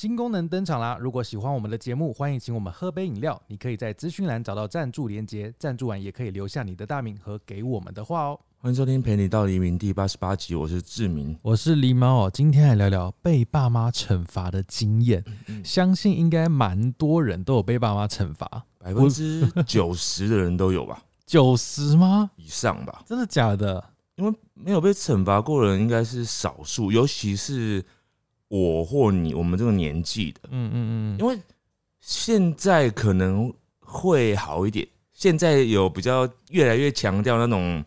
[0.00, 0.96] 新功能登场啦！
[0.98, 3.38] 如果喜欢我们的节目，欢迎请我们喝杯饮料。
[3.48, 8.40] 你可以在资讯栏找到赞助连接，赞助完也可以留下你的大名和给我们的话哦。
[8.56, 11.38] 欢迎收听《陪你到黎明》第八十八集，我是志明。
[11.42, 15.22] 我是狸猫哦，今天来聊聊被爸妈惩罚的经验。
[15.62, 22.30] 相信应该蛮多人都有被爸妈惩罚，百分之九十的人都有吧，九十吗？
[22.36, 23.02] 以上吧。
[23.04, 23.84] 真的假的？
[24.16, 27.84] 因为没有被惩罚过的人应该是少数，尤其是
[28.50, 30.40] 我或你，我们这个年纪的。
[30.50, 31.38] 嗯嗯嗯，因为
[32.00, 37.84] 现在可能会好一点，现在有比较越来越强调那种，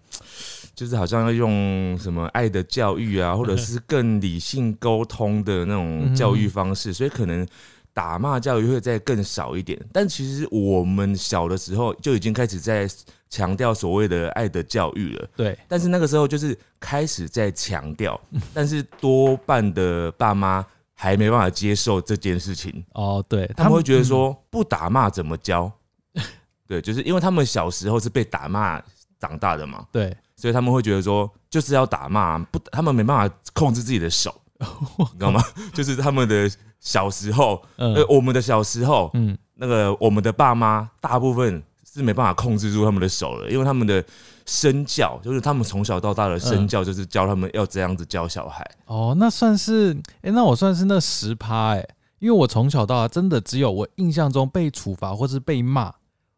[0.73, 7.45] 就是好像要用什么爱的教育啊，或者 是更理性沟通的那种教育方式，所以可能
[7.93, 9.77] 打骂教育会再更少一点。
[9.91, 12.87] 但其实我们小的时候就已经开始在
[13.33, 15.27] 强调所谓的爱的教育了。
[15.35, 18.19] 对，但是那个时候就是开始在强调，
[18.53, 22.85] 但是多半的爸妈还没办法接受这件事情。
[22.93, 25.71] 哦，对，他们会觉得说不打骂怎么教？
[26.67, 28.79] 对，就是因为他们小时候是被打骂
[29.19, 35.43] 长大的嘛，对，所以他们会觉得说就是要打骂，不，他们没办法控制自己的手， 你知道吗？
[35.73, 36.47] 就是他们的
[36.79, 44.03] 小时候，嗯呃，我们的小时候，嗯，那个我们的爸妈大部分是没办法控制住他们的手了，因为他们的
[44.45, 48.67] 身教，就是他们从小到大的身教，就是教他们要这样子教小孩。
[48.87, 51.87] 哦，那算是，哎、那我算是那十趴哎，
[52.19, 55.93] 因为我从小到大真的只有我印象中被处罚或是被骂。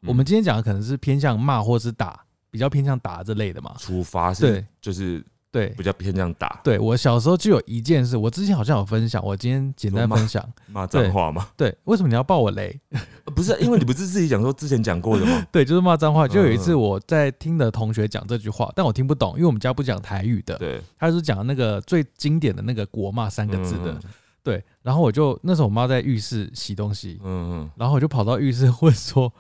[0.06, 2.20] 我们今天讲的可能是偏向骂或是打，
[2.52, 3.74] 比较偏向打这类的嘛。
[3.80, 10.46] 处罚是对就是对比较偏向打，对，我小时候就有一件事，我之前好像有分享，我今天简单分享。
[10.68, 11.48] 骂脏话吗？
[11.56, 12.78] 对，为什么你要爆我雷？
[12.92, 15.48] 呃不是，因为你不是自己讲说之前讲过的吗？
[15.54, 16.28] 对，就是骂脏话。
[16.28, 20.58] 就有一次嗯我在听的同学讲这句话，但我听不懂，因为我们家不讲台语的。
[20.58, 23.94] 对，他是讲那个最经典的那个国骂三个字的。
[23.94, 24.00] 嗯
[24.44, 29.34] 对，然后我就那时候我妈在浴室洗东西，嗯然后我就跑到浴室问说：“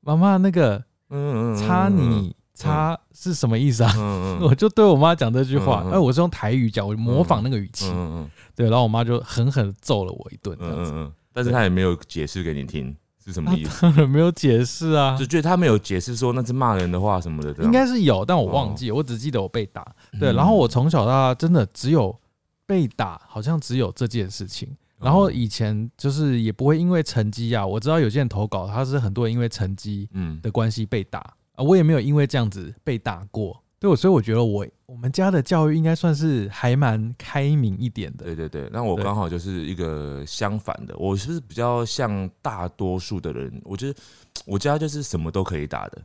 [0.00, 10.90] 妈妈，那个嗯嗯擦你擦是什么意思啊？”嗯 我就对我妈讲这句话，哎，我是用台语讲，我模仿那个语气，嗯嗯对，然后我妈就狠狠揍了我一顿，这样子。
[10.92, 15.16] 嗯嗯，但是他也没有解释给你听是什么意思， 当然没有解释啊。
[15.16, 19.86] 就，觉得他没有解释说那是骂人的话什么的，应该是有，但我忘记，我只记得我被打。
[20.18, 20.34] 对，嗯。
[20.34, 22.18] 然后我从小到大真的只有
[22.66, 24.68] 被打，好像只有这件事情。
[25.00, 30.40] 然后以前就是也不会因为成绩啊，我知道有些人投稿，他是很多人因为成绩嗯。
[30.42, 33.62] 的关系被打啊，我也没有因为这样子被打过。
[33.80, 38.24] 对，所以我觉得我我们家的教育应该算是还蛮开明一点的。
[38.24, 44.00] 对对对，那我刚好就是一个相反的，我是比较像大多数的人，我觉得
[44.46, 46.02] 我家就是什么都可以打的，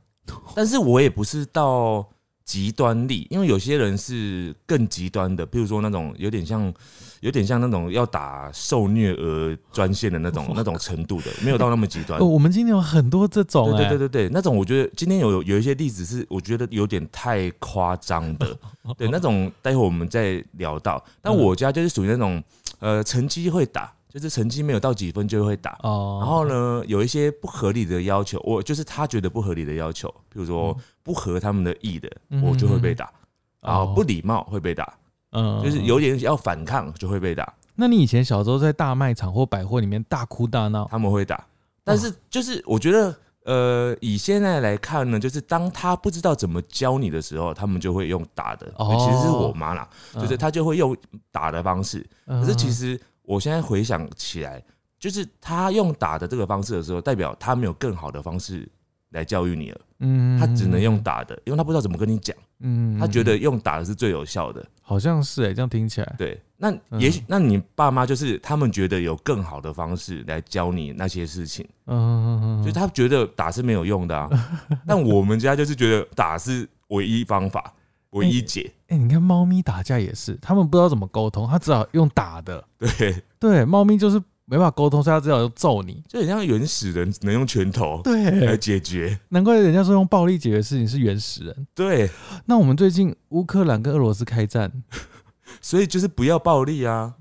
[0.56, 2.08] 但是我也不是到
[2.46, 6.74] 极端力，因为有些人是更极端的，比如说那种有点像
[7.22, 12.26] 有点像那种要打受虐儿专线的那种那种程度的，没有到那么极端哦，。
[12.26, 18.58] 我们今天有很多这种、对对对对，那种我觉得今天有有一些例子是我觉得有点太夸张的，
[18.98, 21.04] 对那种待会我们再聊到。
[21.22, 22.44] 但我家就是属于那种
[22.80, 25.78] 呃成绩会打，就是成绩没有到几分就会打。
[25.82, 33.12] 哦，然后呢，有一些不合理的要求，我就是他觉得不合理的要求，比如说不合他们的意的，嗯我就会被打。
[33.60, 34.94] 然后哦不礼貌会被打，
[35.32, 41.44] 嗯就是有点要反抗就会被打，那你以前小时候在大卖场或百货里面大哭大闹，他们会打。
[41.84, 48.70] 但是就是我觉得，呃，以现在来看呢，就是当他不知道怎么教你的时候，他们就会用打的。
[48.76, 50.96] 哦其实是我妈啦，就是嗯他就会用
[51.32, 52.06] 打的方式。
[52.28, 54.64] 可可是其实我现在回想起来，
[55.00, 58.68] 就是他用打的这个方式的时候，代表他没有更好的方式
[59.10, 64.66] 来教育你了，嗯他只能用，打的，因为他不知道怎么跟你讲，嗯他觉得用打的是最有效的。
[64.82, 71.66] 好像是哎、这样听起来，对，那也许那你爸妈就是他们觉得有更好的方式来教你那些事情。
[71.86, 72.62] 嗯嗯嗯。
[72.62, 74.30] 就是他觉得打是没有用的啊，
[74.86, 77.74] 但我们家就是觉得打是唯一方法、
[78.14, 78.72] 唯一解。
[78.88, 82.64] 哎、你看猫咪打架也是，他们不知道怎么沟通，他只好用打的。
[82.78, 86.04] 对，对，猫咪就是没办法沟通，所以它只好用揍你。
[86.08, 89.18] 就很像原始人只能用拳头对来，解决。
[89.30, 91.68] 难怪人家说用暴力解决事情是原始人。
[91.74, 92.10] 对，
[92.46, 94.84] 那我们最近乌克兰跟俄罗斯开战，
[95.62, 97.16] 所以就是不要暴力啊。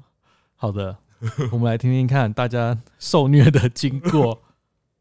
[0.57, 0.99] 好的，
[1.53, 4.43] 我们来听听看大家受虐的经过。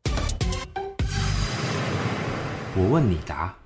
[2.77, 3.60] 我问你答。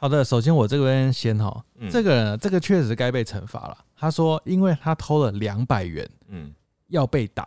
[0.00, 3.76] 好的，首先我这边先哈，嗯这个人这个确实该被惩罚了。
[3.94, 6.54] 他说，因为他偷了两百元，嗯，
[6.88, 7.46] 要被打，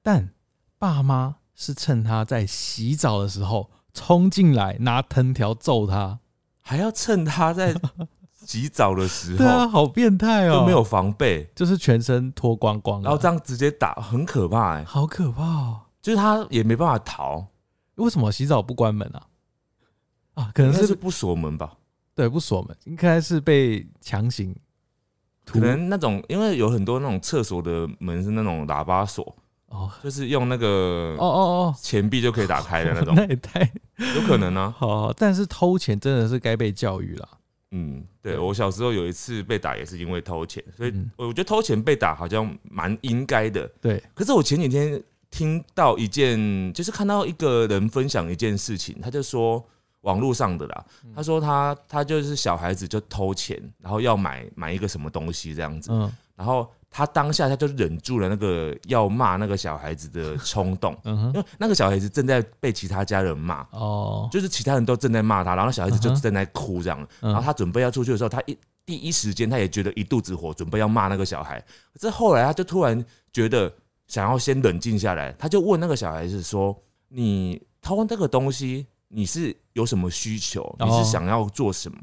[0.00, 0.30] 但
[0.78, 6.20] 爸妈是趁他在洗澡的时候冲进来拿藤条揍他。
[6.60, 7.74] 还要趁他在
[8.46, 15.80] 洗澡的时候 对啊，候好变态哦，都没有，防备，就是全身脱光光啊，然后这样直接打，很可怕哎、好可怕哦。
[16.00, 17.44] 就是他也没办法逃，
[17.96, 19.26] 为什么洗澡不关门啊？
[20.34, 21.72] 啊，可能是可能是不锁门吧。
[22.14, 24.54] 对不锁门，应该是被强行
[25.44, 29.36] 可能那种，因为有很多那种厕所的门是那种喇叭锁，
[29.68, 29.90] 哦。
[30.02, 31.74] 就是用那个哦哦哦。
[31.80, 33.14] 钱币就可以打开的那哦，种。
[33.16, 33.60] 那，也太
[34.14, 34.72] 有可能啊。
[34.78, 37.28] 好好，但是偷钱真的是该被教育了。
[37.72, 38.38] 嗯，对对。
[38.38, 41.10] 我小时候有一次被打也是因为偷钱，所以嗯。
[41.16, 43.66] 我觉得偷钱被打好像蛮应该的。
[43.80, 49.64] 对，可是我前几天听到一件，就是看到一个人分享一件事情，他就说
[50.02, 51.12] 网络上的啦，嗯。
[51.14, 56.10] 他说他他就是小孩子就偷钱，然后要买买一个什么东西这样子，嗯。
[56.36, 63.66] 然后他当下他就忍住了那个要骂那个小孩子的冲动， 嗯，因为那个小孩子正在被其他家人骂。
[63.72, 67.30] 哦，就是其他人都正在骂他，然后小孩子就正在哭这样，嗯。
[67.32, 68.56] 然后他准备要出去的时候，他一
[68.86, 71.62] 第一时间他也觉得一肚子火，准备要骂那个小孩。
[71.92, 73.72] 可是后来他就突然觉得
[74.08, 76.76] 想要先冷静下来，他就问那个小孩子说
[77.08, 80.74] ：“你偷那个东西，你是有什么需求？
[80.78, 81.98] 你是想要做什么？”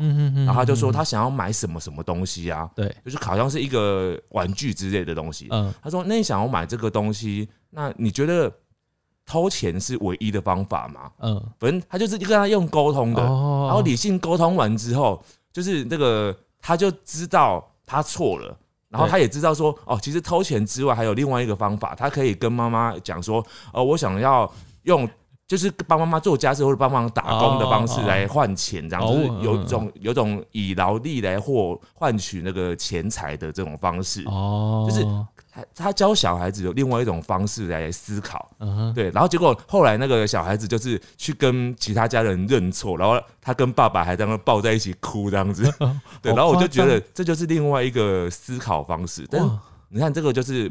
[0.46, 5.48] 然后他就说嗯他想要买什么什么东西啊，对，就是好像是一个玩具之类的东西。
[5.52, 8.52] 嗯他说：“那你想要买这个东西，那你觉得
[9.26, 18.58] 偷钱是唯一的方法吗？”嗯，反正他就是跟他用沟通的，哦，然后理性沟通完之后，就是那个他就知道他错了。
[18.90, 24.50] 然后他也知道说，哦，其实偷钱之外还有另外一个方法，他可以跟妈妈讲说，哦，我想要
[24.84, 25.08] 用
[25.48, 34.24] 就是帮妈妈做家事或者帮忙打工的方式来换钱，这样哦就是有种有种以劳力来获换取那个钱财的这种方式。
[34.26, 35.06] 哦，就是
[35.50, 45.64] 他他教小孩子有另外一种方式来思考，嗯，对，然后结果后来那个小孩子就是去跟其他家人认错，然后他跟爸爸还在那抱在一起哭这样子，
[46.22, 49.26] 对，然后我就觉得这就是另外一个思考方式。
[49.32, 49.50] 但是，
[49.88, 50.70] 你看，这个就是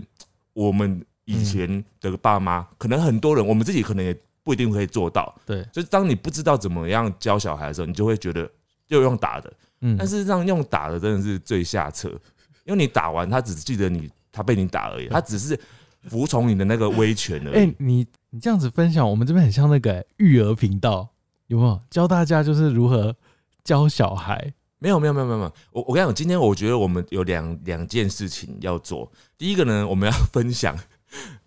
[0.52, 4.14] 我们以前的爸妈，可能很多人我们自己可能也
[4.46, 5.34] 不一定可以做到。
[5.44, 8.48] 对，就是当你不知道怎么样教小孩的时候，你就会觉得
[8.86, 12.08] 就用打的，嗯，但事实上用打的真的是最下策，
[12.64, 15.58] 因为你打完他只记得你他被你打而已，他只是
[16.04, 17.74] 服从你的那个威权而已哎、已。
[17.78, 21.08] 你你这样子分享，我们这边很像那个、育儿频道，
[21.48, 23.16] 有没有教大家就是如何
[23.64, 24.54] 教小孩？
[24.78, 29.10] 没有没有没有没有，我我跟你讲，今天我觉得我们有两两件事情要做。
[29.36, 30.78] 第一个呢，我们要分享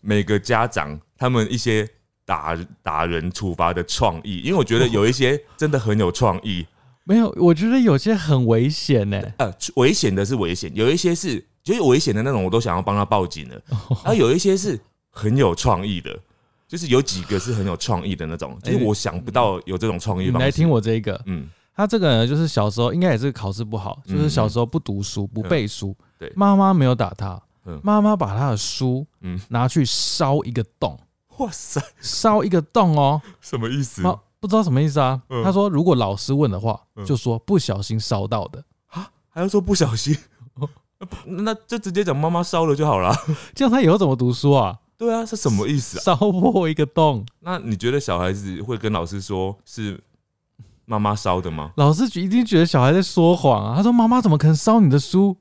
[0.01, 1.87] 每个家长他们一些
[2.29, 6.63] 打打人处罚的创意，因为我觉得有一些真的很有创意。
[7.03, 13.59] 没有，我觉得有些很危险呢、呃，危险的是危险，有一些是就是危险的那种，我都想要帮他报警了。
[14.03, 14.79] 然后有一些是
[15.09, 16.15] 很有创意的，
[16.67, 20.37] 就是有几个是很有创意的那种，就是我想不到有这种创意方式。
[20.37, 24.15] 你来听我这个，嗯，他这个呢，就是小时候应该也是考试不好，嗯。
[24.15, 26.31] 就是小时候不读书、不背书，对。
[26.35, 29.39] 妈妈没有打他嗯，妈妈把他的书嗯。
[29.49, 30.95] 拿去烧一个洞，
[31.39, 34.05] 哇塞，烧一个洞哦，什么意思？
[34.07, 35.21] 啊，不知道什么意思啊？
[35.29, 40.15] 嗯他说如果老师问的话，嗯就说不小心烧到的啊，还要说不小心，
[41.25, 43.13] 那就直接讲妈妈烧了就好了。
[43.55, 44.77] 这样他以后怎么读书啊？
[44.97, 46.01] 对啊，是什么意思啊？
[46.03, 49.97] 烧破一个洞，那你觉得小孩子会跟老师说是
[50.83, 51.71] 妈妈烧的吗？
[51.77, 53.77] 老师一定觉得小孩在说谎啊！
[53.77, 55.37] 他说：“妈妈怎么可能烧你的书？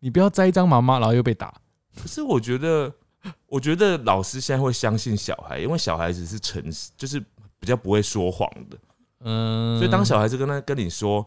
[0.00, 1.54] 你不要栽赃妈妈。”然后又被打。
[1.94, 2.92] 可是我觉得，
[3.46, 7.20] 我觉得老师现在会相信小孩，因为小孩子是诚实，就是
[7.58, 8.78] 比较不会说谎的。
[9.20, 11.26] 嗯，所以当小孩子跟他跟你说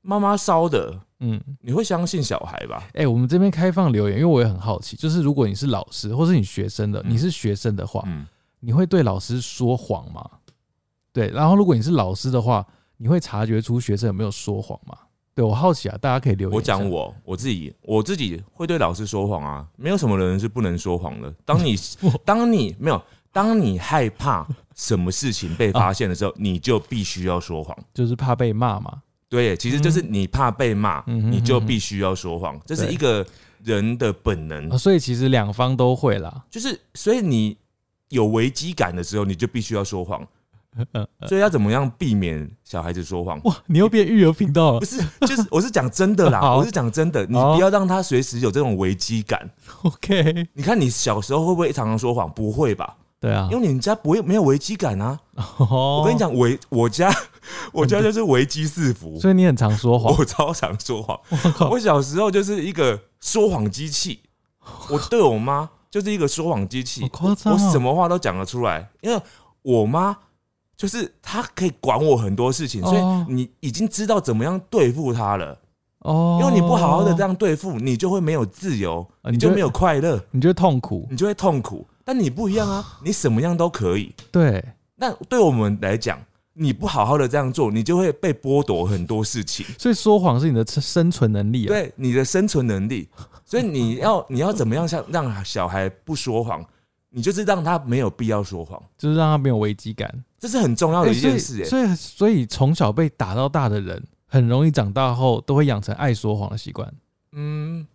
[0.00, 2.88] 妈妈烧的，嗯，你会相信小孩吧？
[2.94, 8.26] 哎、我们这边开放留言，因为我也很好奇，就是如果你是老师或是你学生的，嗯你是学生的话，嗯，
[8.60, 10.28] 你会对老师说谎吗？
[11.12, 14.96] 对，然后如果你是老师的话，你会察觉出学生有没有说谎吗？
[15.34, 16.54] 对我好奇啊，大家可以留言。
[16.56, 21.32] 我讲，我我自己，我自己会对老师说谎啊，没有什么人是不能说谎的。
[21.44, 21.74] 当你
[22.24, 27.76] 当你没有，当你害怕什么事情被发现的时候， 你就必须要说谎。
[27.94, 29.02] 就是怕被骂嘛。
[29.28, 33.26] 对，其实就是你怕被骂，嗯你就必须要说谎，这是一个
[33.64, 34.76] 人的本能啊，。
[34.76, 36.44] 所以其实两方都会啦。
[36.50, 37.56] 就是所以你
[38.10, 40.22] 有危机感的时候，你就必须要说谎。
[40.92, 43.40] 嗯 所以要怎么样避免小孩子说谎？
[43.44, 44.86] 哇，你又变育儿频道了不。
[44.86, 49.50] 是，就是我是讲真的啦， 我是讲真的，你不要让他随时有这种危机感。
[49.84, 52.30] OK，你看你小时候会不会常常说谎？
[52.30, 52.96] 不会吧？
[53.20, 55.16] 对啊因，为你们家不会没有危机感啊。
[55.58, 57.14] 我我跟你，讲，危我家
[57.72, 60.12] 我家就是危机四伏，所以你很常说谎。
[60.18, 61.20] 我超常说谎。
[61.70, 64.22] 我小时候就是一个说谎机器，
[64.90, 69.22] 我对我妈就是一个说谎机器我哦什么话都讲得出来，因为
[69.62, 70.16] 我妈
[70.76, 75.58] 就是他可以管我很多事情，所哦以你已经知道怎么样对付他了。
[76.00, 81.06] 哦，因为你不好好的这样对付，你就会没有自由，啊你就你就没有快乐，你就会痛苦。
[81.08, 81.86] 你就会痛苦。
[82.04, 84.12] 但你不一样啊，你什么样都可以。
[84.32, 84.64] 对，
[84.96, 86.18] 那对我们来讲，
[86.54, 89.64] 你不好好的这样做，你就会被剥夺很多事情。
[89.78, 93.08] 所以说谎是你的生存能力啊。，对你的生存能力。
[93.44, 96.64] 所以你要你要怎么样像让小孩不说谎？
[97.14, 100.24] 你就是让他没有必要说谎，就是让他没有危机感。
[100.38, 101.64] 这是很重要的欸一件事、欸。
[101.64, 106.92] 所以，所以，所以从小被打到大的人，很容易长大后都会养成爱说谎的习惯，
[107.32, 107.86] 嗯，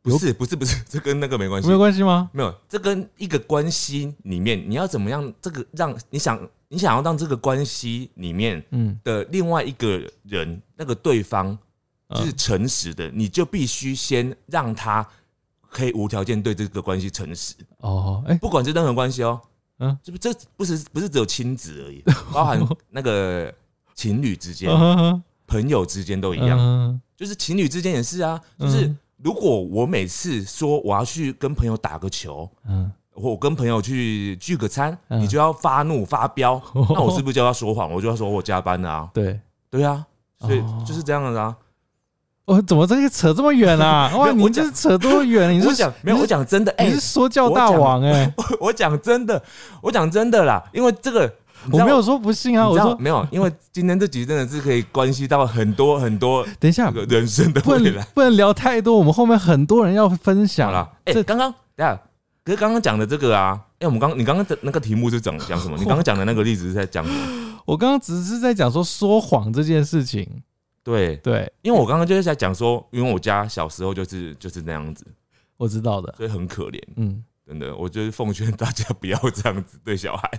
[0.00, 1.78] 不是不是不是，这跟那个没关系没有。
[1.78, 2.30] 关系吗？
[2.32, 5.32] 没有，这跟一个关系里面，你要怎么样？
[5.42, 11.58] 这个让你想，你想要让这个关系里面嗯，的另外一个人，那个对方
[12.10, 15.06] 就是诚实的，你就必须先让他
[15.74, 19.40] 可以无条件对这个关系诚实，哦，哎、不管是任何关系哦。
[19.80, 19.98] 嗯。
[20.04, 22.00] 这不这不是不是只有亲子而已，
[22.32, 23.52] 包含那个
[23.92, 28.40] 情侣之间、 嗯朋友之间都一样，嗯就是情侣之间也是啊。
[28.56, 28.98] 就是嗯。
[29.16, 35.20] 如果我每次说我要去跟朋友打个球，嗯，或我跟朋友去聚个餐，嗯。
[35.20, 36.62] 你就要发怒发飙，
[36.94, 37.90] 那我是不是就要说谎？
[37.92, 39.40] 我就要说我加班了啊，对，
[39.70, 40.06] 对啊，
[40.38, 40.84] 所以哦。
[40.86, 41.56] 就是这样子啊。
[42.46, 44.10] 哦，怎么这个扯这么远啊？
[44.16, 45.50] 哇，你这扯多远？
[45.54, 49.42] 你是我讲没有，我讲真的，哎、你是说教大王 哎、我讲真的，
[49.80, 51.32] 我讲真的啦，因为这个
[51.72, 57.90] 我没有说不信啊，我说没有，因为今天这集真的是可以关系到很多很多 等一下这，个人生的不未来。
[57.92, 61.98] 能不能聊太多，我们后面很多人要分享好了，哎、这刚刚等一下，
[62.44, 65.78] 可是刚刚讲的这个啊，哎、我们刚你刚刚的那个题目是讲讲什么？
[65.78, 67.54] 你刚刚讲的那个例子是在讲什么？
[67.64, 70.28] 我刚刚只是在讲说说谎这件事情，
[70.84, 71.52] 对，对。
[71.62, 75.04] 因为我刚刚就是在讲说，因为我家小时候就是就是那样子，
[75.56, 76.80] 我知道的，所以很可怜。
[76.96, 80.30] 嗯，真的，我就是奉劝大家不要这样子对小孩，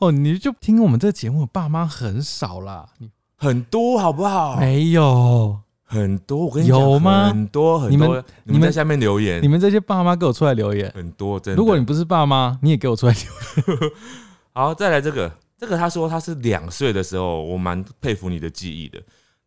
[0.00, 2.88] 哦，你就听我们这个节目，爸妈很少啦，
[3.36, 4.56] 很多好不好？
[4.58, 7.28] 没有，很多，我跟你讲，有吗？
[7.28, 9.42] 很多很多，你们你们在下面留言。
[9.42, 11.56] 你，们这些爸妈给我出来留言，很多真的。
[11.56, 13.90] 如果你不是爸妈，你也给我出来留言。
[14.54, 19.02] 好，再来这个，这个他说他是两岁的时候，我蛮佩服你的记忆的。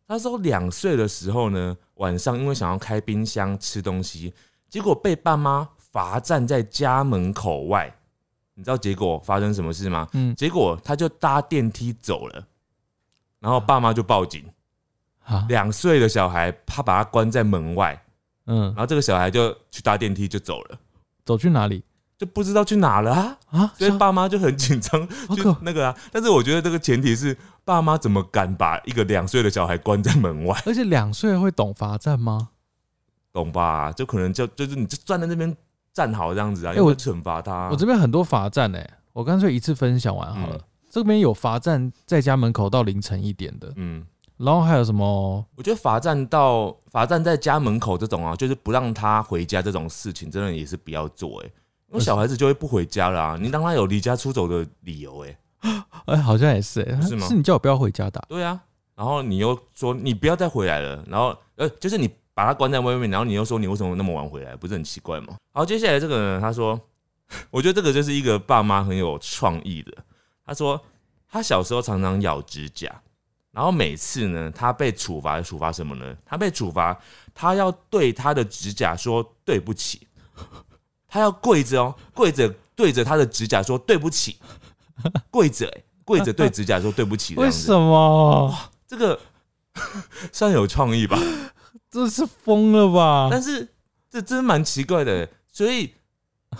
[0.08, 4.32] 他说两岁的时候呢，晚上因为想要开冰箱吃东西，
[4.68, 7.92] 结果被爸妈罚站在家门口外。
[8.54, 10.08] 你知道结果发生什么事吗？
[10.12, 12.46] 嗯，结果他就搭电梯走了，
[13.38, 14.44] 然后爸妈就报警。
[15.18, 18.00] 好，两岁的小孩，怕把他关在门外，
[18.46, 20.78] 嗯然，后这个小孩就去搭电梯就走了，
[21.24, 21.82] 走去哪里
[22.18, 23.38] 就不知道去哪了啊。
[23.50, 23.72] 啊？
[23.78, 25.06] 所以爸妈就很紧张，
[25.36, 25.96] 就那个啊。
[26.12, 32.50] 但是我觉得这个前提是，爸妈怎么敢把一个两岁的小孩关在门外，而且两岁会懂罚站吗？
[33.32, 33.92] 懂吧？
[33.92, 35.54] 就可能就就是你就站在那边
[35.92, 40.56] 站好这样子啊，哎我要不要惩罚他啊、我这边很多罚站哎，我干脆一次分享完好了。
[40.56, 44.06] 嗯这边有罚站在家门口到凌晨一点的，嗯，
[44.38, 45.44] 然后还有什么？
[45.54, 51.50] 我觉得罚站到罚站在家门口这种啊，就是不让他回家这种事情，真的也是不要做哎、因
[51.90, 55.38] 为小孩子就会不回家啦啊，你让他有离家出走的理由哎、
[56.06, 58.26] 哎，好像也是哎，是吗是你叫我不要回家的啊。
[58.28, 58.60] 对啊，
[58.94, 65.36] 然后你又说你不要再回来了，然后呃，就是你把他关在外面，然后你又说你为什么那么晚回来，不是很奇怪吗？
[65.52, 66.78] 好，接下来这个呢，他说，
[67.50, 69.92] 我觉得这个就是一个爸妈很有创意的。
[70.44, 70.80] 他说
[71.28, 72.94] 他小时候常常咬指甲，
[73.50, 76.16] 然后每次呢，他被处罚处罚什么呢？
[76.24, 76.96] 他被处罚，
[77.34, 80.06] 他要对他的指甲说对不起，
[81.08, 84.36] 他要跪着哦，跪着对着他的指甲说对不起，
[85.30, 88.54] 跪着、欸、跪着对指甲说对不起，为什么？
[88.86, 89.18] 这个
[90.32, 91.18] 算有创意吧，
[91.90, 93.28] 这是疯了吧？
[93.30, 93.68] 但是
[94.10, 95.28] 这真蛮奇怪的。
[95.50, 95.92] 所以，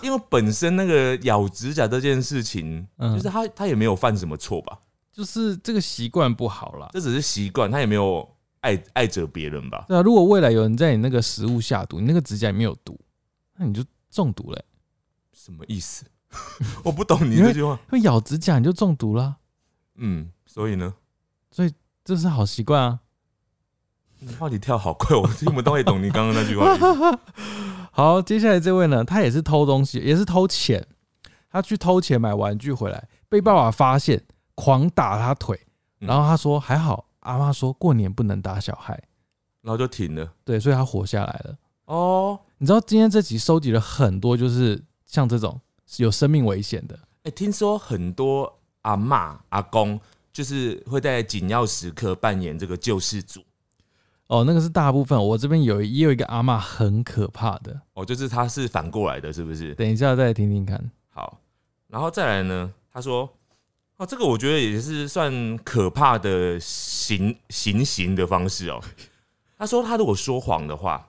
[0.01, 4.79] 因为本身那个咬指甲这件事情，嗯就是他他也没有犯什么错吧，
[5.11, 6.89] 就是这个习惯不好啦。
[6.91, 8.27] 这只是习惯，他也没有
[8.61, 9.85] 爱爱着别人吧。
[9.87, 12.99] 对啊，如果未来有人在你那个食物下毒，你那个指甲里面有毒，
[13.57, 14.65] 那你就中毒了欸、
[15.33, 16.05] 什么意思？
[16.83, 17.79] 我不懂你因为这句话。
[17.89, 19.37] 会咬指甲你就中毒啦，
[19.95, 20.93] 嗯，所以呢，
[21.51, 21.73] 所以
[22.03, 22.99] 这是好习惯啊。
[24.19, 26.65] 你话题跳好快，我听不太懂你刚刚那句话。
[27.91, 30.85] 好，接下来这位呢，他也是偷东西，也是偷钱。
[31.49, 34.23] 他去偷钱买玩具回来，被爸爸发现，
[34.55, 35.59] 狂打他腿。
[36.01, 39.01] 嗯然后他说还好，阿妈说过年不能打小孩，
[39.61, 40.33] 然后就停了。
[40.43, 41.57] 对，所以他活下来了。
[41.85, 45.61] 哦，你知道今天这集收集了很多，就是像这种
[45.97, 49.99] 有生命危险的，哎、听说很多阿嬷阿公
[50.33, 53.43] 就是会在紧要时刻扮演这个救世主。
[54.25, 55.23] 哦，那个是大部分。
[55.23, 59.75] 我这边有也有一个阿嬷很可怕的，哦，就是他是反过来的，是不是？
[59.75, 60.91] 等一下再听听看。
[61.09, 61.39] 好，
[61.87, 63.29] 然后再来呢，他说，
[63.97, 68.83] 哦，这个我觉得也是算可怕的行行刑的方式哦。
[69.59, 71.07] 他说他如果说谎的话，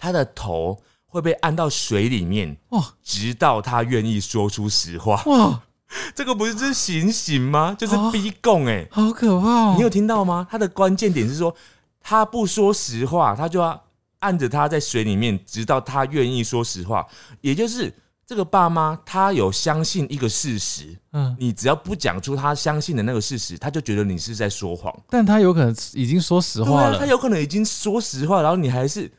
[0.00, 5.22] 他的头会被按到水里面，哇直到他愿意说出实话。
[5.26, 5.60] 哇，
[6.14, 7.76] 这个不是就是行刑吗？
[7.78, 9.74] 就是哦逼供哎、好可怕哦！
[9.76, 10.46] 你有听到吗？
[10.50, 11.54] 他的关键点是说，
[12.00, 13.80] 他不说实话，他就要
[14.20, 17.06] 按着他在水里面，直到他愿意说实话。
[17.40, 17.92] 也就是
[18.24, 24.94] 这个爸妈，他有相信一个事实，嗯，你只要不讲出他相信的那个事实，他就觉得你是在说谎。
[25.08, 29.10] 但他有可能已经说实话了他，有可能已经说实话，然后你还是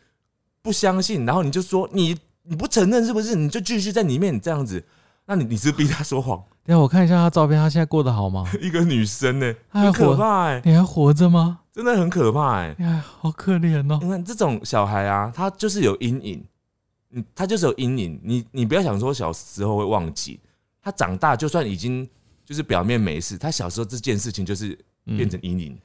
[0.61, 3.35] 不相信，然后你就说你你不承认是不是？
[3.35, 4.83] 你就继续在里面这样子，
[5.25, 6.37] 那你你是逼他说谎？
[6.63, 8.45] 等一下我看一下他照片，他现在过得好吗？
[8.61, 11.59] 一个女生呢、很可活，怕哎、你还活着吗？
[11.73, 13.97] 真的很可怕哎、哎，好可怜哦。
[14.01, 16.43] 你看这种小孩啊，他就是有阴影，
[17.09, 18.19] 你，他就是有阴影。
[18.23, 20.39] 你你不要想说小时候会忘记，
[20.81, 22.07] 他长大就算已经
[22.45, 25.79] 就是表面没事，他小时候这件事情就是嗯变成阴影。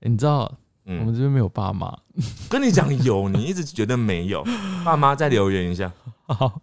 [0.00, 0.50] 你知道
[0.98, 1.96] 我们嗯，这边没有爸妈，
[2.48, 4.44] 跟你讲有，你一直觉得没有。
[4.84, 5.92] 爸妈再留言一下，
[6.26, 6.60] 好，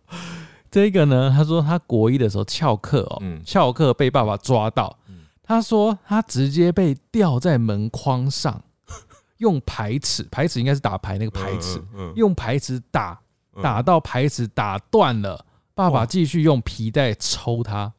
[0.69, 3.41] 这个呢，他说他国一的时候翘课哦，嗯。
[3.45, 4.97] 翘课被爸爸抓到。
[5.07, 8.61] 嗯，他说他直接被吊在门框上，
[9.39, 11.81] 用排尺，排尺应该是打牌那个排尺，
[12.15, 13.19] 用排尺打，
[13.55, 13.63] 嗯。
[13.63, 17.93] 打到排尺打断了，爸爸继续用皮带抽他。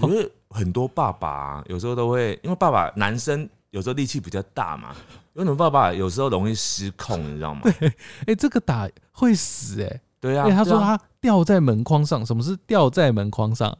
[0.00, 4.96] 我觉得很多爸爸、啊、有时候都会，因为爸爸男生有时候力气比较大嘛，
[5.34, 7.60] 有很多爸爸有时候容易失控，你知道吗？
[8.26, 13.76] 哎、这个打会死哎、对啊，哎、他说他吊在门框上，什么是吊在门框上？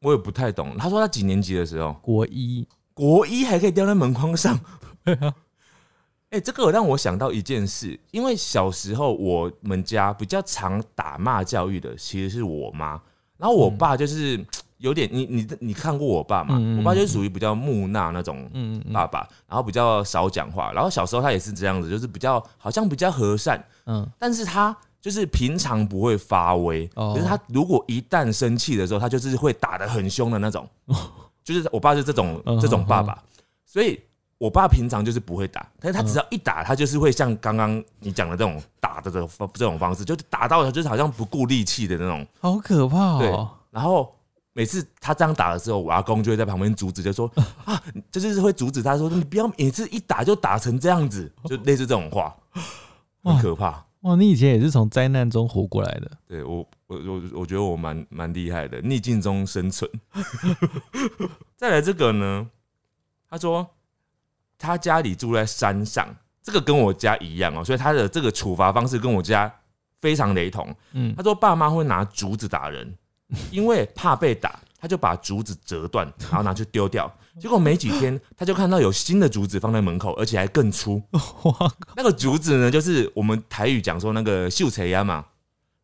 [0.00, 0.76] 我也不太懂。
[0.76, 4.58] 他说他几年级的时候，国一，国一还可以吊在门框上。
[5.04, 5.32] 对啊，
[6.30, 13.00] 哎、这个让我想到一件事，因为小时候我们家比较常打骂教育的其实是我妈，
[13.38, 14.44] 然后我爸就是
[14.82, 16.60] 有点，你你你看过我爸嘛？
[16.76, 30.68] 我爸就是属于比较木讷那种嗯嗯爸爸，然后比较少讲话，然后小时候他也是这样子，就是比较好像比较和善，嗯，但是他就是平常不会发威，哦可是他如果一旦生气的时候，他就是会打的很凶的那种，
[31.44, 33.22] 就是我爸是这种嗯这种爸爸，
[33.64, 34.00] 所以
[34.38, 43.48] 我爸平常就是不会打，但是他只要一打，他就是会像刚刚你讲的这种打的这这种方式，就是打到他就是好像不顾力气的那种，好可怕对哦。
[43.70, 44.12] 然后。
[44.52, 47.30] 每次他这样打的时候，我阿公就会在旁边阻止，就说
[47.64, 52.36] 啊，这就是会阻止他说，你不要每次一打就打成这样子，就类似这种话，
[53.22, 53.84] 很可怕。
[54.02, 59.88] 哇，你以前也是从灾难中活过来的，对我，我我我觉得我蛮蛮厉害的，逆境中生存。
[61.56, 62.50] 再来这个呢，
[63.30, 63.64] 他说
[64.58, 66.12] 他家里住在山上，
[66.42, 69.54] 这个跟我家一样哦，所以他的这个处罚方式跟我家
[70.00, 70.74] 非常雷同。
[70.94, 72.92] 嗯他说爸妈会拿竹子打人，
[73.50, 77.12] 因为怕被打，他就把竹子折断，然后拿去丢掉。
[77.40, 81.02] 结果没几天，他就看到有新的竹子放在门口，而且还更粗。
[81.12, 85.24] 哇，那个竹子呢，就是我们台语讲说那个秀才鸭嘛，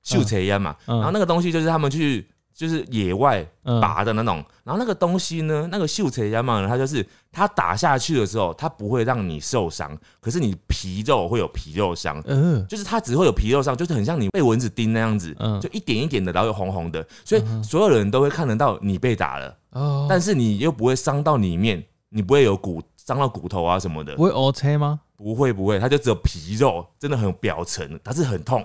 [0.02, 3.80] 秀才鸭嘛，嗯然后那个东西就是他们去就是野外嗯。
[3.80, 12.20] 拔的那种，然后那个东西呢，那个秀才烟嘛呢，它就是它打下去的时候，它不会让你受伤，可是你皮肉会有皮肉伤。
[12.26, 15.60] 嗯，就是它只会有皮肉伤，就是很像你被蚊子叮那样子，嗯。
[15.60, 24.16] 就一点一点的，然后又红红的，所以所有人都会看得到你被打了，哦，但是你又不会伤到里面，你不会有骨伤到骨头啊什么的。
[24.16, 24.98] 不，会 OK 吗？
[25.16, 28.64] 不会不会，它就只有皮肉，真的很表层，它是很痛、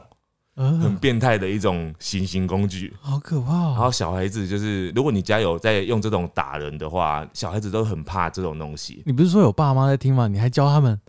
[0.55, 2.93] 很呃，变态的一种行刑工具。
[3.01, 3.91] 好可怕然后哦。
[3.91, 9.01] 小孩子就是，如果你家有在用这种打人的话，小孩子都很怕这种东西。
[9.05, 10.27] 你不是说有爸妈在听吗？
[10.27, 10.99] 你还教他们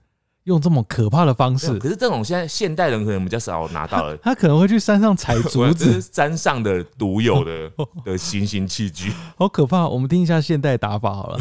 [0.44, 1.78] 用这么可怕的方式？
[1.78, 7.70] 可是这种现在现代人可能比较少拿到了， 他可能会去山上采竹子， 山上的独有的
[8.04, 9.12] 的行刑器具。
[9.36, 9.86] 好可怕。
[9.86, 11.38] 我们听一下现代打法好了。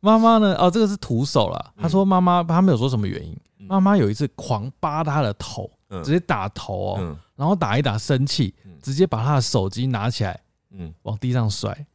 [0.00, 0.54] 妈妈呢？
[0.58, 1.72] 哦，这个是徒手了。
[1.80, 3.32] 他说妈妈，他没有说什么原因。
[3.32, 11.86] 嗯妈妈有一次狂扒他的头，嗯直接打头哦，嗯然后打一打生气嗯，直接把他的手机拿起来嗯，往地上摔。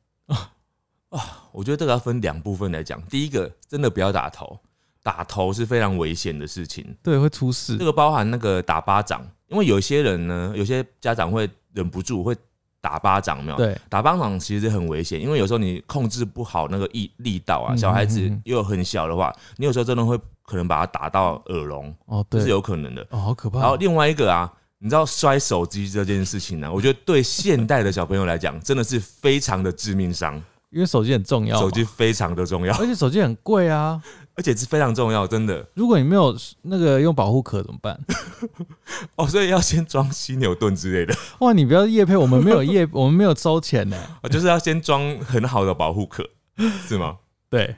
[1.52, 3.02] 我觉得这个要分两部分来讲。
[3.08, 4.60] 第一个，真的不要打头，
[5.02, 6.86] 打头是非常危险的事情。
[7.02, 7.84] 对，会出事这。
[7.84, 12.36] 个包含那个打巴掌，因为有些人呢，有些家长会忍不住会
[12.80, 13.58] 打巴掌，有没有？
[13.58, 20.16] 对，打巴掌其实很危险，因为有时候你控制不好那个力力道啊，嗯小孩子又很小的话，你有时候真的会
[20.50, 23.06] 可能把它打到耳聋，哦，对这是，有可能的。
[23.12, 23.60] 哦，好可怕。
[23.60, 34.02] 然后另外一个啊，你知道摔手机这件事情呢、我觉得对现代的小朋友来讲，真的是非常的致命伤，因为手机很重要，手机非常的重要，而且手机很贵啊。
[34.36, 38.00] 而且是非常重要，真的如果你没有那个用保护壳怎么办？
[39.18, 43.98] 哦，所以要先装犀牛盾之类的， 哇，你不要夜配，我们没有夜，我们没有收钱呢。
[44.24, 46.24] 哦就是要先装很好的保护壳，
[46.88, 47.18] 是吗？
[47.50, 47.76] 对，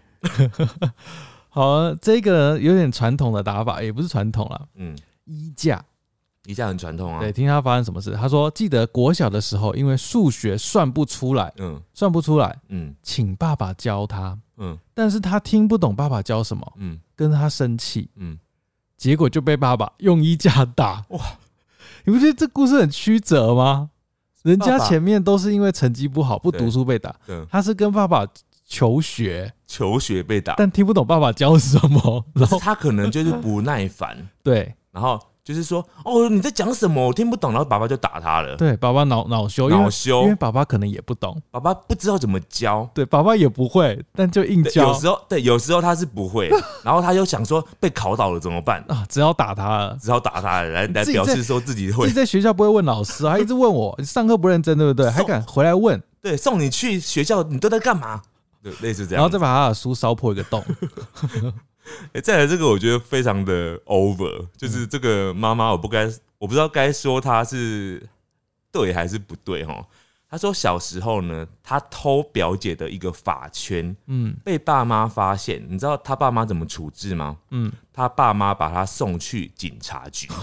[1.53, 5.83] 好，这个有点传统的打法，也不是传统了，嗯，衣架。
[6.45, 7.19] 衣架很传统啊。
[7.19, 8.13] 对，，听他发生什么事。
[8.13, 18.39] 他说，记得国小的时候，因为数学算不出来，嗯算不出来，嗯请爸爸教他，嗯但是他听不懂爸爸教什么，嗯跟他生气，嗯，
[18.97, 21.05] 结果就被爸爸用衣架打。
[21.09, 21.37] 哇哇，
[22.05, 23.89] 你不觉得这故事很曲折吗？
[24.41, 28.25] 人家前面都是因为成绩不好不读书被打，对，他是跟爸爸
[28.71, 37.07] 求学，求学被打，但听不懂爸爸教什么， 然后他可能就是不耐烦， 对然后就是说，哦，你在讲什么？
[37.07, 42.89] 我听不懂，然后爸爸就打他了，对，爸爸恼恼羞，恼羞因为爸爸可能也不懂，爸爸不知道怎么教。
[42.93, 46.49] 对，爸爸也不会，但就硬教有时候对，有时候他是不会，
[46.81, 48.81] 然后他又想说被考倒了怎么办？
[48.87, 49.97] 啊，只要打他了。
[50.01, 52.15] 只好打他来来自己在表示说自己会自己。
[52.15, 55.09] 在学校不会问老师啊，一直问我，你上课不认真，对不对？
[55.11, 58.21] 还敢回来问，对，送你去学校，你都在干嘛？
[58.63, 59.21] 对，类似这样。
[59.21, 60.63] 然后再把他的书烧破一个洞。
[62.13, 66.05] 欸再来这个，我觉得非常的 over，就是这个妈妈，我不该，
[66.37, 68.07] 我不知道该说她是
[68.71, 69.85] 对还是不对哈。
[70.31, 77.35] 她说小时候呢，他偷表姐的一个发圈，嗯被爸妈发现，你知道他爸妈怎么处置吗？
[77.49, 80.29] 嗯，他爸妈把他送去警察局。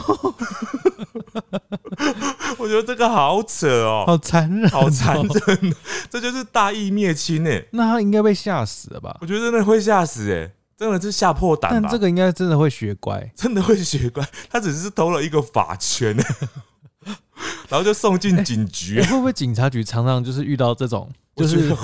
[2.58, 5.16] 我觉得这个好扯哦、好残忍，好残。
[5.16, 5.74] 忍，
[6.10, 9.16] 这就是大义灭亲哎、那他应该被吓死了吧？
[9.22, 11.78] 我觉得真的会吓死哎、真的是吓破胆吧？
[11.80, 13.32] 但这个应该真的会学乖。
[13.34, 16.48] 真的会学乖，他只是偷了一个法圈欸
[17.68, 21.74] 然后就送进警局、欸会不会警察局常常就是遇到这种，就是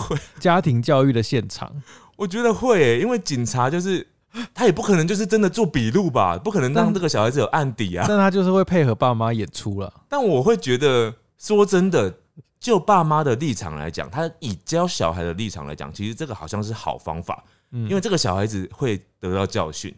[0.41, 1.71] 家庭教育的现场？
[2.17, 4.07] 我觉得会、欸，因为警察就是
[4.53, 8.05] 他也不可能就是真的做笔录吧，不可能让但这个小孩子有案底啊。
[8.09, 9.93] 但他就是会配合爸妈演出了。
[10.09, 12.15] 但我会觉得，说真的，
[12.61, 19.95] 就爸妈的立场来讲，他以教小孩的立场来讲，其实这个好像是好方法，嗯，因为这个小孩子会得到教训。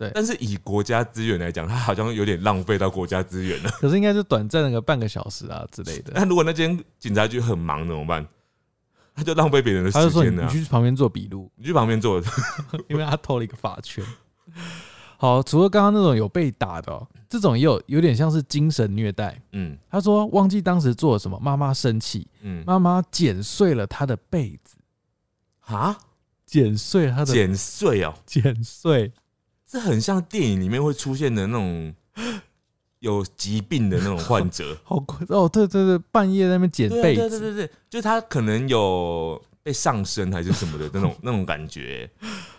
[0.00, 3.70] 对但是以国家资源来讲，他好像有点浪费到国家资源了。
[3.78, 6.12] 可是应该是短暂的个半个小时啊之类的。
[6.14, 8.26] 那如果那间警察局很忙怎么办？
[9.14, 10.50] 他就浪费别人的时间了、啊。
[10.50, 12.22] 你去旁边做笔录， 你去旁边做，
[12.88, 14.02] 因为他偷了一个发圈。
[15.18, 19.38] 好，除了刚刚那种有被打的、哦，这种也有有点像是精神虐待。
[19.52, 24.76] 嗯他说忘记当时做了什么，妈妈生气，嗯，妈妈剪碎了他的被子，
[25.66, 25.98] 啊，
[26.46, 29.12] 剪碎了他的剪碎哦，剪碎，
[29.70, 31.94] 这很像电影里面会出现的那种
[32.98, 34.76] 有疾病的那种患者。
[34.82, 35.48] 好快哦！
[35.48, 42.10] 对对对，半夜在那边剪对啊被子，对对对对，就是他可能有被上身还是什么的 那种那种感觉，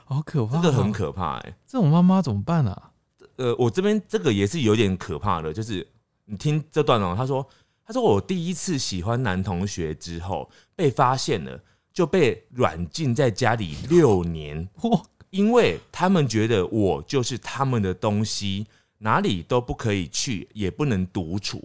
[0.06, 0.90] 好可怕、这个很。
[0.90, 2.92] 可怕哎、这种妈妈怎么办啊？
[3.36, 5.86] 呃，我这边这个也是有点可怕的，就是
[6.24, 7.46] 你听这段哦、他说
[7.86, 14.66] 他说我第一次喜欢男同学之后被发现了，就被软禁在家里六年。
[14.84, 18.68] 哇，因为他们觉得我就是他们的东西，
[19.00, 21.62] 哪里都不可以去，也不能独处。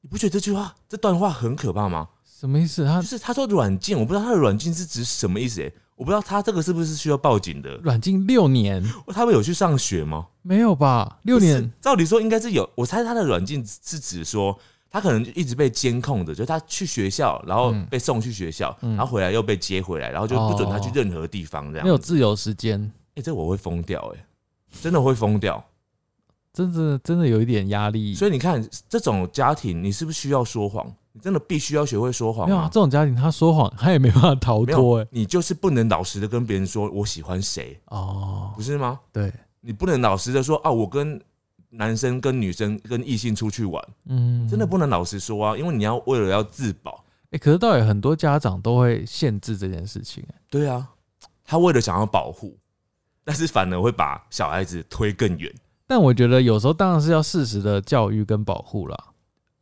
[0.00, 2.08] 你不觉得这句话、这段话很可怕吗？
[2.24, 2.86] 什么意思？
[2.86, 7.74] 他就是他说软禁，我不知道他的软禁是指什么意思、欸，我不知道他这个是不是需要报警的？
[7.78, 10.28] 软禁六年他们有去上学吗？
[10.42, 11.18] 没有吧？
[11.24, 12.70] 六年，照理说应该是有。
[12.76, 14.56] 我猜他的软禁是指说
[14.88, 21.84] 他可能就一直被监控的，就是他去学校，然后嗯被送去学校，嗯然后回来又被接回来，然后就不准他去哦任何地方这样。
[21.84, 24.24] 没有自由时间，哎、这我会疯掉哎、
[24.80, 25.62] 真的会疯掉。
[26.52, 28.14] 真的真的有一点压力。
[28.14, 30.86] 所以你看，这种家庭，你是不是需要说谎？
[31.12, 32.70] 你真的必须要学会说谎没有啊，吗？
[32.72, 38.98] 这种家庭他说谎，他也没办法逃没脱哎、，有你就是不能老实的跟别人说我喜欢谁，哦不，是吗？
[39.12, 41.20] 对，你不能老实的说啊，我跟
[41.70, 47.04] 男生、跟女生、跟异性出去玩，嗯，真的不能老实说啊，因为你要为了要自保。
[47.30, 50.88] 哎、可是倒也很多家长都会限制这件事情、欸，对啊，
[51.44, 52.56] 他为了想要保护，
[53.28, 55.54] 但是反而会把小孩子推更远。
[55.86, 58.96] 但我觉得有时候当然是要适时的教育跟保护啦。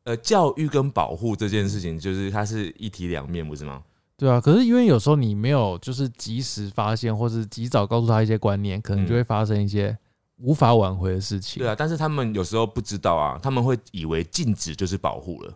[0.05, 3.83] 呃，教育跟保护这件事情，就是它是一体两面，不是吗？
[4.17, 9.99] 对啊，可是因为有时候你没有就是及时发现，或是及早告诉他一些观念，可能就会发生一些
[10.37, 11.61] 无法挽回的事情。
[11.61, 15.53] 对啊，但是他们有时候不知道啊，他们会以为禁止就是保护了，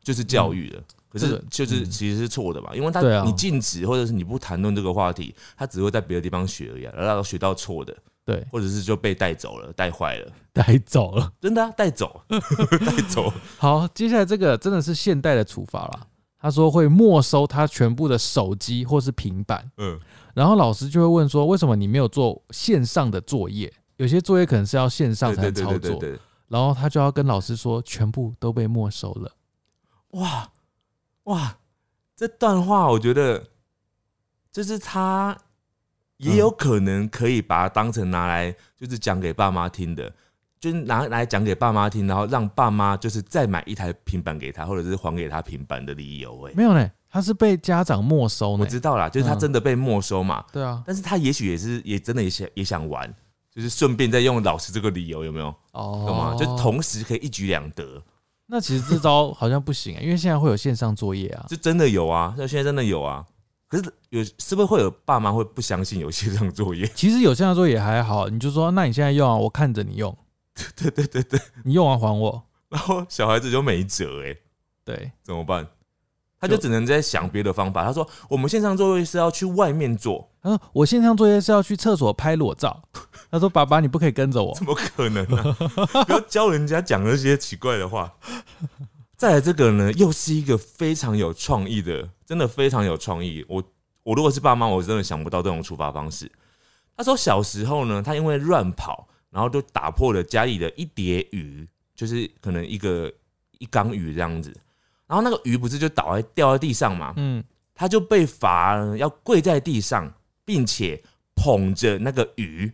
[0.00, 0.82] 就是教育了。
[1.08, 11.32] 可是就是嗯其实是错的吧，因为他你禁止或者是你不谈论这个话题，他只会在别的地方学而已、啊，然后学到错的，对，或者是就被带走了、带坏了，带走了。
[11.40, 13.32] 真的啊，带走， 带走。
[13.56, 16.06] 好，接下来这个真的是现代的处罚了。
[16.40, 19.98] 他说会没收他全部的手机或是平板，嗯，
[20.34, 23.72] 然后老师就会问说，为什么你没有做线上的作业？
[23.96, 26.00] 有些作业可能是要线上才操作，
[26.46, 29.32] 然后他就要跟老师说，全部都被没收了。
[30.10, 30.48] 哇
[31.28, 31.56] 哇，
[32.16, 33.42] 这段话我觉得
[34.50, 35.36] 就是他
[36.16, 40.12] 也有可能可以把它当成拿来就是讲给爸妈听的，
[40.58, 48.66] 就是拿来讲给爸妈听，然后让爸妈就是再买一台平板给他，或者是还给他平板的理由、哎，没有呢，他是被家长没收呢我。
[48.66, 53.14] 知道啦，就是他嗯真的被没收嘛，对啊，但是他也许也是也真的也想也想玩，
[53.54, 55.54] 就是顺便再用老师这个理由，有没有？
[55.72, 56.34] 哦，懂吗？
[56.38, 58.02] 就同时可以一举两得，
[58.50, 61.44] 那其实这招好像不行、欸，因为现在会有线上作业啊。
[61.48, 63.24] 这真的有啊，那现在真的有啊。
[63.68, 66.86] 可是有是不是会有爸妈会不相信有线上作业？
[66.96, 70.16] 其实有线上作业也还好，你就说那你现在用啊，我看着你用，
[70.74, 72.42] 对对对对， 你用完还我。
[72.70, 74.34] 然后小孩子就没辙哎、
[74.84, 75.68] 对，怎么办？
[76.40, 77.84] 他就只能在想别的方法。
[77.84, 82.80] 他说：“我们线上作业是要去外面做，他说我线上作业是要去厕所拍裸照。
[83.30, 84.64] 他说爸爸你不可以跟着我怎。
[84.64, 85.56] 么可能呢、
[86.06, 88.12] 不要教人家讲那些奇怪的话。
[89.16, 93.44] 再来这个呢，又是一个非常有创意的，真的非常有创意。
[93.48, 93.62] 我
[94.04, 96.30] 我如果是爸妈，我真的想不到这种处罚方式。
[96.96, 103.12] 他说小时候呢，他因为乱跑，然后就打破了家里的一碟鱼，就是可能一个
[103.58, 104.54] 一缸鱼这样子。
[105.06, 107.42] 然后那个鱼不是就倒在掉在地上嘛，嗯，
[107.74, 110.12] 他就被罚要跪在地上，
[110.44, 111.02] 并且
[111.34, 112.72] 捧着那个鱼，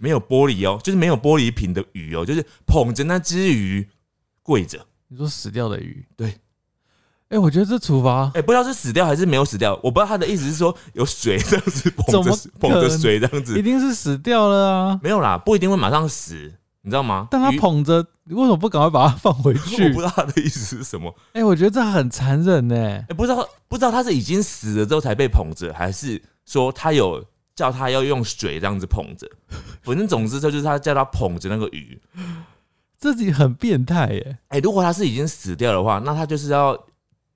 [0.00, 3.86] 没有玻璃哦，就是没有玻璃瓶的鱼哦，就是捧着那只鱼
[4.42, 4.84] 跪着。
[5.08, 6.34] 你说死掉的鱼，对。
[7.28, 15.00] 哎、我觉得这处罚哎、不知道是死掉还是没有死掉，我不知道他的意思是说有水这样子捧着捧着水这样子，一定是死掉了啊。
[15.00, 17.28] 没有啦，不一定会马上死，你知道吗？
[17.30, 20.00] 但他捧着，你为什么不赶快把它放回去 我不？
[20.00, 27.24] 知道他的意思是什么，哎、我觉得这很残忍呢、哎、不知道不知道他是已经死了之后才被捧着，还是说他有
[27.60, 29.28] 叫他要用水这样子捧着，
[29.84, 32.00] 反正总之这就是他叫他捧着那个鱼。
[32.96, 36.78] 自己很变态耶、哎、如果他是已经死掉的话，那他就是要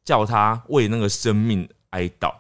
[0.03, 2.33] 叫他为那个生命哀悼。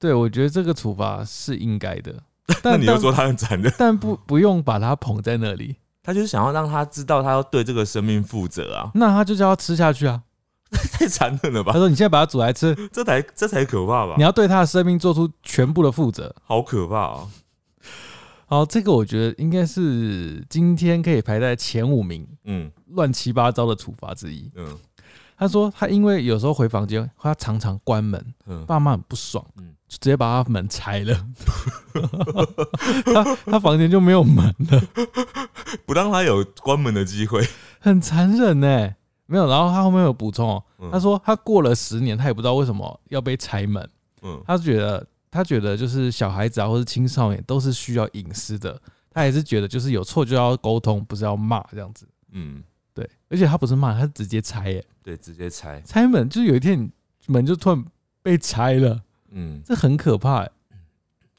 [0.00, 2.12] 对，我觉得这个处罚是应该的，
[2.46, 10.22] 但但你又说他很残忍，但不不用把他捧在那里，他就是想要让他知道他要对这个生命负责啊，那他就叫他吃下去啊。
[10.92, 11.78] 太残忍了吧他？
[11.78, 14.22] 说：“你现在把它煮来吃， 这才这才可怕吧你？
[14.22, 16.34] 要对他的生命做出全部的负责。
[16.44, 17.28] 好可怕啊！”
[18.46, 24.50] 好，这个我觉得应该是今天可以排在前五名嗯乱七八糟的处罚之一。
[24.56, 24.76] 嗯
[25.40, 31.26] 他说他因为有时候回房间，他常常关门，嗯，爸妈很不爽，嗯就直接把他门拆了，
[33.04, 34.82] 他他房间就没有门了，
[35.86, 37.46] 不让他有关门的机会。
[37.78, 38.94] 很残忍呢。
[39.30, 43.86] 没有，然后他后面有补充哦，嗯他说他过了十年，他也不知道为什么要被拆门，
[44.22, 52.08] 嗯他觉得他觉得就是小孩子啊，或是青少年都是需要隐私的，他也是觉得就是有错就要沟通，不是要骂这样子。
[52.32, 52.64] 嗯，
[52.94, 55.80] 对，而且他不是骂，他是直接拆耶，对，直接拆。
[55.82, 56.90] 拆门就是有一天你
[57.26, 57.84] 门就突然
[58.22, 60.52] 被拆了，嗯，这很可怕耶。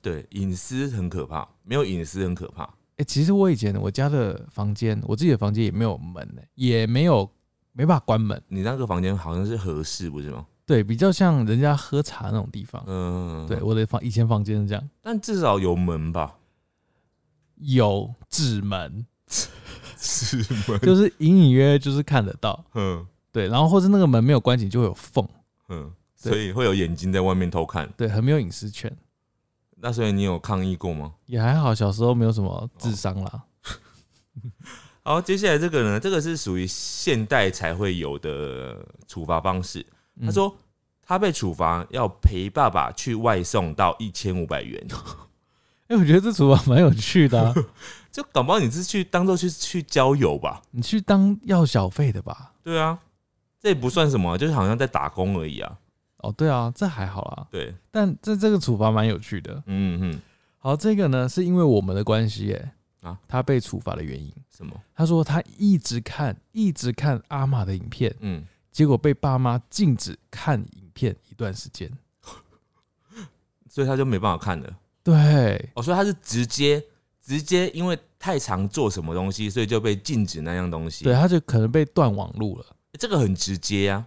[0.01, 2.63] 对，隐私很可怕，没有隐私很可怕。
[2.97, 7.29] 哎、其实我以前我家的房间，我自己的房间也没有门呢，也没有
[7.79, 10.45] 没办法关门，你那个房间好像是合适，不是吗？
[10.65, 12.83] 对，比较像人家喝茶那种地方。
[12.85, 16.35] 嗯，对，我的房以前房间是这样，但至少有门吧？
[17.55, 19.05] 有纸门，
[19.97, 20.77] 纸门。
[20.81, 22.65] 就是隐隐约约就是看得到。
[22.73, 25.25] 嗯对，然后或是那个门没有关紧，就会有缝，
[25.69, 27.89] 嗯，所以会有眼睛在外面偷看。
[27.95, 28.93] 对，很没有隐私权。
[29.77, 31.13] 那所以你有抗议过吗？
[31.27, 33.43] 也还好，小时候没有什么智商啦。
[35.09, 39.83] 好，接下来这个呢，这个是属于现代才会有的处罚方式。
[40.17, 40.55] 嗯他说
[41.01, 44.79] 他被处罚要陪爸爸去外送到一千五百元，
[45.89, 47.55] 哎、我觉得这处罚蛮有趣的、啊，
[48.13, 50.61] 就搞不好你是去当做去去郊游吧？
[50.69, 52.51] 你去当要小费的吧？
[52.61, 52.99] 对啊，
[53.59, 55.79] 这也不算什么，就是好像在打工而已啊。
[56.17, 57.47] 哦，对啊，这还好啦。
[57.49, 59.63] 对，但这这个处罚蛮有趣的。
[59.65, 60.21] 嗯嗯，
[60.59, 64.33] 好，这个呢是因为我们的关系，耶，啊他被处罚的原因。
[64.49, 64.73] 什么？
[64.93, 71.89] 他说他一直看，一直看阿玛的影片，嗯，结果被爸妈禁止看影片一段时间。
[73.69, 74.77] 所以他就没办法看了。
[75.03, 76.83] 对，哦，所以他是直接
[77.21, 81.05] 直接因为太常做什么东西，所以就被禁止那样东西。
[81.05, 82.65] 对，他就可能被断网路了。
[82.93, 84.05] 这个很直接啊，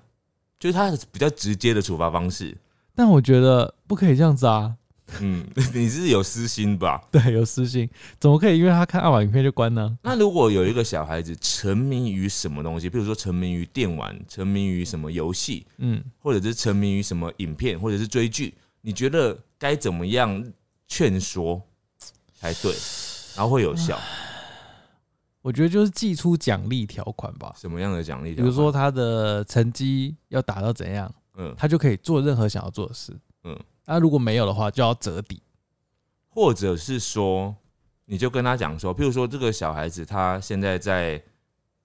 [0.61, 2.55] 就是他比较直接的处罚方式。
[2.95, 4.77] 但我觉得不可以这样子啊。
[5.20, 7.03] 嗯， 你是有私心吧？
[7.11, 9.98] 对，有私心，怎么可以因为他看爱玩影片就关呢？
[10.03, 20.44] 那如果有一个小孩子沉迷于什么东西，比如说沉迷于电玩，沉迷于什么游戏，嗯，或者是沉迷于什么影片，或者是追剧，你觉得该怎么样
[20.88, 21.61] 劝说
[22.35, 22.72] 才对，
[23.37, 23.98] 然后会有效？
[25.42, 27.53] 我觉得就是寄出奖励条款吧。
[27.59, 28.33] 什么样的奖励？
[28.33, 33.12] 比如说，他的成绩要达到怎样，嗯，他就可以做任何想要做的事。
[33.12, 35.42] 嗯嗯，那如果没有的话，就要折抵。
[36.29, 37.55] 或者是说，
[38.07, 41.23] 你就跟他讲说，譬如说这个小孩子他现在在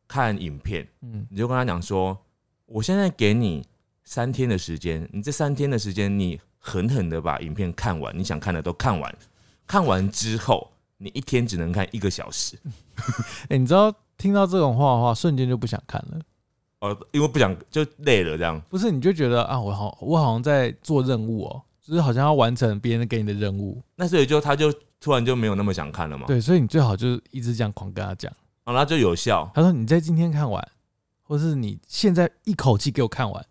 [0.08, 2.18] 看影片，嗯，你就跟他讲说，
[2.66, 3.66] 我现在给你
[4.04, 9.18] 三天的时间，你这三天的时间，你狠狠的把影片看完，你想看的都看完，
[9.66, 12.58] 看完之后，你一天只能看一个小时，
[13.50, 16.22] 哎、你知道听到这种话的话，瞬间就不想看了。
[16.80, 18.62] 哦，因为不想就累了这样。
[18.70, 23.82] 不是，你就觉得啊，我好，我好像在做任务哦，就是好像要完成别人给你的任务。
[23.96, 24.70] 那所以就他就
[25.00, 28.30] 突然就没有那么想看了嘛，对，所以你最好就是一直这样狂跟他讲。
[28.66, 29.50] 哦，那就有效。
[29.56, 30.62] 他说你在今天看完，
[31.24, 33.46] 或是你现在一口气给我看完，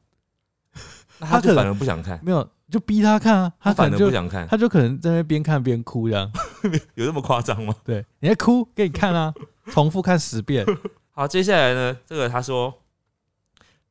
[1.18, 6.30] 那他可能他就反而不想看，没有就逼他看啊，他他反可能就而不想看，他就可能在那边边看边哭这样。
[6.94, 7.74] 有那么夸张吗？
[7.82, 9.32] 对，你在哭，给你看啊，
[9.70, 10.66] 重复看十遍。
[11.12, 12.82] 好，接下来呢，这个他说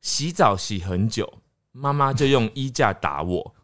[0.00, 1.40] 洗澡洗很久，
[1.72, 3.55] 妈妈就用衣架打我。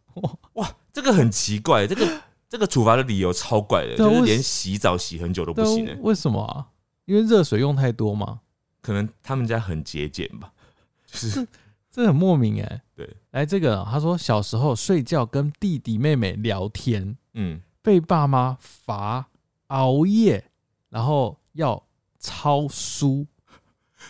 [0.93, 5.95] 哇，这个很奇怪，这个 这个处罚的理由超怪的，就是连洗澡洗很久都不行、欸。
[6.03, 6.69] 为什么啊？
[7.07, 8.41] 因为热水用太多嘛，
[8.81, 10.53] 可能他们家很节俭吧，
[11.07, 11.47] 就是
[11.91, 19.27] 这很莫名哎、对，来这个啊，他说小时候睡觉跟弟弟妹妹聊天，嗯，被爸妈罚
[19.69, 20.45] 熬夜，
[20.91, 21.83] 然后要
[22.19, 23.27] 抄书。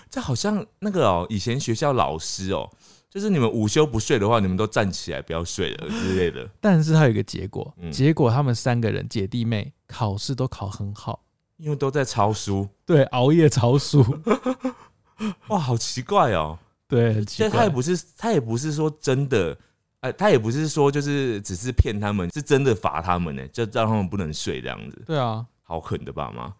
[0.08, 2.70] 这好像那个哦，以前学校老师哦，
[3.12, 6.48] 就是你们午休不睡的话，你们都站起来不要睡了之类的。
[6.62, 7.92] 但是他有一个结果，嗯。
[7.92, 11.22] 结果他们三个人姐弟妹考试都考很好，
[11.58, 14.02] 因为都在抄书，对，熬夜抄书，
[15.48, 16.58] 哇，好奇怪哦。
[16.88, 19.54] 对，很奇但他怪也不是，他也不是说真的，
[20.00, 26.54] 哎、他也不是说就是只是骗他们，是真的罚他们呢，就让他们不能睡这样子，对啊，好狠的爸妈。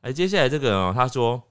[0.00, 1.42] 哎，接下来这个哦，他说，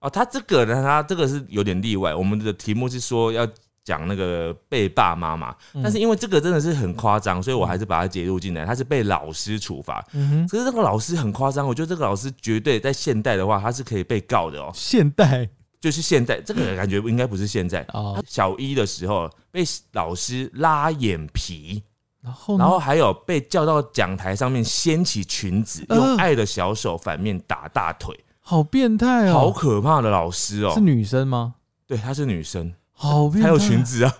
[0.00, 2.14] 哦，他这个呢，他这个是有点例外。
[2.14, 3.46] 我们的题目是说要
[3.84, 5.82] 讲那个被爸妈嘛，嗯。
[5.82, 8.64] 但是因为这个真的是很夸张，所以我还是把它接入进来。
[8.64, 10.04] 他是被老师处罚，
[10.50, 14.70] 可是这个老师很夸张，我觉得这个老师绝对在现代的话，他是可以被告的哦。
[14.74, 15.48] 现代。
[15.80, 21.82] 就是现代这个感觉应该不是现在，啊他，小一的时候被老师拉眼皮，
[22.20, 28.14] 然后然后还有被叫到讲台上面掀起裙子，呃用爱的小手反面打大腿，
[28.50, 30.80] 好变态哦，好可怕的老师哦是。
[30.80, 31.54] 女生吗？
[31.86, 34.12] 对，她是女生，好变态，还有裙子啊。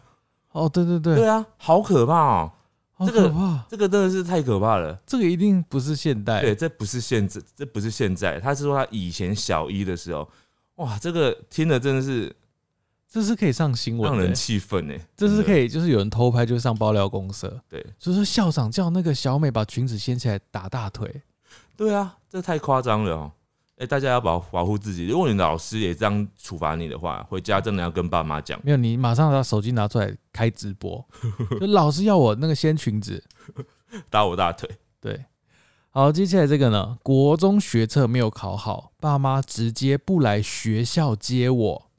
[0.53, 2.53] 哦，对对对，对啊，好可怕哦。
[2.93, 4.97] 好这个可怕，这个真的是太可怕了。
[5.05, 8.39] 这个一定不是现代，对，这不是现在，这不是现在。
[8.39, 10.29] 他是说他以前小一的时候，
[10.77, 12.33] 哇，这个听了真的是
[13.09, 14.95] 这是可以上新闻让人的，气愤呢。
[15.17, 21.21] 这是可以以，就是有人偷拍就上爆料公社，对所以说校长叫那个小美把裙子掀起来打大腿，
[21.77, 23.33] 对啊，这太夸张了哦。
[23.81, 25.07] 哎、大家要保保护自己。
[25.07, 28.61] 如果你的老师也这样处罚你的话，回家真的要跟爸妈讲。
[28.63, 31.03] 没有你马上把手机拿出来开直播，
[31.59, 33.25] 就老师要我那个掀裙子，
[34.11, 34.69] 打我大腿。
[35.01, 35.25] 对。
[35.93, 41.91] 好，接下来这个呢，国中学测没有考好，爸妈直接不来学校接我，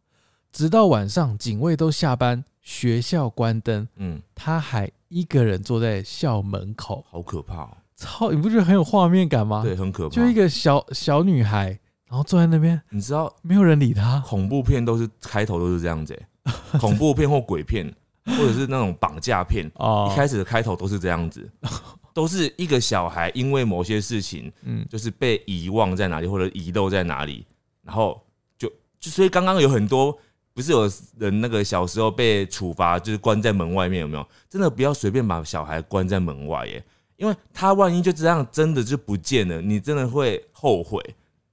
[0.51, 7.77] 直到晚上警卫都下班，学校关灯，嗯，他还一个人坐在校门口，好可怕哦。
[8.01, 9.61] 超，你不觉得很有画面感吗？
[9.63, 10.15] 对，，很可怕。
[10.15, 14.19] 就一个小小女孩，然后坐在那边，你知道没有人理她。
[14.25, 17.85] 恐怖片都是开头都是这样子、欸， 恐怖片或鬼片，
[18.25, 21.47] 或者是那种绑架片，哦一开始的开头都是这样子，
[22.13, 27.45] 都是一个小孩因为某些事情嗯，就是被遗忘在哪里或者遗漏在哪里，
[27.83, 28.19] 然后
[28.57, 28.67] 就
[28.99, 30.17] 就所以刚刚有很多
[30.53, 34.27] 不是有人那个小时候被处罚就是关在门外面有没有？
[34.49, 36.83] 真的不要随便把小孩关在门外耶，
[37.21, 40.99] 因为他万一就这样真的就不见了，你真的会后悔，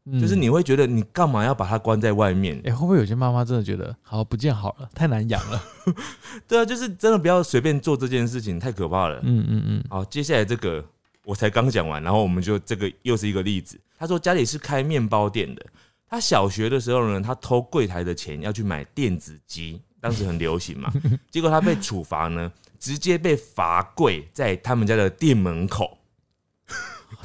[0.06, 2.72] 嗯就是你会觉得你干嘛要把他关在外面哎、？
[2.72, 5.62] 会不会有些妈妈真的觉得，好不见好了，太难养了？
[6.48, 9.20] 对啊，就是真的不要随便做这件事情，太可怕了。
[9.24, 10.82] 嗯嗯嗯，好，接下来这个
[11.22, 13.78] 我才刚讲完，然后我们就这个又是一个例子。
[13.98, 15.62] 他说家里是开面包店的，
[16.08, 20.92] 他小学的时候呢，他偷柜台的钱要去买电子鸡，当时很流行嘛，
[21.30, 25.98] 结果他被处罚呢，直接被罚跪在他们家的店门口。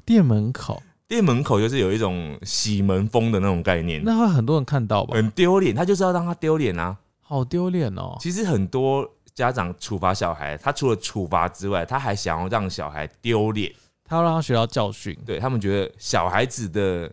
[0.05, 5.15] 店门口，店门口就是有一种洗门风的那种概念，那会很多人看到吧？
[5.15, 6.97] 很丢脸，他就是要让他丢脸啊。
[7.21, 8.17] 好丢脸哦！
[8.19, 13.73] 其实很多家长处罚小孩，他除了处罚之外，他还想要让小孩丢脸。
[14.03, 15.17] 他要让他学到教训。
[15.25, 17.09] 对他们觉得小孩子的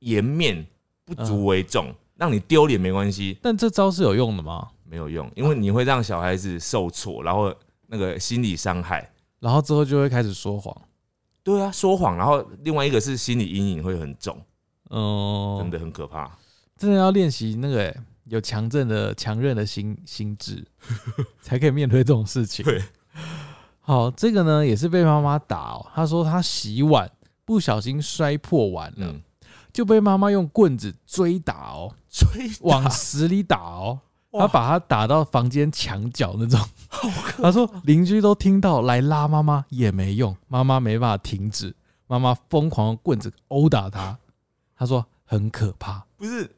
[0.00, 0.66] 颜面
[1.04, 4.68] 不足为重，让你丢脸没关系，但这招是有用的吗？
[4.92, 7.50] 没有用，因为你会让小孩子受挫，然后
[7.86, 9.10] 那个心理伤害。
[9.40, 10.76] 然后之后就会开始说谎。
[11.42, 14.38] 对啊，说谎，然后另外一个是心理阴影会很重，
[14.90, 16.30] 哦，真的很可怕。
[16.76, 20.62] 真的要练习那个、欸、有强韧的强韧的心心智，
[21.40, 22.62] 才可以面对这种事情。
[22.62, 22.82] 对，
[23.80, 25.86] 好，这个呢也是被妈妈打哦。
[25.94, 27.10] 她说她洗碗
[27.46, 29.22] 不小心摔破碗了，嗯，
[29.72, 33.98] 就被妈妈用棍子追打哦， 追往死里打哦。
[34.32, 36.60] 哇他把他打到房间墙角那种。
[37.40, 41.74] 他说邻居都听到来拉妈妈也没用，妈妈没办法停止，
[42.06, 44.18] 妈妈疯狂用棍子殴打他。
[44.76, 46.04] 他说很可怕。
[46.16, 46.50] 不是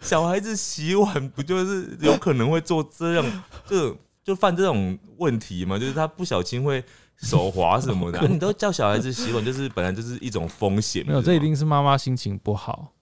[0.00, 5.78] 小孩子洗碗不就是有可能会做这样，就就犯这种问题嘛？
[5.78, 6.84] 就是他不小心会
[7.18, 11.06] 手滑什么的 啊、你都叫小孩子洗碗，就是本来就是一种风险。
[11.06, 12.92] 没有，这一定是妈妈心情不好，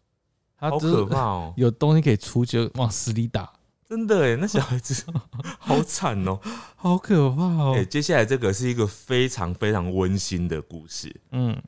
[0.59, 1.55] 她好就是可怕哦！
[1.57, 3.51] 有东西可以出就往死里打，
[3.91, 5.05] 真的哎， 那小孩子
[5.59, 6.39] 好惨哦。
[6.77, 7.75] 好可怕哦。
[7.77, 11.15] 哎，接下来这个是一个非常非常温馨的故事。
[11.33, 11.61] 嗯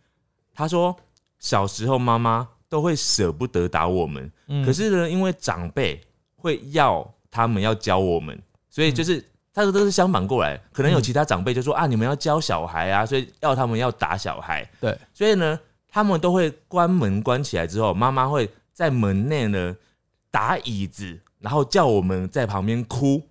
[0.54, 0.96] 他说，
[1.40, 6.00] 小时候妈妈都会舍不得打我们，嗯，可是呢，因为长辈
[6.36, 10.56] 会要他们要教我们，所以就是他说都是相反过来。
[10.72, 14.64] 可能有嗯其他长辈就说啊，你们要教小孩啊，所以要他们要打小孩。
[14.78, 15.58] 对，所以呢，
[15.88, 19.74] 他们都会关门关起来之后，妈妈会在门内呢
[20.30, 23.22] 打椅子，然后叫我们在旁边哭。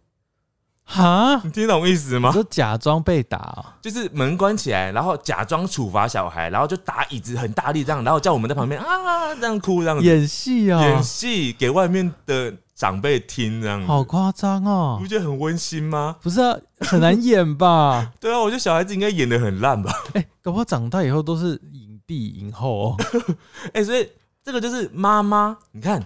[0.83, 2.31] 哈，你听懂意思吗？
[2.33, 15.07] 就假装被打哦、就是门关起来，然后假装处罚小孩，然后就打椅子很大力这样，然后叫我们在旁边啊这样哭这样子演戏哦演，戏给外面的长辈听这样子，好夸张哦你哦不。
[15.07, 16.17] 觉得很温馨吗？
[16.21, 18.11] 不是啊，很难演吧？
[18.19, 19.93] 对啊，我觉得小孩子应该演的很烂吧？
[20.13, 22.97] 哎、搞不好长大以后都是影帝影后哦。
[23.73, 24.09] 哎、所以
[24.43, 26.03] 这个就是妈妈，你看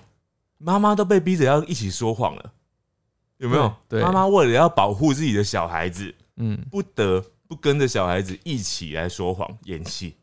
[0.58, 2.54] 妈妈都被逼着要一起说谎了，
[3.38, 3.68] 有没有？
[3.88, 4.04] 对对。
[4.04, 10.16] 妈妈为了要保护自己的小孩子，嗯，不得不跟着小孩子一起来说谎演戏，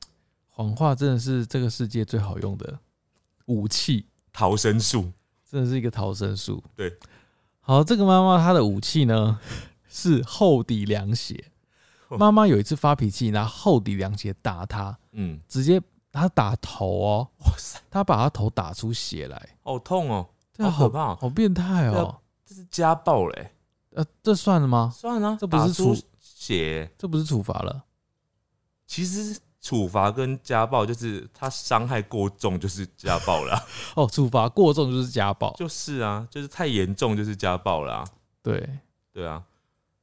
[0.49, 2.79] 谎话真的是这个世界最好用的
[3.47, 5.13] 武器，逃生术。
[5.49, 6.65] 真的是一个逃生术。
[6.75, 6.97] 对，
[7.61, 9.39] 好，这个妈妈她的武器呢
[9.87, 11.45] 是厚底凉鞋。
[12.09, 12.17] 哦。
[12.17, 15.79] 妈妈有一次发脾气，拿厚底凉鞋打她，嗯，直接
[16.13, 22.19] 她打头哦，哇塞，他把他头打出血来，好痛哦、对啊，好好可怕哦好变态对哦。
[22.45, 23.55] 这是家暴嘞、
[23.93, 24.93] 呃，这算了吗？
[24.95, 27.85] 算了，这不是打出处血，这不是处罚了？
[28.87, 33.65] 其实处罚跟家暴就是他伤害过重就是家暴了啊、
[33.97, 35.51] 哦，处罚过重就是家暴。
[35.55, 38.05] 就是啊，就是太严重就是家暴啦、
[38.43, 38.79] 对，
[39.13, 39.43] 对啊。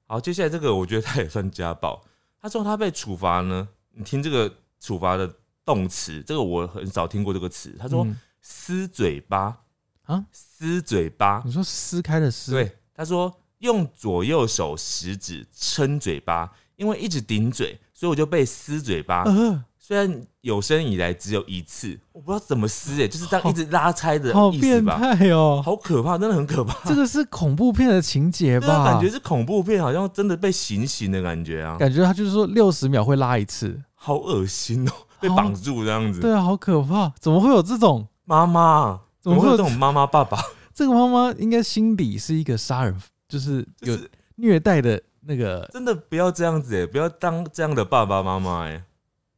[0.07, 2.01] 好，接下来这个我觉得他也算家暴。
[2.41, 5.32] 他说他被处罚呢，你听这个处罚的
[5.74, 7.76] 动词，这个我很少听过这个词。
[7.80, 9.60] 他说嗯撕嘴巴
[10.06, 19.22] 啊，撕嘴巴，你说撕开的撕，对，他说用左右手食指撑嘴巴，因为一直顶嘴，所以我就被撕嘴巴。
[19.24, 24.98] 呃，虽然有生以来只有一次，我不知道怎么撕哎、就是这样一直拉拆的好意思吧？
[24.98, 25.62] 变态哦！
[25.64, 26.74] 好可怕，真的很可怕。
[26.90, 28.86] 这个是恐怖片的情节 吧？
[28.86, 36.20] 感觉是恐怖片，好像真的被行刑的感觉啊，感觉他就是说六十秒会拉一次，好恶心哦、被绑住这样子。
[36.20, 37.12] 对啊，好可怕！
[37.20, 38.08] 怎么会有这种？
[38.26, 40.38] 妈妈，怎怎么会有这种妈妈爸爸？
[40.74, 42.96] 这个妈妈应该心底是一个杀人，
[43.28, 43.98] 就是有
[44.36, 48.84] 虐待的那个，真的不要这样子哎、不要当这样的爸爸妈妈哎，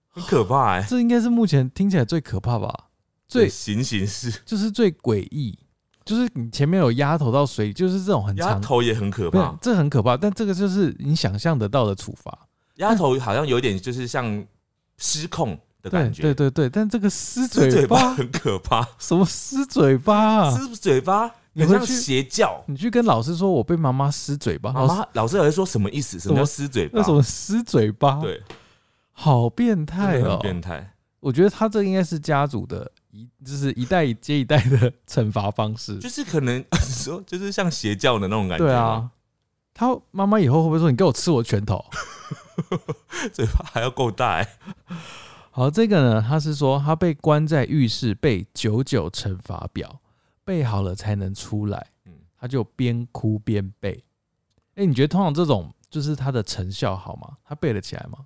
[0.09, 2.87] 很可怕哎、 这应该是目前听起来最可怕吧？
[3.27, 5.57] 最行刑式就是最诡异，
[6.03, 12.47] 就是你前面有压头到水里，就是这种很长，压头也很可怕，这很可怕，但这个就是你想象得到的处罚。
[12.75, 14.45] 压头好像有点就是像
[14.97, 20.51] 失控的对感觉，对对对，但这个撕撕嘴巴，很可怕，什么撕嘴巴啊？
[20.51, 22.63] 撕嘴巴你像邪教。
[22.67, 26.19] 你去跟老师说我被妈妈撕嘴巴，妈老师妈老师还会说什么意思？
[26.19, 27.03] 什么叫撕嘴巴那？
[27.03, 28.41] 什么撕嘴巴？，对，
[29.11, 30.39] 好变态哦！
[30.41, 30.93] 变态。
[31.19, 35.99] 我觉得他这应该是家族的一，就是一代接一代的惩罚方式。
[35.99, 38.65] 就是可能 说，就是像邪教的那种感觉。
[38.65, 39.07] 对，啊，
[39.73, 41.83] 他妈妈以后会不会说你给我吃我拳头？
[43.33, 44.47] 嘴巴还要够大哎、
[45.51, 49.99] 好，这个呢，他是说他被关在浴室背九九乘法表，
[50.45, 51.87] 背好了才能出来。
[52.05, 54.03] 嗯他就边哭边背。
[54.73, 57.37] 哎、你觉得通常这种就是他的成效好吗？
[57.43, 58.17] 他背得起来吗？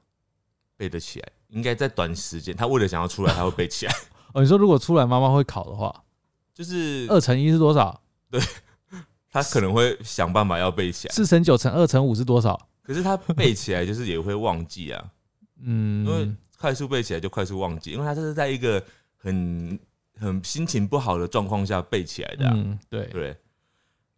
[0.77, 2.55] 背得起来，应该在短时间。
[2.55, 3.93] 他为了想要出来，他会背起来。
[4.33, 6.03] 哦，你说如果出来妈妈会考的话，
[6.53, 7.99] 就是二乘一是多少？
[8.29, 8.39] 对
[9.29, 12.57] 他可能会想办法要背起来，四乘九乘二乘五是多少？
[12.81, 15.11] 可是他背起来就是也会忘记啊，
[15.61, 18.83] 因为嗯，快速背起来就快速忘记，因为他这是在一个
[19.15, 19.79] 很
[20.19, 22.53] 很心情不好的状况下背起来的、啊。
[22.55, 23.37] 嗯，对，对。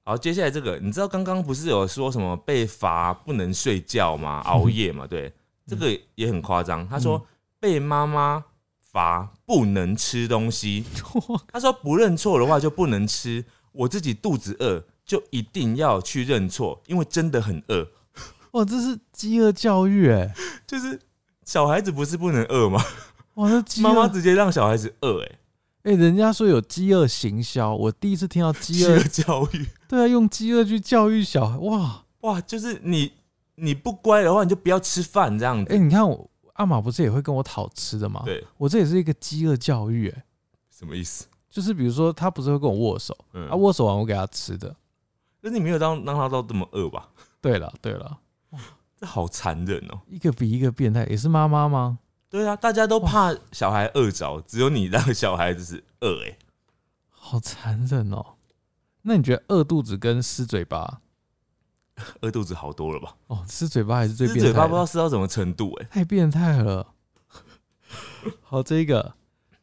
[0.05, 4.39] 好，接下来这个，你知道刚刚不是有说什么被罚不能睡觉吗？
[4.47, 5.33] 熬夜嘛，对，
[5.65, 6.87] 这个也很夸张。
[6.87, 7.21] 他说
[7.59, 8.45] 被妈妈
[8.79, 10.85] 罚不能吃东西，
[11.51, 13.43] 他说不认错的话就不能吃，
[13.73, 17.85] 我自己肚子饿就一定要去认错，因为真的很饿。
[18.51, 20.33] 哇，这是饥饿教育哎、
[20.65, 20.97] 就是
[21.47, 22.83] 小孩子不是不能饿吗？
[23.35, 25.31] 哇，那妈妈直接让小孩子饿、哎，
[25.83, 33.13] 哎、人家说有饥饿行销，我第一次听到饥饿饿，教育，对啊，用饥饿去教育小孩，哇，哇，就是你
[33.55, 35.77] 你不乖的话，你就不要吃饭这样哎、子。
[35.77, 38.23] 你看我阿玛不是也会跟我讨吃的吗？
[38.25, 40.25] 对，我这也是一个饥饿教育哎、
[40.69, 41.27] 什么意思？
[41.49, 44.75] 就是比如说他不是会跟我握手，嗯啊，握手完我给他吃的。
[45.41, 47.07] 可是你没有让让他到这么饿吧？
[47.39, 48.19] 对了对了，
[48.99, 51.99] 这好残忍哦、一个比一个变态，也是妈妈吗？
[52.29, 56.37] 对啊，大家都怕小孩饿着，只有你让小孩子是饿哎、
[57.09, 58.25] 好残忍哦。
[59.03, 61.01] 那你觉得饿肚子跟撕嘴巴？
[62.21, 63.15] 饿肚子好多了吧？
[63.27, 66.93] 哦，撕嘴巴还是最吃变态的，嘴巴不知道撕到什么程度哎、太变态了。
[68.43, 69.13] 好，这个。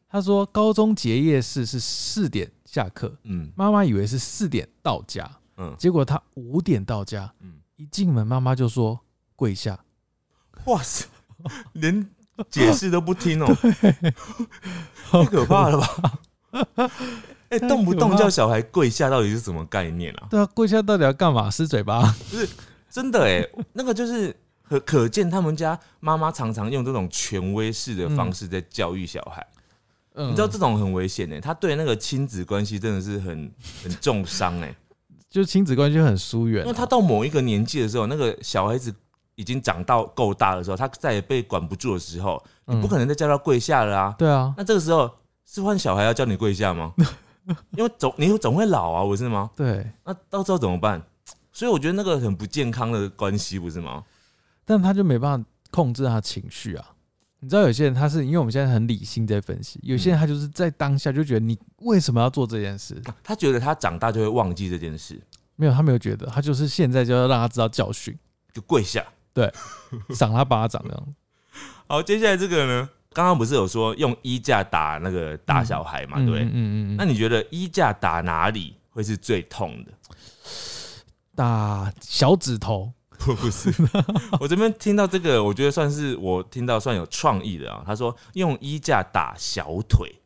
[0.07, 3.51] 他说高中结业式是四点下课，嗯。
[3.55, 5.75] 妈妈以为是四点到家，嗯。
[5.77, 8.99] 结果他五点到家，嗯，一进门妈妈就说
[9.35, 9.79] 跪下。
[10.65, 11.05] 哇塞，
[11.73, 12.09] 连
[12.49, 13.55] 解释都不听哦、
[15.11, 16.19] 太可怕了吧？
[17.49, 20.27] 哎、太动不动叫小孩跪下，到底是什么概念啊？
[20.29, 21.49] 对啊，跪下到底要干嘛？
[21.51, 22.11] 撕嘴巴？
[22.29, 22.49] 是
[22.89, 29.45] 真的哎、那个就是可可见他们家妈妈常常用这种权威式的方式在教育小孩。
[30.17, 33.51] 嗯你知道这种很危险哎、他对那个亲子关系真的是很
[33.83, 34.73] 很重伤哎、
[35.29, 38.95] 就亲子关系很疏远啊、因为他到某一个年纪的时候，那个小孩子
[39.35, 44.15] 已经长到够大的时候，他再也被管不住的时候，你不可能再叫他跪下了啊。
[44.17, 45.09] 对啊，那这个时候
[45.45, 46.93] 是换小孩要叫你跪下吗？
[47.77, 49.51] 因为总你总会老啊，不是吗？
[49.55, 51.01] 对，那到时候怎么办？
[51.51, 54.03] 所以我觉得那个很不健康的关系，不是吗？
[54.65, 56.85] 但他就没办法控制他情绪啊。
[57.41, 62.99] 你知道有些人他是因为我们现在很理性在分析，有些人他就是在当下就觉得你为什么要做这件事？
[63.23, 65.21] 他觉得他长大就会忘记这件事，
[65.55, 68.17] 没有，他没有觉得，他就是现在就要让他知道教训，
[68.51, 69.05] 就跪下。
[70.15, 71.15] 赏他巴掌这样。
[71.87, 72.89] 好，接下来这个呢？
[73.13, 76.39] 刚刚不是有说用衣架打那个打小孩嘛，对？
[76.41, 79.91] 嗯嗯那你觉得衣架打哪里会是最痛的？
[81.33, 83.73] 打小指头，不不是，
[84.39, 87.83] 我这边听到这个，我觉得算是我听到算有创意的啊。
[87.85, 90.21] 他说用衣架打小腿，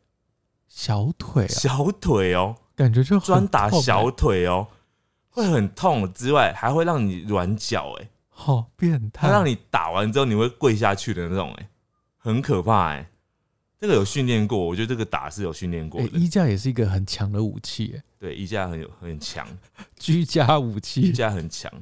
[0.66, 4.66] 小腿啊，小腿哦，感觉就很专打小欸，腿哦，
[5.30, 8.08] 会很痛之外，还会让你软脚哎，
[8.40, 11.68] 好变态，他让你打完之后你会跪下去的那种哎，
[12.16, 13.06] 很可怕哎。
[13.78, 16.18] 这个有训练过，我觉得这个打是有训练过欸的。
[16.18, 19.46] 衣架也是一个很强的武器，哎，对，衣架很有很强，
[19.98, 21.12] 居家武衣器。
[21.12, 21.72] 架很强，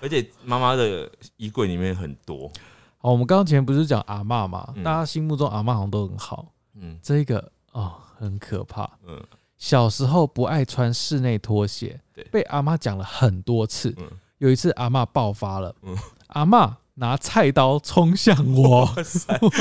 [0.00, 2.50] 而且妈妈的衣柜里面很多。
[2.98, 8.90] 好，我们刚刚前面不是讲阿嬷嘛，嗯大家心目中阿嬷好像都很好，嗯这个哦很可怕。
[9.06, 9.22] 嗯
[9.56, 13.94] 小时候不爱穿室内拖鞋对，被阿妈讲了很多次。
[13.98, 15.96] 嗯，有一次阿妈爆发了，嗯。
[16.28, 18.88] 阿妈拿菜刀冲向我，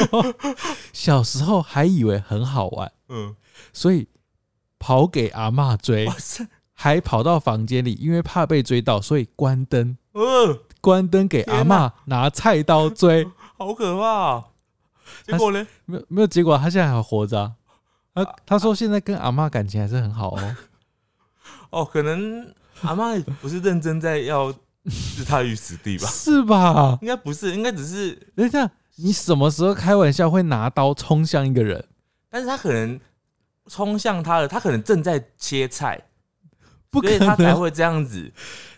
[0.92, 3.36] 小时候还以为很好玩，嗯，
[3.72, 4.08] 所以
[4.80, 6.08] 跑给阿妈追
[6.74, 14.46] 还跑到房间里，因为怕被追到，所以关灯，嗯，关灯给阿天妈拿菜刀追， 好可怕、啊！
[15.24, 15.68] 结果呢？
[15.86, 17.54] 没有没有结果，他现在还活着啊、
[18.16, 20.56] 他他说现在跟阿妈感情还是很好哦。
[21.70, 22.52] 哦，可能
[22.84, 26.08] 阿妈不是认真在要置他于死地吧？
[26.08, 26.98] 是吧？
[27.02, 31.84] 应该不是，应该只是，等一下，你什么时候开玩笑会拿刀冲向一个人？
[32.30, 33.00] 但是他可能
[33.68, 36.00] 冲向他了，他可能正在切菜，
[36.90, 37.60] 不可所以他才能。
[37.60, 38.32] 会这样子。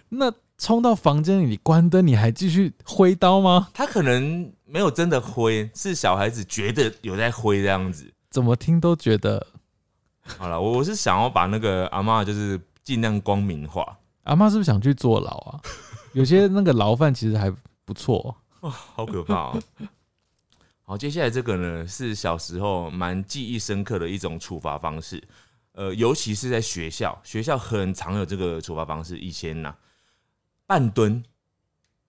[0.09, 3.69] 那冲到房间里，你关灯，你还继续挥刀吗？
[3.73, 8.11] 他可能没有真的挥，是小孩子觉得有在挥这样子。
[8.29, 9.47] 怎么听都觉得
[10.25, 15.59] 好了，我我是想要把那个阿妈就是尽量光明化，阿妈是不是想去坐牢啊？
[16.13, 18.33] 有些那个牢饭其实还不错。
[18.61, 19.63] 好可怕哦。
[20.83, 25.21] 好，接下来这个呢是小时候蛮记忆深刻的一种处罚方式，
[25.73, 29.17] 呃，尤其是在学校，学校很常有这个处罚方式。
[29.17, 29.75] 以前呐、
[30.67, 31.23] 半蹲，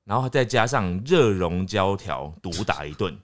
[0.04, 3.18] 然后再加上热熔胶条毒打一顿。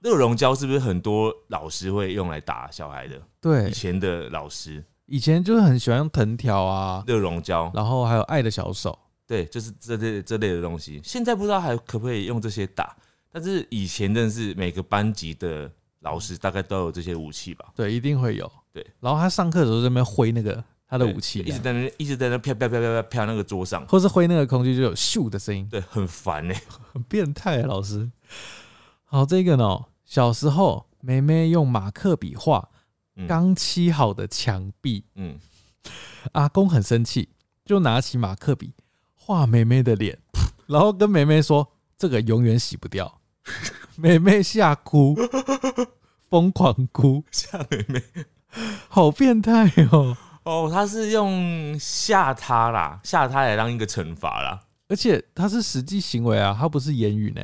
[0.00, 3.22] 热熔胶是不是很多老师会用来打小孩的？
[3.40, 8.98] 对以，前的老师以前就是很喜欢用藤条啊，热熔胶，然后还有爱的小手。
[9.26, 11.02] 对，就是这类这类的东西。
[11.04, 12.96] 现在不知道还可不可以用这些打，
[13.30, 17.66] 但是以前真的是每个班级的老师大概都有这些武器吧。
[17.76, 18.50] 对，一定会有。
[18.72, 26.60] 对，然后他上课的时候在那边挥那个他的武器一直在那一直在那飘飘飘飘飘飘那个桌上，或是挥那个空气就有咻的声音，对，很烦欸呢、
[26.90, 27.66] 很变态、啊。
[27.66, 28.10] 老师，
[29.04, 32.71] 好，这个呢，小时候妹妹用马克笔画嗯
[33.26, 35.38] 刚漆好的墙壁，嗯，
[36.32, 37.28] 阿公很生气，
[37.64, 38.74] 就拿起马克笔
[39.14, 40.18] 画妹妹的脸，
[40.66, 43.20] 然后跟梅梅说这个永远洗不掉，
[43.96, 45.16] 梅梅吓哭，
[46.28, 48.02] 疯狂哭，吓妹妹。
[48.88, 50.14] 好变态哦！
[50.44, 54.60] 哦，他是用吓他啦，吓他来当一个惩罚啦。
[54.88, 57.40] 而且他是实际行为啊，他不是言语呢。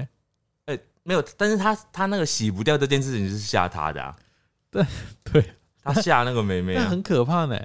[0.67, 4.15] 哎、没有，但是他他那个洗不掉这件事情是吓他的啊，
[4.71, 4.85] 对，
[5.93, 7.59] 他 吓那个妹妹很可怕呢。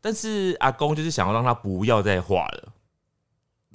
[0.00, 2.72] 但是阿公就是想要让他不要再画了，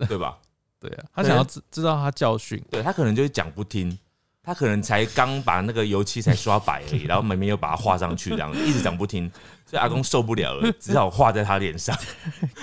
[0.08, 0.38] 对吧？
[0.80, 3.98] 对啊，他想要知知道他教训，对他可能就是讲不听，
[4.44, 9.32] 他可能才刚把那个油漆才刷白而已， 然后妹妹又把它画上去，这样一直讲不听，
[9.66, 11.96] 所以阿公受不了了，只好画在他脸上，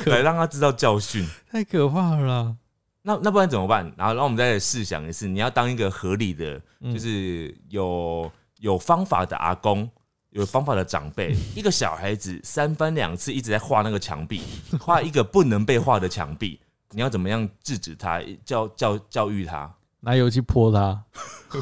[0.07, 1.27] 来让他知道教训。
[1.51, 2.57] 太可怕了啦。
[3.03, 3.93] 那那不然怎么办？
[3.97, 9.89] 然后让我们再来试想一次，你要当一个合理的，嗯就是有有方法的阿公，
[10.33, 14.43] 有方法的长辈， 一个小孩子三番两次一直在画那个墙壁，
[14.81, 16.59] 画一个不能被画的墙壁，
[16.91, 19.73] 你要怎么样制止他，教教教育他？
[20.01, 21.01] 拿油漆泼他，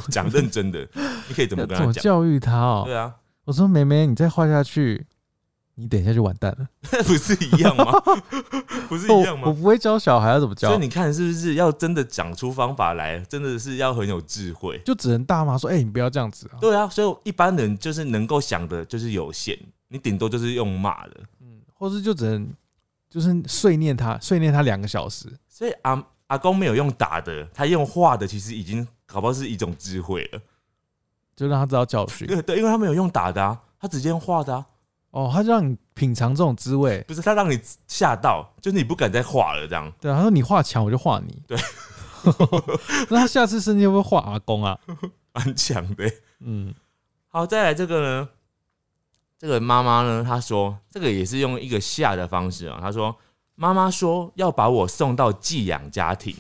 [0.09, 0.81] 讲认真的，
[1.29, 1.95] 你可以怎么要跟他讲？
[2.03, 2.83] 教育他哦？
[2.87, 3.15] 对啊，
[3.45, 5.07] 我说妹妹，你再画下去，
[5.81, 6.69] 你等一下就完蛋了。
[7.05, 7.93] 不是一样吗？
[8.89, 9.45] 不是一样吗？
[9.47, 14.81] 我我不会教小孩要怎么教所以，你看是不是要真的讲出方法来，真的是要很有智慧。
[14.85, 19.59] 就只能大骂说：“哎、你不要这样子啊对啊，所以一般人就是能够想的就是有限，
[19.89, 22.49] 你顶多就是用骂的。！”嗯，或是就只能
[23.09, 25.27] 就是碎念他，碎念他两个小时。
[25.49, 30.41] 所以阿阿公没有用打的，他用画的，其实已经搞不好是一种智慧了。
[31.37, 34.67] 就让他知道教训对对，因为他没有用打的啊，他直接用画的啊，
[35.11, 37.03] 哦，他就让你品尝这种滋味。
[37.09, 39.93] 不是他让你吓到，就是你不敢再画了这样。
[40.01, 41.43] 对啊，他说你画墙我就画你。
[41.47, 41.59] 对，
[43.11, 44.79] 那他下次是你会不会画阿公啊？
[45.33, 46.15] 蛮强的欸。
[46.41, 46.75] 嗯，
[47.29, 48.29] 好，再来这个呢，
[49.39, 52.79] 这个妈妈呢，她说这个也是用一个吓的方式啊。
[52.81, 53.17] 她说
[53.55, 56.35] 妈妈说要把我送到寄养家庭。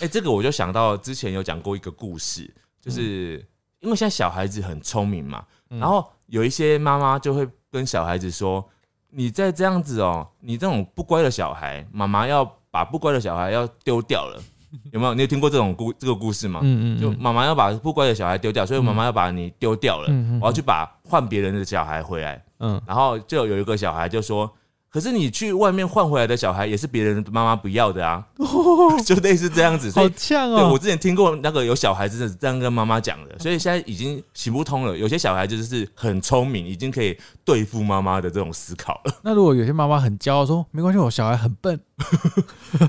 [0.00, 3.44] 哎、这个我就想到之前有讲过一个故事，就是
[3.80, 5.46] 因为现在小孩子很聪明嘛，嗯
[5.78, 8.64] 然后有一些妈妈就会跟小孩子说
[9.10, 14.40] ：“你再这样子哦，你这种不乖的小孩，妈妈要把不乖的小孩要丢掉了。”
[14.90, 15.12] 有没有？
[15.12, 16.60] 你有听过这种故这个故事吗？
[16.62, 20.08] 嗯嗯，就嗯妈妈要把不乖的小孩丢掉，所以妈妈要把你丢掉了。
[20.40, 24.50] 我要去把换别人的小孩回来，嗯，然后就有一个小孩就说
[24.92, 28.22] ：“可是你去外面换回来的小孩也是别人的妈妈不要的啊。”
[29.04, 30.70] 就类似这样子，所好呛哦。
[30.72, 34.96] 我之前听过那个有小孩子是这样跟妈妈讲的， 所以现在已经行不通了。
[34.96, 41.80] 有些小孩就是很聪明，已经可以对付妈妈的这种思考了， 那如果有些妈妈很骄傲说没关系，我小孩很笨，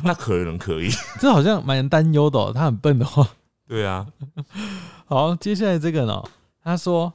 [0.04, 0.89] 那可能可以。
[1.20, 2.51] 这好像蛮担忧的、哦。
[2.54, 3.26] 他很笨的话，
[3.68, 4.06] 对啊，
[5.06, 6.22] 好，接下来这个呢？
[6.64, 7.14] 他说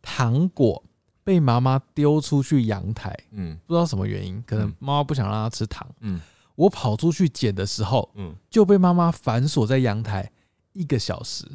[0.00, 0.82] 糖果
[1.24, 5.88] 被妈妈丢出去阳台，嗯不知道什么原因，可能嗯妈妈不想让他吃糖。
[6.00, 6.20] 嗯
[6.54, 10.30] 我跑出去捡的时候，嗯，就被妈妈反锁在阳台
[10.74, 11.46] 一个小时。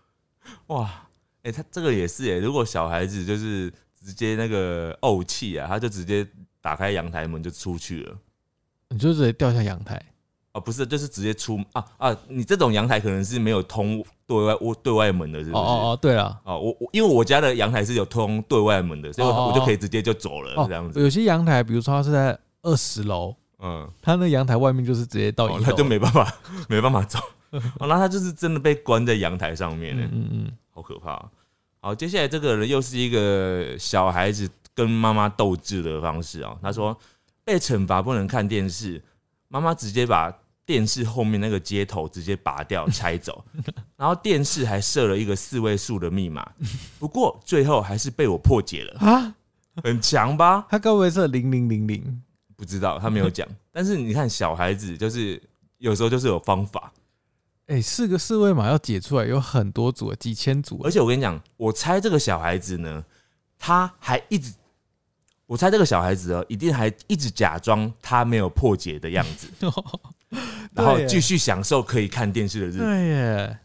[0.68, 1.08] 哇，
[1.42, 3.70] 哎、他这个也是哎、如果小孩子就是
[4.02, 6.26] 直接那个怄气啊，他就直接
[6.62, 8.18] 打开阳台门就出去了。
[8.88, 10.02] 你就直接掉下阳台，
[10.52, 12.16] 哦，不是，就是直接出啊啊！
[12.28, 15.54] 你这种阳台可能是没有通对外对外门的，是不是？
[15.56, 21.00] 哦哦哦，对了，哦，我我因为我家的阳台是有通对外门的，所以我就可以直接就走了，哦这样子。
[21.00, 26.34] 有些阳台，比如说它是在二十楼，嗯，它那阳台外面就是直接到一楼，哦那就没办法
[26.68, 27.18] 没办法走。
[27.78, 31.28] 哦，那他就是真的被关在阳台上面呢嗯，嗯嗯，好可怕、啊。
[31.80, 36.56] 好，接下来这个人又是一个小孩子跟妈妈斗智的方式啊。
[36.62, 36.96] 他说
[37.44, 39.02] 被惩罚不能看电视，
[39.52, 40.32] 妈妈直接把
[40.64, 43.44] 电视后面那个接头直接拔掉 拆走，
[43.96, 46.48] 然后电视还设了一个四位数的密码，
[47.00, 49.34] 不过最后还是被我破解了，啊，
[49.82, 50.64] 很强吧？
[50.70, 52.22] 他该不会是零零零零？
[52.56, 55.42] 不知道他没有讲， 但是你看小孩子就是
[55.78, 56.92] 有时候就是有方法，
[57.66, 63.04] 哎，四个四位码要解出来，有很多组，几千组，而且我跟你讲，我猜这个小孩子呢，
[63.58, 64.52] 他还一直，
[65.50, 69.48] 我猜这个小孩子哦，一定还一直假装他没有破解的样子，
[70.72, 73.58] 然后继续享受可以看电视的日子，对耶，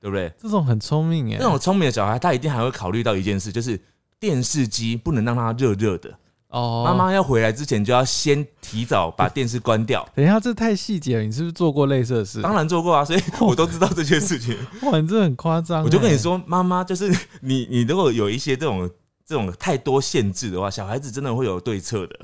[0.00, 0.32] 对不对？
[0.40, 3.76] 这种很聪明耶，那种聪明的小孩，他一定还会考虑到一件事，就是
[4.20, 6.16] 电视机不能让它热热的，
[6.50, 10.08] 哦，妈妈要回来之前就要先提早把电视关掉。
[10.14, 12.40] 等一下，这太细节了，你是不是做过类似的事？
[12.40, 14.56] 当然做过啊，所以我都知道这些事情。
[14.82, 15.82] 哇，你这很夸张。
[15.82, 18.88] 我就跟你，说，妈妈就是你，你如果有一些这种
[19.24, 22.20] 这种太多限制的话，小孩子真的会有对策的。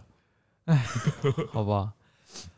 [0.66, 0.86] 哎
[1.52, 1.92] 好吧？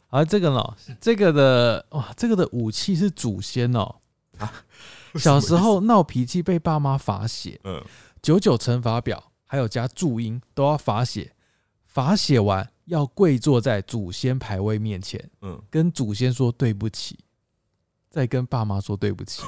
[0.08, 3.96] 而，这个呢，这个的哇，这个的武器是祖先哦。
[5.14, 7.80] 小时候闹脾气被爸妈罚写，嗯，
[8.22, 11.32] 九九乘法表还有加注音都要罚写，
[11.84, 17.18] 罚写完要跪坐在祖先牌位面前，嗯，跟祖先说对不起，
[18.08, 19.42] 再跟爸妈说对不起。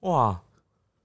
[0.00, 0.40] 哇，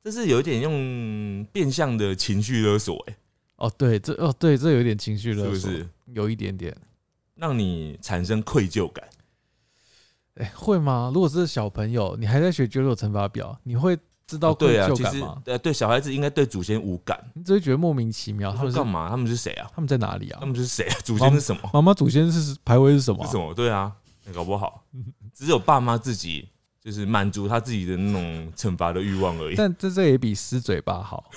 [0.04, 3.16] 这是有一点用变相的情绪勒索、欸，
[3.56, 5.90] 哦，对，这哦对，这有点情绪勒索，是不是？
[6.08, 6.76] 有一点点。
[7.36, 9.08] 让你产生愧疚感？
[10.36, 11.10] 哎、会吗？
[11.14, 13.98] 如果是小朋友，你还在学九九乘法表，你会
[14.28, 15.42] 知道愧疚感吗？
[15.46, 17.18] 呃，对小孩子应该对祖先无感。
[17.34, 19.10] 你只会觉得莫名其妙，他们是他们干嘛？
[19.10, 19.70] 他们是谁啊？
[19.74, 20.46] 他们在哪里啊他？
[20.46, 20.96] 们是谁啊？
[21.04, 21.70] 祖先是什么？
[21.74, 23.54] 妈妈祖先是排位是什么啊、是什么？
[23.54, 23.92] 对啊，
[24.34, 24.84] 搞不好
[25.34, 26.50] 只有爸妈自己
[26.84, 29.56] 就是满足他自己的那种惩罚的欲望而已。
[29.56, 31.30] 但这这也比撕嘴巴好，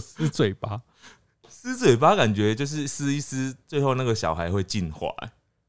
[0.00, 0.80] 撕嘴巴。
[1.48, 5.14] 撕嘴巴感觉就是撕一撕，最后那个小孩会进化，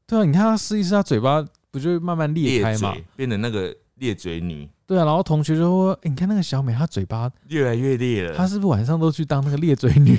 [0.08, 2.96] 对啊，你看他撕一撕，他嘴巴不就会慢慢裂裂开嘛？
[3.14, 8.36] 变成那个裂嘴女，对啊，然后同学就说：“欸你看那个小美，她嘴巴，越来越裂了。
[8.36, 10.18] 她是不是晚上都去当那个裂嘴女？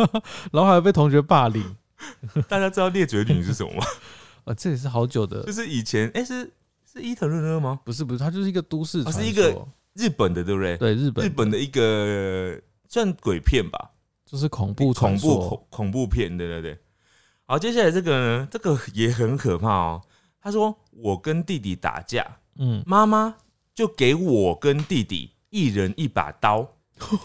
[0.52, 1.64] 然后还被同学霸凌。
[2.46, 3.84] 大家知道裂嘴女是什么吗？
[4.44, 6.52] 啊， 这也是好久的就，是以前哎、是
[6.94, 7.80] 是伊藤润二吗？
[7.84, 10.76] 不是不是，它就是一个都市传说，哦是一个日本的对不对？
[10.76, 13.90] 对日本日本的一个算鬼片吧，
[14.24, 16.78] 就是恐怖恐传说怖恐恐怖片，对对对。
[17.46, 20.02] 好，接下来这个呢，这个也很可怕哦。
[20.40, 22.24] 他说我跟弟弟打架，
[22.58, 23.34] 嗯，妈妈
[23.74, 26.66] 就给我跟弟弟一人一把刀，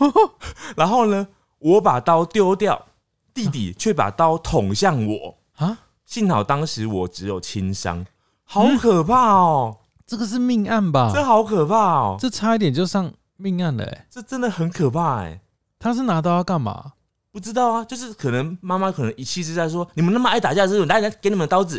[0.75, 1.27] 然后呢，
[1.59, 2.87] 我把刀丢掉，
[3.33, 5.37] 弟弟却把刀捅向我。
[5.55, 8.05] 啊，幸好当时我只有轻伤，
[8.51, 9.77] 好可怕哦！
[10.07, 11.11] 这个是命案吧？
[11.13, 12.17] 这好可怕哦！
[12.19, 15.39] 这这差一点就上命案了、欸，这真的很可怕哎！
[15.77, 16.93] 他是拿刀要干嘛？
[17.31, 20.85] 不知道啊，就是可能妈妈可能一气之下说：“你们那么爱打架，是不是？
[20.87, 21.77] 来来，给你们刀子。”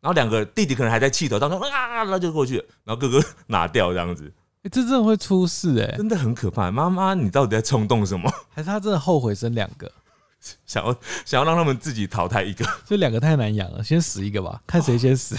[0.00, 4.32] 然后两个弟弟可能还在气头当中啊，那就过去了，然后哥哥拿掉这样子，
[4.62, 6.70] 欸这真的会出事哎、真的很可怕。
[6.70, 8.32] 妈妈，你到底在冲动什么？
[8.50, 9.90] 还是他真的后悔生两个？
[10.64, 10.94] 想要
[11.24, 15.36] 想要让他们自己淘汰一个，这两个太难养了，先死一个吧，看谁先死。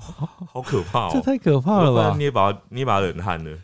[0.48, 1.10] 好可怕哦！
[1.12, 2.16] 这太可怕了吧？
[2.16, 3.58] 捏把捏把冷汗了。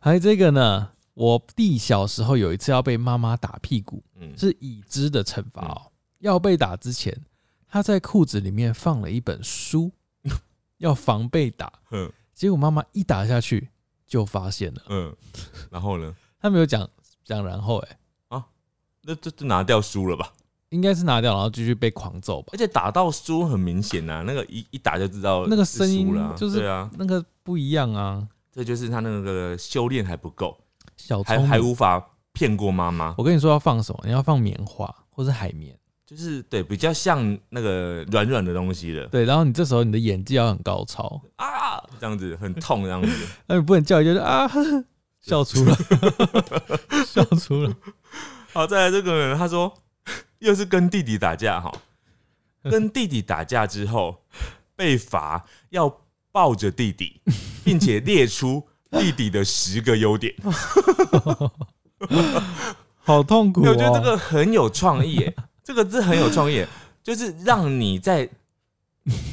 [0.00, 5.90] 还有这个呢，我弟小时候有一次要被妈妈打屁股，嗯，是已知的惩罚哦。
[6.18, 7.16] 要被打之前，
[7.66, 9.90] 他在裤子里面放了一本书，
[10.78, 11.72] 要防被打。
[11.90, 13.68] 嗯结果妈妈一打下去
[14.06, 15.16] 就发现了，嗯，
[15.72, 16.14] 然后呢？
[16.40, 16.88] 他没有讲
[17.24, 17.98] 讲然后、欸，
[19.02, 20.32] 那这就拿掉书了吧？
[20.70, 22.56] 应该是拿掉，然后继续被狂揍吧而。
[22.56, 30.56] 且打到输很明显呐、那个一一打就知道那个是声音就是对啊，那个不一样啊，这就是他那个修炼还不够，
[30.96, 31.22] 小。
[31.22, 34.00] 还还无法骗过妈妈，我跟你说要放什么？
[34.04, 35.76] 你要放棉花或是海绵。
[36.06, 43.08] 就是对比较像那个软软的东西的对，然后你这时候你的演技要很高超，啊，这样子很痛这样子。
[43.46, 44.50] 那你不能叫一叫就啊，
[45.20, 45.76] 笑出了，
[47.06, 47.76] 笑出了。
[48.54, 49.70] 好，再来这个人，他说
[50.40, 51.72] 又是跟弟弟打架哈，
[52.70, 54.22] 跟弟弟打架之后
[54.76, 57.20] 被罚要抱着弟弟，
[57.64, 60.34] 并且列出弟弟的十个优点。
[62.96, 63.70] 好痛苦、哦。
[63.70, 65.34] 我觉得这个很有创意耶，
[65.64, 66.68] 这个字很有创意耶，
[67.02, 68.28] 就是让你在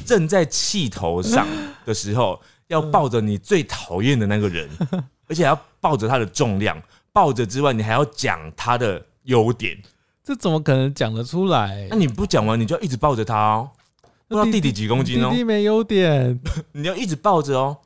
[0.04, 1.46] 正在气头上
[1.84, 4.68] 的时候，要抱着你最讨厌的那个人，
[5.28, 6.82] 而且要抱着他的重量，
[7.12, 9.80] 抱着之外，你还要讲他的优点。
[10.26, 11.94] 这怎么可能讲得出来那？
[11.94, 13.70] 你不讲完，你就要一直抱着他哦。
[14.26, 16.40] 不知道弟弟几公斤哦弟，弟没优点，
[16.72, 17.76] 你要一直抱着哦。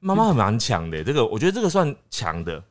[0.00, 2.64] 妈妈很蛮强的，这个我觉得这个算强的，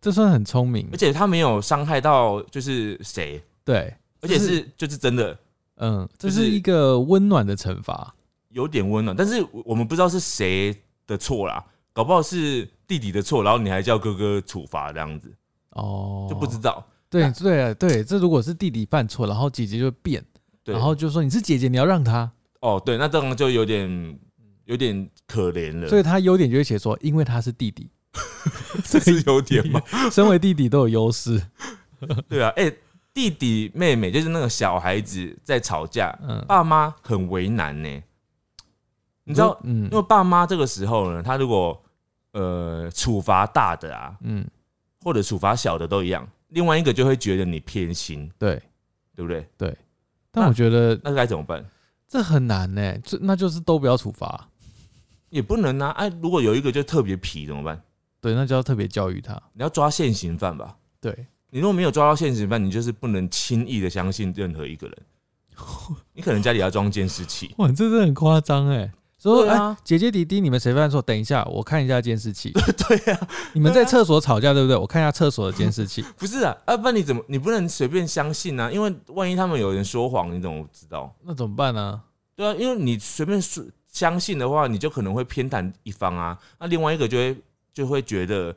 [0.00, 0.98] 这算很聪明而。
[0.98, 5.38] 且他没有伤害到就是谁，对，而且是就是真的
[5.76, 8.12] 嗯，这就是是一个温暖的惩罚。
[8.48, 15.32] 有点温暖，但是我们不知道是谁的错啦，搞不好是弟弟的错，然后你还叫哥哥处罚这样子，
[15.70, 16.84] 哦，就不知道。
[17.20, 20.24] 对对啊对，这如果是弟弟犯错，然后姐姐就变，
[20.62, 24.18] 对，然后就说你是姐姐，你要让他，哦，对，那这样就有点
[24.64, 27.88] 有点可怜了，所以他优点就会写说，因为他是弟弟，
[28.84, 29.80] 这是优点吗？
[30.10, 31.42] 身为弟弟都有优势。
[32.28, 32.70] 对啊，哎、
[33.14, 38.02] 弟弟妹妹就是那个小孩子在吵架，嗯，爸妈很为难呢。
[39.24, 41.82] 你知道，嗯因为爸妈这个时候呢，他如果
[42.32, 44.46] 呃处罚大的啊，嗯，
[45.02, 48.54] 或者处罚小的都一样，另外一个就会觉得你偏心，对，
[49.14, 49.46] 对不对？
[49.58, 49.76] 对
[50.30, 51.62] 但我觉得那该怎么办？
[52.08, 54.48] 这很难呢，这那就是都不要处罚，
[55.28, 55.90] 也不能啊！
[55.90, 57.82] 哎，如果有一个就特别皮怎么办？
[58.22, 59.34] 对，那就要特别教育他。
[59.52, 60.74] 你要抓现行犯吧。
[60.98, 64.96] 对，你如果没有抓到现行犯，你就是不能轻易的相信任何一个人。
[66.14, 67.54] 你可能家里要装监视器。
[67.58, 68.90] 哇，这真的很夸张哎。
[69.18, 71.00] 说哎、对啊姐姐弟弟，你们谁犯错？
[71.00, 72.52] 等一下，我看一下监视器。
[72.88, 74.76] 对啊，你们在厕所吵架对不对？
[74.76, 76.04] 我看一下厕所的监视器。
[76.16, 78.70] 不是啊，啊，不然你怎么你不能随便相信啊？
[78.70, 81.14] 因为万一他们有人说谎，你怎么知道？
[81.24, 82.00] 那怎么办呢？
[82.34, 87.36] 对啊，因为你随便说相信的话，你就可能会偏袒一方啊，那另外一个就会
[87.72, 88.54] 就会觉得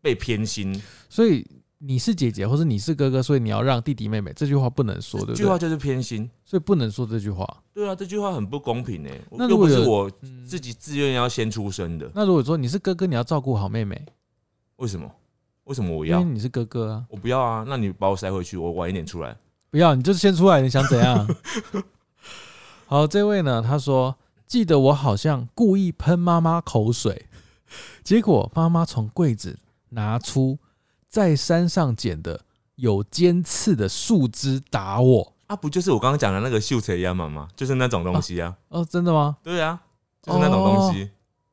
[0.00, 1.46] 被偏心，所以
[1.80, 5.36] 你是姐姐或者你是哥哥，所以你要让弟弟妹妹，这句话不能说，对不对？
[5.36, 6.28] 这句话就是偏心。
[6.44, 7.46] 所以不能说这句话。
[7.72, 14.00] 对啊，这句话很不公平哎、那如果是我嗯自己自愿要先出生的，那如果说你是哥哥，你要照顾好妹妹，
[14.76, 15.08] 为什么？
[15.64, 16.18] 为什么我要？
[16.20, 17.04] 因为你是哥哥啊。
[17.08, 17.64] 我不要啊！
[17.68, 19.36] 那你把我塞回去，我晚一点出来。
[19.70, 21.28] 不要，你就是先出来，你想怎样？
[22.86, 24.16] 好，这位呢，他说
[24.46, 27.26] 记得我好像故意喷妈妈口水，
[28.02, 29.60] 结果妈妈从柜子
[29.90, 30.58] 拿出
[31.08, 32.40] 在山上捡的
[32.76, 35.32] 有尖刺的树枝打我。
[35.46, 37.48] 啊，不就是我刚刚讲的那个秀才亚马吗？
[37.56, 38.54] 就是那种东西啊。
[38.68, 39.36] 哦，真的吗？
[39.42, 39.80] 对啊，
[40.22, 41.10] 就是那种东西。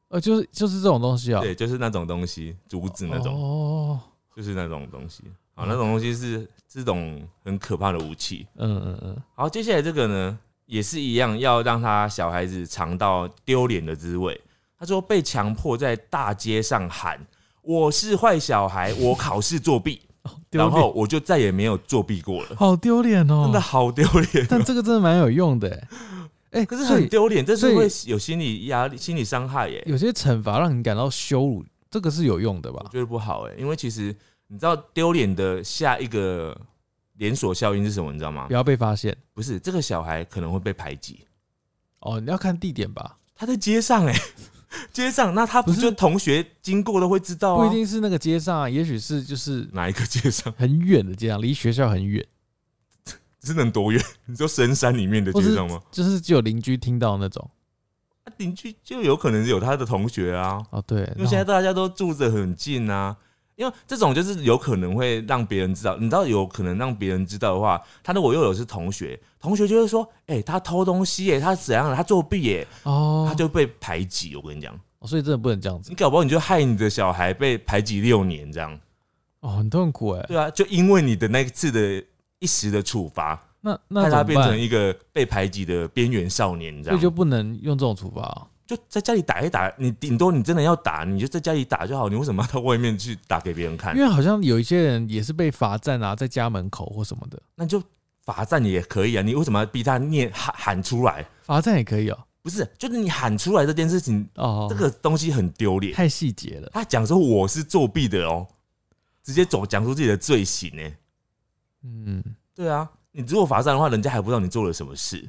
[0.09, 1.39] 呃，就是就是这种东西哦。
[1.41, 3.99] 对，就是那种东西，竹子那种，哦，
[4.35, 5.23] 就是那种东西。
[5.55, 8.45] 啊，那种东西是这种很可怕的武器。
[8.55, 14.39] 嗯嗯嗯，好，接下来这个呢，也是一样，要让他小孩子尝到丢脸的滋味。
[14.77, 17.25] 他说被强迫在大街上喊
[17.65, 20.01] “我是坏小孩，我考试作弊”，
[20.51, 22.55] 然后，我就再也没有作弊过了。
[22.55, 23.43] 好丢脸哦。
[23.45, 25.87] 真的好丢脸，但这个真的蛮有用的欸。
[26.51, 29.83] 哎、可是很丢脸，这是会有心理压力、心理伤害耶。
[29.85, 32.89] 有些惩罚让你感到羞辱，这个是有用的吧我？
[32.89, 34.15] 觉得不好哎，因为其实
[34.47, 36.57] 你知道丢脸的下一个
[37.17, 38.11] 连锁效应是什么？
[38.13, 38.53] 你知道吗不？
[38.53, 41.25] 要被发现不是，这个小孩可能会被排挤。
[41.99, 42.21] 哦。
[42.21, 44.15] 你要看地点吧，他在街上哎，
[44.91, 47.67] 街上，那他不不是就同学经过都会知道啊？
[47.67, 50.53] 不一定是那个街上啊，也许是就是哪一个街上？
[50.57, 52.25] 很远的街上，离学校很远，
[53.43, 54.01] 是能多远？
[54.25, 55.81] 你说深山里面的街上吗？
[55.91, 57.49] 就是只有邻居听到那种。
[58.23, 63.15] 啊邻居就有可能有他的同学啊，哦，对，因为现在大家都住着很近啊。
[63.55, 74.35] 因为这种就是有可能会让别人知道，你知道有可能让别人知道的话，他如果又有是同学，同学就会说，哎、他偷东西耶，他怎样了，他作弊耶，哦，他就被排挤。
[74.35, 78.77] 我跟你讲，哦所以真的不能这样子你搞不好你就害你的小孩被排挤六年这样。
[79.39, 80.25] 哦，很痛苦哎。
[80.27, 82.03] 对啊，就因为你的那一次的
[82.39, 84.23] 一时的处罚，那那他？
[84.23, 88.47] 变成一个被排挤的边缘少年，这样所以就不能用这种处罚哦。
[88.65, 94.01] 就在家里打一打，你顶多你真的要打，你就在家里打就好，你为什么要到外面去打给别人看因？
[94.01, 97.81] 为好像有一些人也是被罚站啊，在家门口或什么的，那就
[98.23, 101.25] 罚站也可以啊，你为什么要逼他念喊喊出来？
[101.43, 102.17] 罚站也可以哦。
[102.41, 105.93] 不是，就是你喊出来这件事情，哦，这个东西很丢脸。
[105.93, 106.69] 太细节了。
[106.71, 108.47] 他讲说我是作弊的哦，
[109.23, 110.83] 直接走讲出自己的罪行呢。
[111.83, 115.27] 嗯，对啊，你如果罚站的话，人家还不知道你做了什么事，不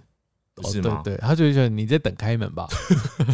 [0.57, 1.01] 哦是吗？
[1.05, 2.67] 对对，他就觉得你在等开门吧。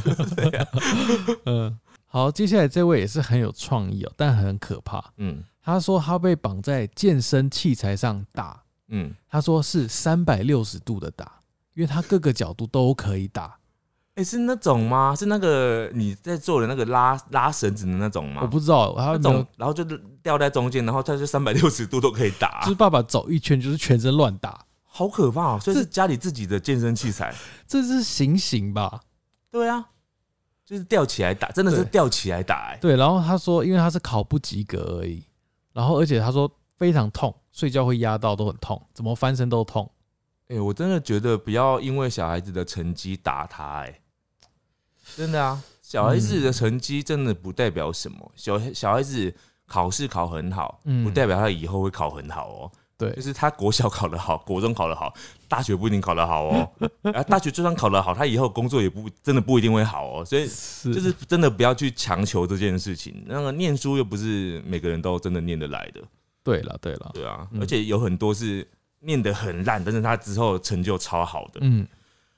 [1.47, 5.03] 嗯，好，接下来这位也是很有创意哦，但很可怕。
[5.17, 11.41] 嗯他说他被绑在健身器材上打，嗯，他说是三百六十度的打，
[11.75, 13.57] 因为他各个角度都可以打。
[14.17, 15.15] 哎、是那种吗？
[15.17, 18.43] 是那个你在做的那个拉拉绳子的那种吗？
[18.43, 19.85] 我不知道他那有没有种，然后就
[20.21, 25.59] 吊在中间，然后他就三百六十度都可以打、就是爸爸走一圈就是全身乱打，好可怕、哦！
[25.59, 27.35] 所以是家里自己的健身器材。
[27.67, 29.01] 这是行刑吧？
[29.51, 29.89] 对啊，
[30.67, 35.25] 就是吊起来打，真的是吊起来打、哎，对，然后他说，因为他是考不及格而已，
[35.73, 39.91] 然后而且他说非常痛，睡觉会压到都很痛，怎么翻身都痛。
[40.49, 44.01] 哎、我真的觉得不要因为小孩子的成绩打他、哎，
[45.17, 48.31] 真的啊，小孩子的成绩真的不代表什么。
[48.37, 49.35] 小小孩子
[49.67, 52.73] 考试考很好，嗯不代表他以后会考很好哦。
[53.07, 55.13] 对就，是他国小考得好， 国中考得好，
[55.49, 56.71] 大学不一定考得好哦。
[57.13, 60.25] 啊，大学就算考得好，他以后工作也不真的不一定会好哦。
[60.25, 63.23] 所以就是真的不要去强求这件事情。
[63.27, 66.01] 那个念书又不是每个人都真的念得来的，
[66.43, 67.47] 对了对了，对啊。
[67.53, 68.67] 嗯而且有很多是
[69.01, 71.61] 念得很烂，但是他之后成就超好的。
[71.63, 71.87] 嗯，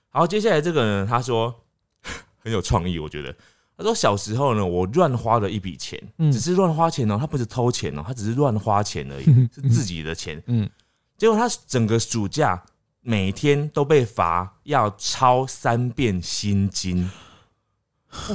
[0.08, 1.54] 好，接下来这个呢，他说
[2.42, 3.34] 很有创意，我觉得。
[3.76, 10.42] 他说小时候呢，我乱花了一笔钱，嗯只是乱花钱哦，他不是偷钱哦，他只是乱花钱而已，是自己的钱。
[10.46, 10.68] 嗯，
[11.16, 12.62] 结果他整个暑假
[13.00, 17.10] 每天都被罚要抄三遍心经。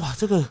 [0.01, 0.43] 哇，这个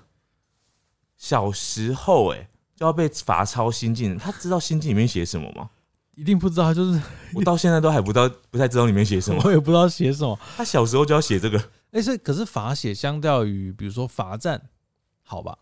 [1.17, 5.69] 小时候哎、就要被罚抄心经，他知道心经里面写什么吗？
[6.15, 7.01] 一定不知道，他就是
[7.35, 9.41] 我到现在都还不知道， 不太知道里面写什么。
[9.45, 10.37] 我也不知道写什么。
[10.57, 11.63] 他小时候就要写这个，
[11.93, 14.61] 哎、是可是罚写相较于比如说罚站，
[15.29, 15.59] 好吧？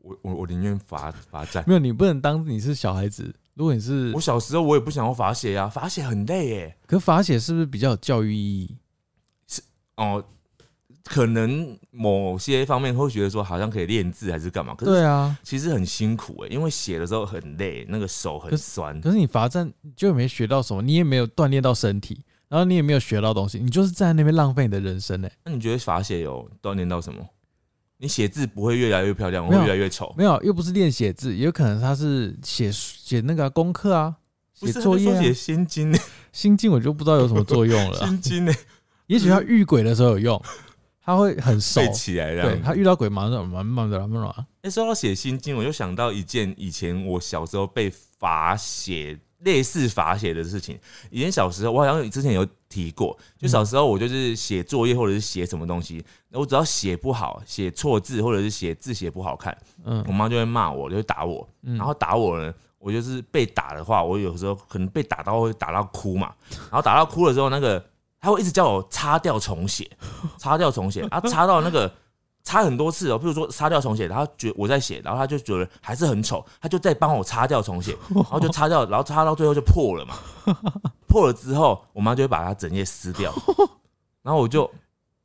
[0.00, 1.62] 我我我宁愿罚罚站。
[1.66, 3.34] 没有，你不能当你是小孩子。
[3.52, 6.78] 如果你是我，小时候我也不想要罚写呀、罚写很累耶。
[6.86, 8.76] 可罚写是不是比较有教育意义？
[9.46, 9.60] 是
[9.96, 10.24] 哦，
[11.04, 18.98] 可能某些方面会觉得说好像可以练字还是干嘛，可是对啊，其实很辛苦哎，因为写的时候很累，那个手很可酸。
[19.02, 27.26] 可是你罚站就没学到什么，你也没有锻炼到身体，然后你也没有学到东西，你就是站在那边浪费你的人生呢、那你觉得罚写有锻炼到什么？
[27.98, 30.14] 你写字不会越来越漂亮，会越来越丑？
[30.18, 34.14] 没有，又不是练写字，也有可能他是写写那个啊、功课啊，
[34.54, 35.22] 写作业。
[35.22, 35.98] 写心经呢？
[36.32, 38.52] 心经我就不知道有什么作用了啊，心经呢？
[39.08, 40.42] 也许他遇鬼的时候有用，
[41.02, 41.80] 他会很熟。
[41.80, 50.78] 对他遇到鬼马上慢慢的慢慢的，哎、说到写心经，我就想到一件以前我小时候被罚写类似罚写的事情。
[51.10, 61.48] 以前小时候，我好像之前有提过，就小时候我就是写作业或者是写什么东西，我只要写不好、写错字或者是写字写不好看，我嗯妈就会骂我，就会打我。
[61.62, 67.84] 嗯，然后打我呢，我就是被打的话，我有时候可能被打到会打到哭嘛，然后打到哭了之后，那个
[68.20, 69.88] 他会一直叫我擦掉重写，
[70.38, 71.92] 擦掉重写，啊，擦到那个
[72.46, 80.14] 擦很多次哦，比如说擦掉重写，然后觉我在写，然后他就觉得还是很丑，他就再帮我擦掉重写， 然后就擦掉，然后擦到最后就破了嘛，
[81.08, 83.34] 破了之后，我妈就会把它整页撕掉，
[84.22, 84.70] 然后我就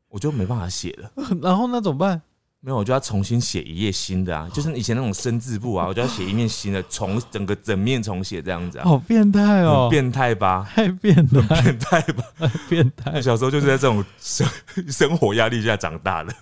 [0.10, 1.12] 我就没办法写了。
[1.44, 2.20] 然后那怎么办？
[2.64, 10.68] 没有，我就要重新写一页新的啊，就是以前那种生字簿啊，我就要写一面新的，重整个整面重写这样子啊，好变态哦很，变态吧？
[10.76, 12.24] 太变态，变态吧？
[12.68, 14.48] 变态小时候就是在这种生
[14.90, 16.34] 生活压力下长大的，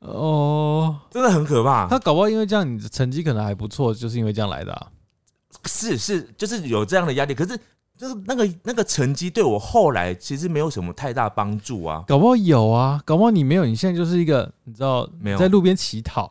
[0.00, 0.98] 哦。
[1.10, 1.86] 真的很可怕。
[1.88, 4.88] 他搞不好因为这样，你的成绩可能还不错，就是因为这样来的啊。
[5.64, 7.58] 是是，就是有这样的压力，可是
[7.96, 12.04] 就是那个那个成绩对我后来其实没有什么太大帮助啊。
[12.06, 16.30] 搞不好有啊，搞不好你没有，你现在就是一个你知道没有在路边乞讨，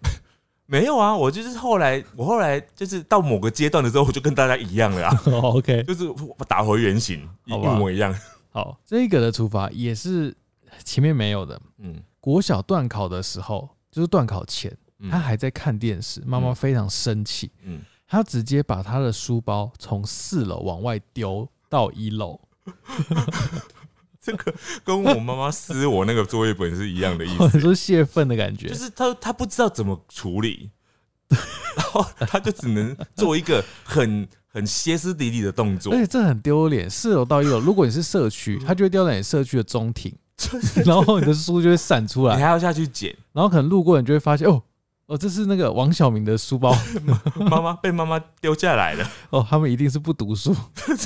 [0.66, 6.04] 没有啊，我就是后来我后来就是到某个阶段的时候，我就跟大家一样了啊， 哦 OK，就是
[6.48, 8.12] 打回原形，一模一样。
[8.50, 10.34] 好，这个的处罚也是
[10.82, 11.60] 前面没有的。
[11.78, 22.40] 嗯，国小段考的时候，就是段考前，嗯他还在看电视，妈妈嗯非常生气，嗯，他直接把他的书包从四楼往外丢到一楼。
[24.20, 24.52] 这个
[24.82, 27.44] 跟我妈妈撕我那个作业本是一样的意思。
[27.54, 30.72] 你 说泄愤的感觉，就是他他不知道怎么处理，
[31.76, 36.00] 然后他就只能做一个很很歇斯底里的动作而。
[36.00, 36.90] 且这很丢脸。
[36.90, 40.12] 四楼到一楼，如果你是社区，他就会掉在你社区的中庭，
[40.84, 44.62] 然后你的书就会散出来，你还要下去捡，然后可能路过你就会发现，哦
[45.06, 46.76] 哦，这是那个王小明的书包，
[47.48, 49.08] 妈妈被妈妈丢下来了。
[49.30, 50.54] 哦，他们一定是不读书，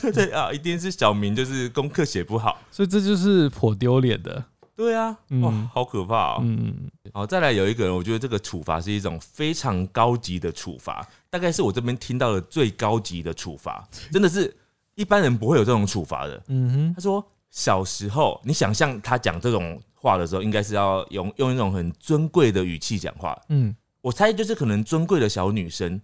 [0.01, 2.59] 对对啊，一定是小明就是功课写不好。
[2.71, 4.43] 所以这就是颇丢脸的。
[4.75, 6.39] 对啊，嗯哇，好可怕哦。
[6.43, 14.57] 嗯，好，再来有一个人，我觉得这个处罚是一种非常高级的处罚，大概是我这边听到的最高级的处罚，真的是
[14.95, 16.43] 一般人不会有这种处罚的。
[16.49, 23.39] 嗯哼，他说小时候，你想象他讲这种话的时候，应该是要用用一种很尊贵的语气讲话。
[23.49, 26.01] 嗯我猜就是可能尊贵的小女生，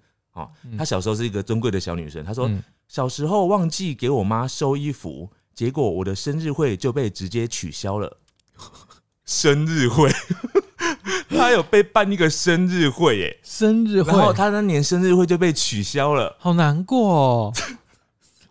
[0.77, 2.23] 她小时候是一个尊贵的小女生。
[2.23, 8.19] 她说嗯小时候忘记给我妈收衣服，结果我的生日会就被直接取消了。
[9.25, 10.11] 生日会，
[11.31, 16.37] 她有被办一个生日会耶，生日会然，后她那年生日会就被取消了。
[16.39, 17.53] 好难过哦。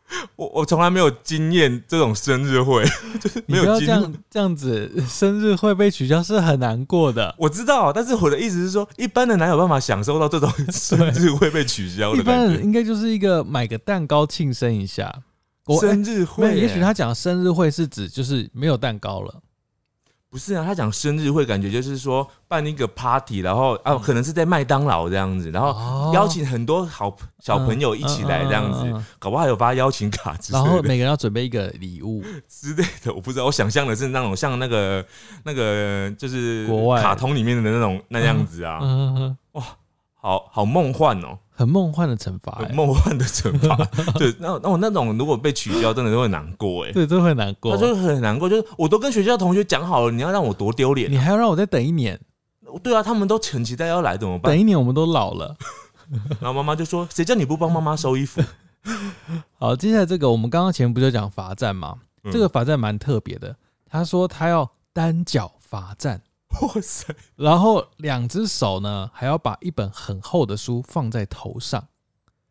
[0.36, 2.84] 我我从来没有经验这种生日会，
[3.20, 7.34] 就是你没有经不要这样 这样子，生日会被取消是很难过的。
[7.38, 12.54] 我知道，但是我的意思是说，一般的哪有办法享受到这种生日会被取消一般的感觉？
[12.56, 15.14] 人应该就是一个买个蛋糕庆生一下。
[15.82, 19.42] 生日会耶，也许他讲生日会是指就是没有蛋糕了。
[20.36, 26.12] 不是啊，他讲生日会，感觉就是说办一个 party，然后啊，可能是在麦当劳这样子，然后哦。
[26.14, 28.92] 邀请很多好小朋友一起来这样子，嗯嗯。
[28.92, 35.06] 嗯嗯搞不好还有发邀请卡之类然后的每个人要准备一个礼物，之类的，我不知道，我想象的是那种像那个
[35.46, 37.02] 那个就是国外。
[37.02, 39.64] 卡通里面的那种那样子啊，嗯，嗯嗯。
[40.16, 43.76] 好好梦幻哦，很梦幻的惩罚、很欸，梦幻的惩罚，
[44.20, 46.92] 对，那那我那种如果被取消，真的是会难过哎。
[46.92, 47.82] 对，这会难过他。
[47.82, 51.18] 就很难过，就是我都跟学校同学讲好了，你要让我多丢脸你。
[51.18, 52.20] 还要让我再等一年，
[52.84, 54.60] 对啊，他们都很期待要来，怎么办等？
[54.60, 55.56] 一年我们都老了。
[56.40, 58.40] 然后妈妈就说：“谁叫你不帮妈妈收衣服
[59.58, 63.56] 好，接下来这个我们刚刚前面不就讲罚站吗？？”嗯这个罚站蛮特别的，
[63.88, 66.22] 他说他要单脚罚站，
[66.62, 71.88] 哇塞，然后两只手呢还要把一本很厚的书放在头上，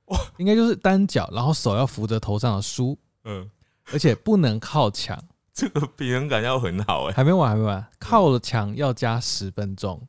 [0.07, 3.51] 哇，应该就是单脚，然后手要扶着头上的书，嗯，
[3.93, 5.23] 而且不能靠墙。
[5.53, 7.13] 这个平衡感要很好哎。
[7.13, 10.07] 还没完，还没完，靠了墙要加十分钟。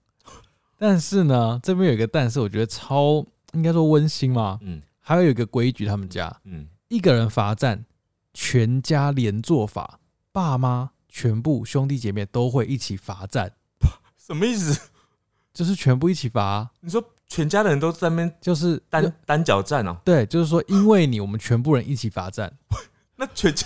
[0.78, 4.58] 但是呢，这边有一个但是，我觉得超应该说温馨嘛。
[4.62, 4.82] 嗯。
[5.00, 6.36] 还有一个规矩，他们家。
[6.46, 7.86] 嗯，一个人罚站，
[8.34, 10.00] 全家连坐法，
[10.32, 13.54] 爸妈全部兄弟姐妹都会一起罚站，
[14.26, 14.80] 什么意思？
[15.54, 19.96] 就是全部一起罚，你说全家人都在那边就是单单脚站哦？
[20.04, 22.52] 对，就是说因为你，我们全部人一起罚站。
[23.18, 23.66] 那全家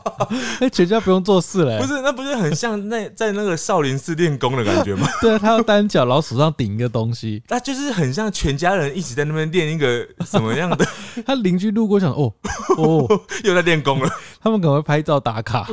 [0.58, 5.06] 那全家不用做事了、欸不是，那不是很像那在那个少林寺练功的感觉吗？
[5.20, 7.42] 对啊，他要单脚，然后手上顶一个东西。
[7.48, 10.86] 那就是很像全家人一起在那边练一个什么样的，
[11.26, 12.32] 他邻居路过想，哦
[12.78, 13.06] 哦，
[13.44, 15.68] 又在练功了，他们可能会拍照打卡。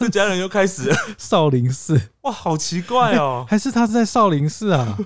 [0.00, 4.96] 这家人又开始了，少林寺，哇，好奇怪哦，还是他是在少林寺啊？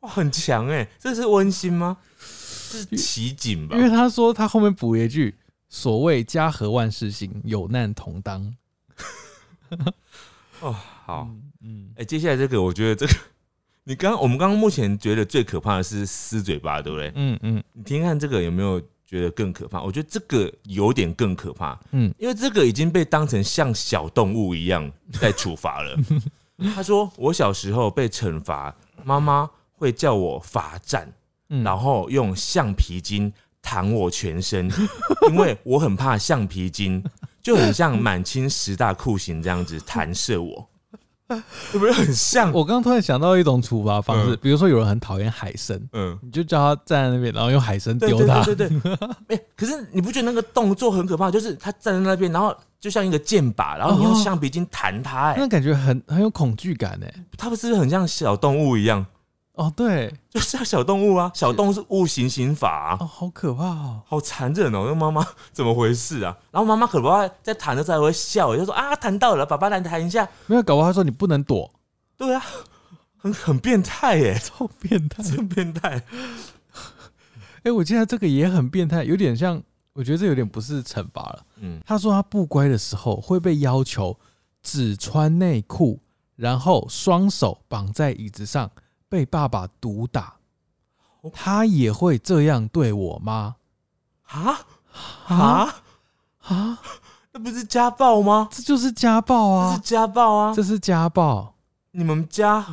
[0.00, 1.98] 哇，很强哎，这是温馨吗？
[2.70, 3.82] 这是奇景吧因？
[3.82, 5.36] 为他说他后面补一句
[5.68, 8.54] ：“所谓家和万事兴，有难同当。
[10.60, 11.28] 哦，好，”
[11.62, 13.12] 嗯，哎、接下来这个，我觉得这个，
[13.84, 17.12] 你刚我们刚刚目前觉得最可怕的是撕嘴巴，对不对？
[17.14, 19.82] 嗯嗯你听听看这个有没有觉得更可怕？
[19.82, 25.96] 我觉得这个有点更可怕，嗯，因为这个已经被当成像小动物一样在处罚了。
[26.74, 31.12] 他说我小时候被惩罚，妈妈会叫我罚站，
[31.50, 33.32] 嗯然后用橡皮筋
[33.68, 34.66] 弹我全身，
[35.28, 37.04] 因为我很怕橡皮筋，
[37.42, 40.66] 就很像满清十大酷刑这样子弹射我，
[41.70, 42.50] 是不是很像？
[42.50, 48.42] 我刚刚突然想到一种处罚方式，嗯比如说有人很讨厌海参，嗯，你就叫他站在那边，然后用海参对丢他。
[48.42, 48.70] 对对
[49.28, 51.30] 哎、可是你不觉得那个动作很可怕？
[51.30, 57.14] 就是他站在那边，然后就像一个箭靶，然后你用哦橡皮筋弹他、哎、那感觉很很有恐惧感哎。
[57.36, 59.04] 他不是很像小动物一样？
[59.58, 64.00] 哦，对，就像小动物啊，小动物是物刑刑法、啊哦，，好可怕哦。
[64.06, 64.84] 好残忍哦！
[64.86, 66.36] 那妈妈 怎么回事啊？
[66.52, 70.28] 然后妈妈可不好在弹的时候还会笑，就说啊弹到了，爸爸来弹一下。
[70.46, 71.68] 没有搞不好他说你不能躲，
[72.16, 72.40] 对啊，
[73.16, 75.24] 很很变态耶， 超变态。
[75.24, 76.00] 真变态。
[77.64, 79.60] 哎、我记得这个也很变态，有点像，
[79.92, 81.42] 我觉得这有点不是惩罚了。
[81.56, 84.16] 嗯，他说他不乖的时候会被要求
[84.62, 85.98] 只穿内裤，
[86.36, 88.70] 然后双手绑在椅子上，
[89.08, 90.34] 被爸爸毒打。
[91.32, 93.56] 他也会这样对我吗？
[94.22, 94.60] 啊
[95.26, 95.74] 啊啊，
[96.38, 96.78] 啊！
[97.32, 98.48] 那不是家暴吗？
[98.50, 99.70] 这就是家暴啊！
[99.70, 100.54] 这是家暴啊！
[100.54, 101.54] 这是家暴。
[101.90, 102.64] 你们家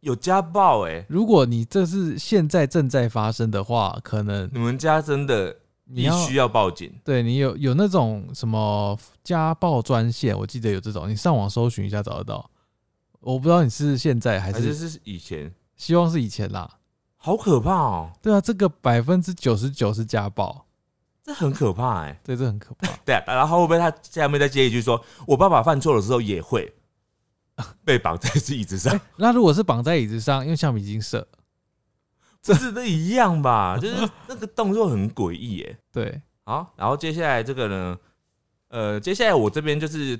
[0.00, 5.52] 有家暴哎、如果你这是现在正在发生的话，可能你们家真的
[5.84, 6.92] 必你要须要报警。
[7.04, 12.48] 对你有有那种什么家暴专线，我记得有这种，你上网搜寻一下找得到。
[13.20, 16.78] 我不知道你是现在还还是是是以前，希望是以前啦。
[17.16, 18.12] 好可怕哦！
[18.22, 20.64] 对啊，这个百分之九十九是家暴，
[21.24, 22.88] 这很可怕哎、对，这很可怕。
[23.04, 26.72] 对啊，然后会不会他下面再接一句说，我爸爸犯错的时候也会
[27.84, 28.98] 被绑在椅子上？
[29.16, 31.26] 那如果是绑在椅子上，用橡皮筋射，
[32.40, 33.76] 这是都一样吧？
[33.76, 35.76] 就是那个动作很诡异哎。
[35.92, 37.98] 对，好，然后接下来这个呢，
[38.68, 40.18] 呃，接下来我这边就是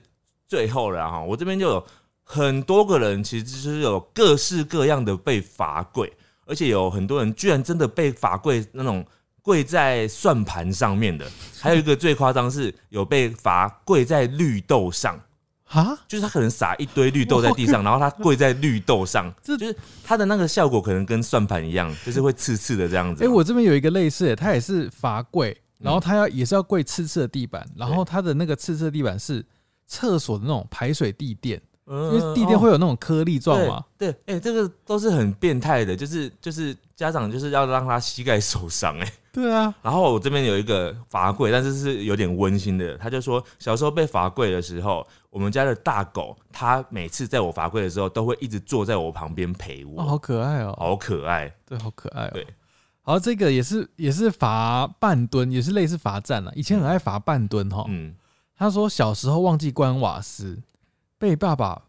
[0.49, 1.87] 最后了哈，我这边就有
[2.31, 6.13] 很多个人，其实就是有各式各样的被罚跪，
[6.45, 9.03] 而且有很多人居然真的被罚跪那种
[9.41, 11.27] 跪在算盘上面的，
[11.59, 15.19] 还有一个最夸张是有被罚跪在绿豆上。
[15.65, 23.35] 哈，就是他可能撒一堆绿豆在地上，然后他跪在绿豆上，这就是他的那个效果可能跟算盘一样，就是会刺刺的这样子哎、嘛。
[23.35, 29.45] 我这边有一个类似的，他也是罚跪，然后他要也是要跪刺刺的地板，然后他的那个刺刺的地板是
[29.87, 33.77] 厕所的那种排水地垫，因因为地垫会有那种颗粒状嘛。
[33.77, 52.31] 哦对，哎、欸这个都是很变态的，就是就是家长就是要让他膝盖受伤，哎， 对啊，然后我这边有一个罚跪，但是是有点温馨的，他就说小时候被罚跪的时候，我们家的大狗，它每次在我罚跪的时候，都会一直坐在我旁边陪我，哦，好可爱哦，好可爱，对，好可爱哦。
[52.33, 52.47] 对，
[53.03, 56.53] 好，这个也是也是罚半蹲，也是类似罚站了。
[56.55, 57.85] 以前很爱罚半蹲哈。
[57.89, 58.15] 嗯，
[58.57, 60.57] 他说小时候忘记关瓦斯，
[61.19, 61.83] 被爸爸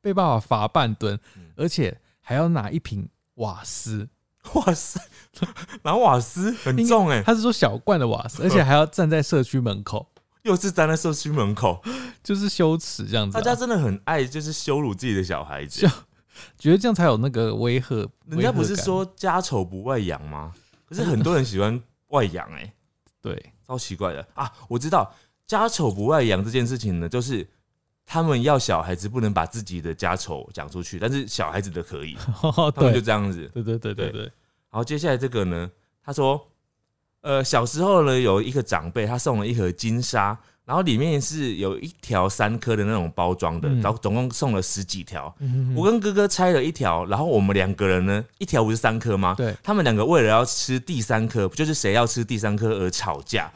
[0.00, 4.08] 被爸爸罚半蹲嗯，而且还要拿一瓶瓦斯。
[4.52, 5.00] 瓦斯，
[5.84, 10.06] 拿瓦斯很重哎、他是说小罐的瓦斯，而且还要站在社区门口，
[10.42, 11.82] 又是站在社区门口，
[12.22, 13.40] 就是羞耻这样子、啊。
[13.40, 15.88] 大家真的很爱就是羞辱自己的小孩子，
[16.58, 18.06] 觉得这样才有那个威吓。
[18.26, 20.52] 人家不是说家丑不外扬吗？
[20.84, 22.70] 可是很多人喜欢外扬哎、
[23.22, 23.52] 对？
[23.66, 24.52] 超奇怪的啊！
[24.68, 25.10] 我知道
[25.46, 27.48] 家丑不外扬这件事情呢，就是
[28.06, 32.16] 他们要小孩子不能把自己的家丑讲出去，但是小孩子的可以，
[32.74, 33.50] 他们就对这样子。
[33.54, 34.32] 对对对对对对，然
[34.72, 35.70] 后接下来这个呢，
[36.04, 36.48] 他说，
[37.22, 45.34] 呃，小时候呢有一个长辈他送了一盒金沙，然后里面是有一条三颗的那种包装的，嗯然后总共送了十几条。
[45.40, 49.34] 嗯我跟哥哥拆了一条，然后我们两个人呢，一条不是三颗吗？
[49.36, 53.50] 对他们两个为了要吃第三颗，就是谁要吃第三颗而吵架，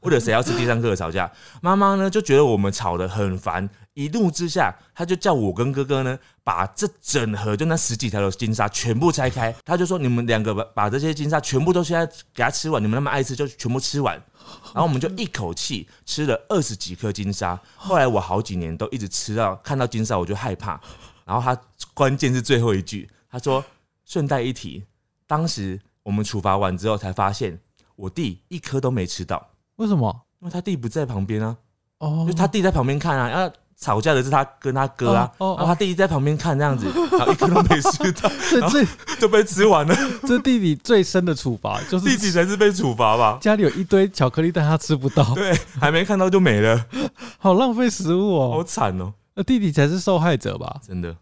[0.00, 1.30] 或者谁要吃第三颗而吵架。
[1.60, 3.68] 妈妈呢就觉得我们吵得很烦，
[3.98, 9.52] 一怒之下，他就叫我跟哥哥呢，把这整盒就那十几条的金沙全部拆开。
[9.64, 14.14] 他就说：“你们两个把把这些金沙全部都现在给他吃完，你们那么爱吃就全部吃完。
[14.72, 17.60] ”然后我们就一口气吃了二十几颗金沙。
[17.74, 20.80] 后来我好几年都一直吃到看到金沙我就害怕。
[21.24, 21.60] 然后他
[21.92, 23.64] 关键是最后一句，他说
[24.06, 24.84] ：“顺带一提，
[25.26, 27.58] 当时我们处罚完之后才发现，
[27.96, 30.22] 我弟一颗都没吃到，为什么？
[30.38, 31.56] 因为他弟不在旁边啊。”
[31.98, 36.86] 哦，就他弟在旁边看啊，然后吵架的是他跟他哥啊，哦哦哦然后他弟弟在旁边看这样子，
[37.16, 38.84] 然后一颗都没吃到，这这
[39.20, 39.94] 就被吃完了。
[40.26, 43.38] 这弟弟最深的处罚就是弟弟才是被处罚吧？
[43.40, 46.84] 家里有一堆巧克力，但他吃不到，对，还没看到就没了，
[47.38, 48.64] 好浪费食物哦好哦。
[48.64, 50.80] 惨哦，那弟弟才是受害者吧？
[50.84, 51.16] 真的。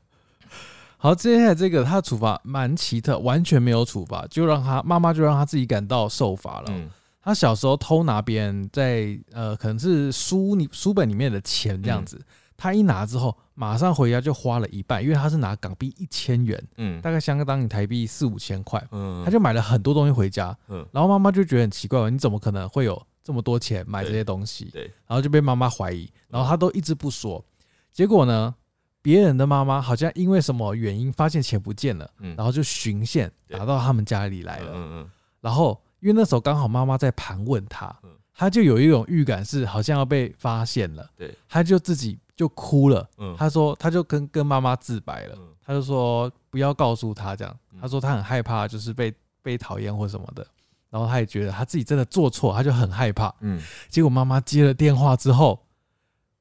[0.97, 6.67] 好，接下来这个他的处罚蛮奇特，完全没有处罚，就让他妈妈就让他自己感到受罚了。
[6.69, 6.89] 嗯
[7.27, 12.21] 他小时候偷拿别人在呃可能是书里书本里面的钱这样子，
[12.57, 20.57] 他一拿之后，马上回家就花了一半，因为他是拿港币一千元，嗯大概相当于台币四五千块，嗯他就买了很多东西回家。
[20.69, 24.71] 嗯然后妈妈就觉得很奇怪，你怎么可能会有这么多钱买这些东西？
[24.73, 27.45] 对，然后就被妈妈怀疑，然后他都一直不说。
[27.93, 28.55] 结果呢，
[29.03, 34.73] 别人的妈妈好像因为什么原因发现钱不见了，嗯然后就循线对打到他们家里来了。
[34.75, 35.11] 嗯嗯
[35.41, 43.09] 然后因为那时候刚好妈妈在盘问他嗯，他就有一种预感是好像要被发现了，对，他就自己就哭了。
[43.17, 50.47] 嗯他说，他就跟跟妈妈自白了，嗯他就说不要告诉他这样嗯，他说他很害怕，就是被被讨厌或什么的。
[50.89, 53.35] 然后他也觉得他自己真的做错，他就很害怕。
[53.41, 55.59] 嗯结果妈妈接了电话之后，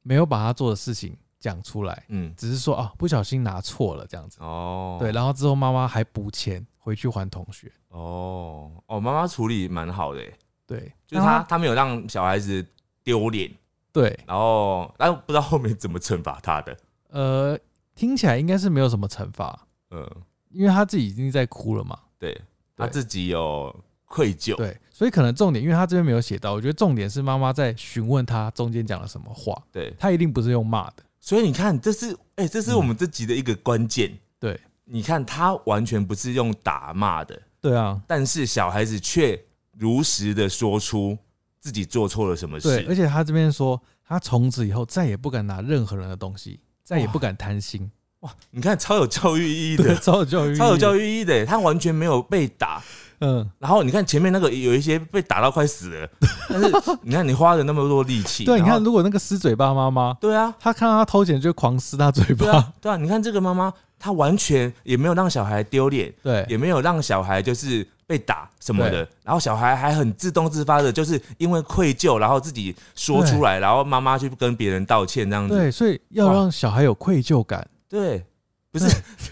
[0.02, 4.38] 没有把他做的事情讲出来，嗯只是说啊不小心拿错了这样子。
[4.42, 7.72] 哦，对，然后之后妈妈还补钱回去还同学。
[7.90, 12.66] 哦哦，妈妈处理蛮好的耶，对，就是他他没有让小孩子
[13.04, 13.52] 丢脸，
[13.92, 16.78] 对，然后但不知道后面怎么惩罚他的，
[17.10, 17.60] 呃，
[17.94, 20.10] 听起来应该是没有什么惩罚，嗯，
[20.50, 22.00] 因为他自己已经在哭了嘛。
[22.18, 22.40] 对
[22.76, 23.74] 他自己有
[24.06, 31.04] 愧疚，对，所以可能重点，因为他这边没有写到，我觉得重点是妈妈在询问他中间讲了什么话，对，他一定不是用骂的。
[31.20, 34.18] 所以你看，这是哎、这是我们这集的一个关键。
[34.40, 39.40] 对，你看他完全不是用打骂的，对啊，但是小孩子却
[39.77, 41.18] 如实的说出
[41.60, 42.95] 自己做错了什么事对，而。
[42.95, 47.89] 且他这边说，他从此以后再也不敢拿任何人的东西，再也不敢贪心。
[48.22, 51.06] 哇，你看超有教育意义，的，超有教育，超有教育。
[51.06, 52.81] 意义的，他完全没有被打。
[53.19, 56.10] 嗯，然后你看前面那个有一些被打到快死了，
[56.49, 56.69] 但是
[57.02, 75.56] 你看你花了那么多力气，对，你看，如果那个撕嘴巴妈妈，对啊，他看到他偷钱就狂撕他嘴对啊巴，，对啊，你看这个妈妈，她完全也没有让小孩丢脸，对也没有让小孩就是被打什么的，然后小孩还很自动自发的，就是因为愧疚，然后自己说出来，然后妈妈去跟别人道歉这样子。
[75.56, 77.68] 对，所以要让小孩有愧疚感。
[77.90, 78.23] 对，
[78.72, 78.86] 不是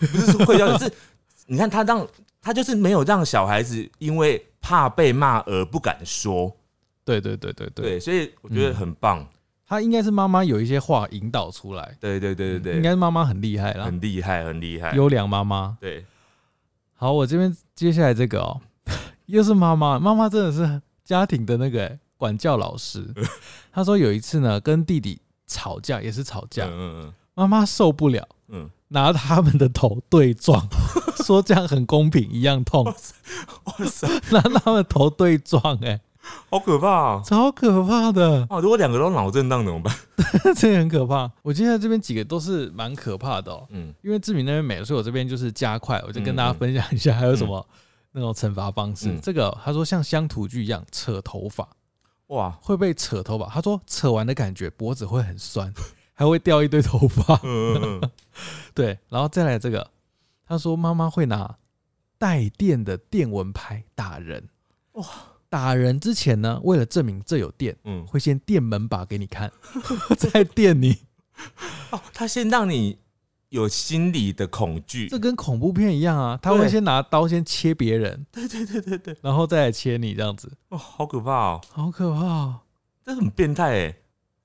[0.07, 0.91] 不是说愧疚，是
[1.45, 2.07] 你看他让
[2.41, 6.55] 他就是没有让小孩子因为怕被骂而不敢说。
[7.05, 9.27] 对对对对对，对，所以我觉得很棒。
[9.65, 14.93] 他应该是妈妈有一些话引导出来，对对对对对应，该是妈妈很厉害啦，很厉害，很厉害。
[14.95, 15.75] 优良妈妈。
[15.81, 16.05] 对，
[17.03, 18.61] 好，我这边接下来这个哦，
[19.25, 23.05] 又是妈妈，妈妈真的是家庭的那个欸管教老师。
[23.73, 30.65] 她说有一次呢，跟弟弟吵架，也是吵架，嗯嗯妈妈受不了，嗯拿他们的头对撞，
[31.25, 32.95] 说这样很公平，一样痛，嗯，
[33.65, 35.99] 哇塞， 拿他们头对撞、哎，
[36.49, 37.21] 好可怕啊！
[37.25, 39.93] 超可怕的，啊，如果两个都脑震荡怎么办？
[40.55, 41.29] 这个很可怕。
[41.41, 47.65] 我接下来这边几个都是蛮可怕的哦，嗯因为志明那边没了，所以我这边就是加快，我就跟嗯大家分享一下还有什么
[48.11, 49.09] 那种惩罚方式。
[49.09, 51.67] 嗯这个他说像乡土剧一样扯头发。
[52.27, 53.47] 哇，会被扯头发。
[53.47, 55.71] 他说扯完的感觉脖子会很酸，
[56.15, 57.39] 还会掉一堆头发。
[57.43, 58.11] 嗯嗯嗯，
[58.73, 59.87] 对，然后再来这个，
[60.47, 61.57] 他说妈妈会拿
[62.17, 64.47] 带电的电蚊拍打人。
[64.93, 65.05] 哇，
[65.53, 69.51] 打人之前呢，为了证明这有电，嗯，会先电门把给你看，
[70.17, 70.97] 再电你。
[71.91, 72.97] 哦，他先让你
[73.49, 75.07] 有心理的恐惧。
[75.07, 78.47] 这，跟恐怖片一样啊，他会先拿刀先切别人，对。
[78.47, 82.59] 对对对对，然后再来切你，这样子，哦，好可怕哦，好可怕、哦。
[83.05, 83.95] 这很变态哎，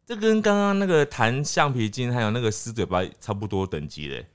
[0.05, 4.26] 这跟刚刚那个弹橡皮筋还有那个撕嘴巴差不多等级嘞，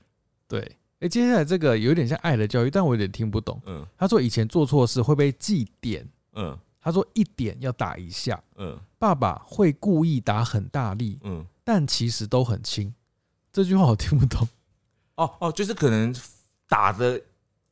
[0.48, 3.62] 对，哎、接下来这个有点像爱的教育，但我有点听不懂。
[3.66, 3.86] 嗯。
[3.96, 12.94] 他说以前做错事会被记点，嗯他说一点要打一下，嗯爸爸会故意打很大力，嗯，但其实都很轻。
[13.50, 14.46] 这句话我听不懂
[15.14, 16.14] 哦哦，就是可能
[16.68, 17.18] 打的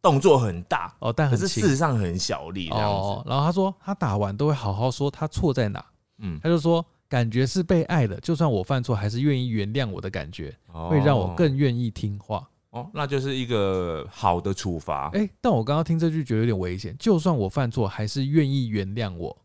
[0.01, 3.29] 动作很大，哦，但可是事实上很小力这样哦子，。
[3.29, 5.85] 然后他说他打完都会好好说他错在哪，
[6.19, 10.57] 嗯他就说感觉是被爱的，就算我犯错，还是愿意原谅我的感觉，
[10.89, 12.49] 会让我更愿意听话。
[12.73, 15.11] 哦，那就是一个好的处罚。
[15.12, 19.36] 哎、但我刚刚听这句觉得有点危险，就算我犯错，还是愿意原谅我，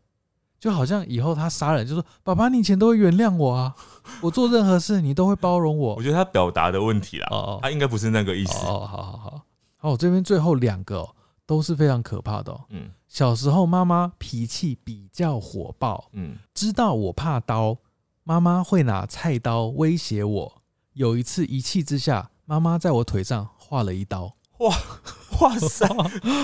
[0.58, 3.74] 就好像以后他杀人，就说爸爸，你以前都会原谅我啊，
[4.22, 6.02] 我做任何事你都会包容我我。
[6.02, 8.58] 觉得他表达的问题啦，哦哦他应该不是那个意思。
[8.66, 9.40] 哦，好好好，
[9.76, 11.14] 好，我这边最后两个、哦、
[11.44, 12.64] 都是非常可怕的、哦。
[12.70, 17.76] 嗯小时候妈妈脾气比较火爆，嗯，知道我怕刀，
[18.22, 20.62] 妈妈会拿菜刀威胁我。
[20.92, 24.34] 有一次一气之下，妈妈在我腿上划了一刀。
[24.58, 25.86] 哇塞，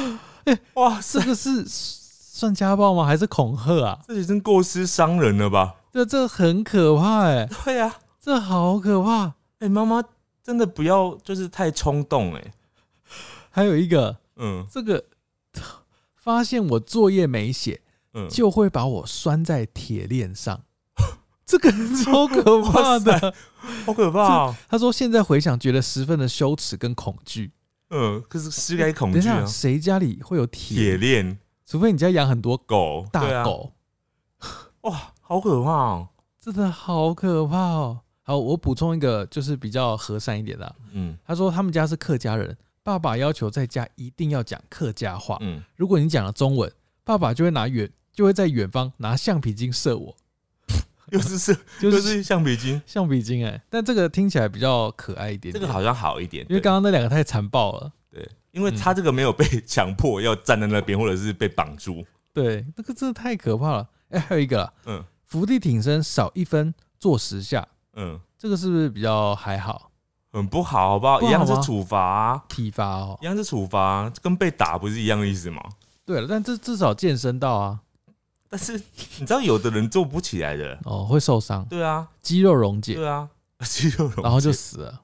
[0.75, 3.07] 哇塞，这个是算家暴吗？
[3.07, 3.99] 还是恐吓啊？
[4.07, 5.77] 这已经过失伤人了吧？
[5.91, 9.33] 这这很可怕哎、对呀、啊，这好可怕。
[9.61, 10.05] 哎、妈妈
[10.43, 12.53] 真的不要就是太冲动哎、
[13.49, 15.03] 还有一个，嗯这个
[16.15, 17.81] 发现我作业没写，
[18.13, 20.61] 嗯，就会把我拴在铁链上。
[21.47, 21.71] 这个
[22.03, 23.35] 超可怕的。
[23.87, 24.57] 好可怕哦。
[24.69, 27.53] 他说现在回想，觉得十分的羞耻跟恐惧。
[27.91, 29.47] 嗯，可是是该恐等一下，惧啊。
[29.47, 33.73] 谁家里会有铁铁链除非你家养很多狗，大狗，
[34.83, 36.09] 哇，好可怕哦。
[36.41, 38.01] 真的好可怕哦。
[38.23, 45.39] 好，我补充一个，就是比较和善一点的啊、嗯他说他们家是客家人，爸爸要求在家一定要讲客家话。
[45.41, 46.71] 嗯，如果你讲了中文，
[47.05, 50.17] 爸爸就会拿远，就会在远方拿橡皮筋射我，
[51.15, 57.93] 又是是就 就是是橡皮筋，橡皮筋哎、但这个听起来比较可爱一点点这个好像好一点，因为刚刚那两个太残暴了。
[58.11, 62.05] 对，因为他这个没有被强迫要站在那边，或者是被绑住。
[62.33, 63.89] 对，那个真的太可怕了。
[64.11, 69.91] 哎、还有一个啦，嗯伏地挺身少一分做十下，嗯，这个是不是比较还好？
[70.33, 71.19] 很不好，好不好？
[71.21, 73.25] 不好一样是处罚啊，体罚哦一。
[73.25, 75.63] 样是处罚啊，跟被打不是一样的意思吗？
[76.05, 77.81] 对了，但这至少健身到啊，
[78.49, 78.73] 但是
[79.19, 83.29] 你知道，有的人做不起来的，哦，会受伤，对啊，肌肉溶解，对啊，
[83.65, 84.23] 肌肉溶解。
[84.23, 85.01] 然后就死了。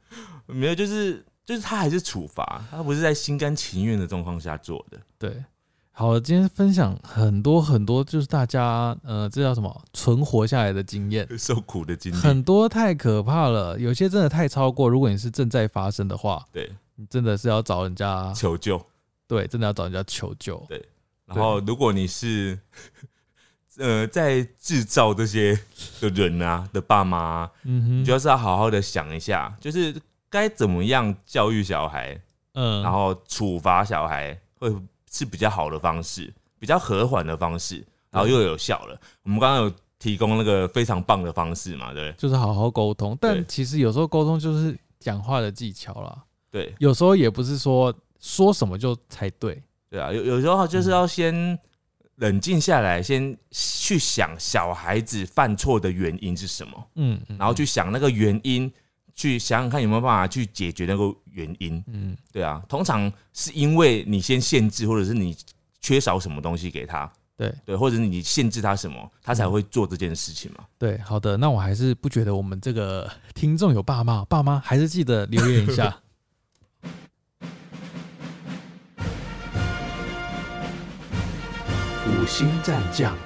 [0.46, 4.98] 没有，就是就是他还是处罚，他不是在心甘情愿的状况下做的。
[5.18, 5.44] 对，
[5.92, 14.88] 好了，今天分享很多很多，就是大家呃，这叫什么存活下来的经验， 受苦的经验，很多太可怕了，有些真的太超过。
[14.88, 16.70] 如果你是正在发生的话，对。
[16.96, 18.78] 你真的是要找人家，求救。
[19.26, 20.62] 对，真的要找人家求救。
[20.68, 20.86] 对。
[21.24, 22.58] 然后，如果你是
[23.78, 25.58] 呃在制造这些
[26.00, 29.94] 的人啊的爸妈啊、嗯哼，你就是要好好的想一下，就是
[30.28, 32.20] 该怎么样教育小孩，
[32.54, 34.72] 嗯，然后处罚小孩会
[35.10, 39.00] 是比较好的方式，比较和缓的方式，然后又有效了。
[39.22, 43.16] 我们刚刚有提供那个非常棒的方式嘛，对就是好好沟通。
[43.20, 46.66] 但其实有时候沟通就是讲话的技巧啦，对？
[46.66, 49.62] 对有时候也不是说说什么就才对。
[49.90, 51.58] 对啊，有有时候就是要先
[52.20, 58.70] 冷静下来，先去想小孩子犯错的原因是什么，嗯，嗯然后去想那个原因，
[59.14, 61.82] 去想想看有没有办法去解决那个原因。
[61.88, 65.34] 嗯，对啊，通常是因为你先限制，或者是你
[65.80, 70.64] 缺少什么东西给他，对对，或者是你限制他什么，他才会做这件事情嘛。
[70.78, 75.96] 对，好的，那我还是不觉得我们这个听众有爸妈，爸妈还是记得留言一下。
[82.10, 83.16] 五星战将，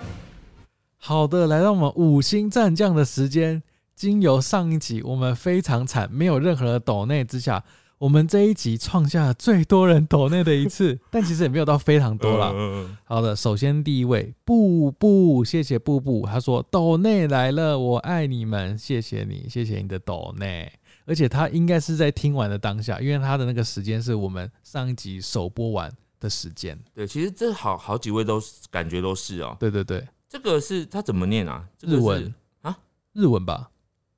[0.99, 3.63] 好的，来到我们五星战将的时间，
[3.95, 7.65] 经由上一集我们非常惨，没有任何的抖内之下，
[7.99, 12.51] 我们这一集创下了最多人抖内的一次， 但其实也没有到非常多啦。
[12.55, 20.71] 嗯嗯好的，首先第一位布布，谢谢布布，他说抖内来了，我爱你们，谢谢你，谢谢你的抖内。
[21.07, 25.91] 而且他应该是在听完的当下，因为他的那个时间是我们上一集首播完
[26.25, 26.77] 的时间。
[26.95, 29.55] 对，其实这好好几位都是感觉都是哦。
[29.61, 31.63] 对对对，这个是他怎么念啊？
[31.81, 32.77] 日文啊，
[33.13, 33.71] 日文吧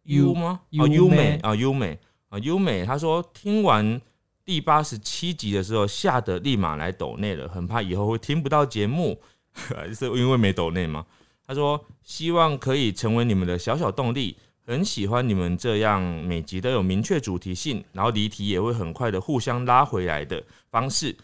[0.05, 0.61] ？U 吗？
[0.71, 2.85] 优哦，优美美啊，优美啊，优美。
[2.85, 4.01] 他说听完
[4.45, 9.21] 第八十七集的时候，吓得立马来抖内了，很怕以后会听不到节目，
[9.93, 11.05] 是因为没抖内吗？
[11.45, 21.17] 他说希望可以成为你们的小小动力，很喜欢你们这样每集都有明确主题性，然后离题也会很快的互相拉回来的方式。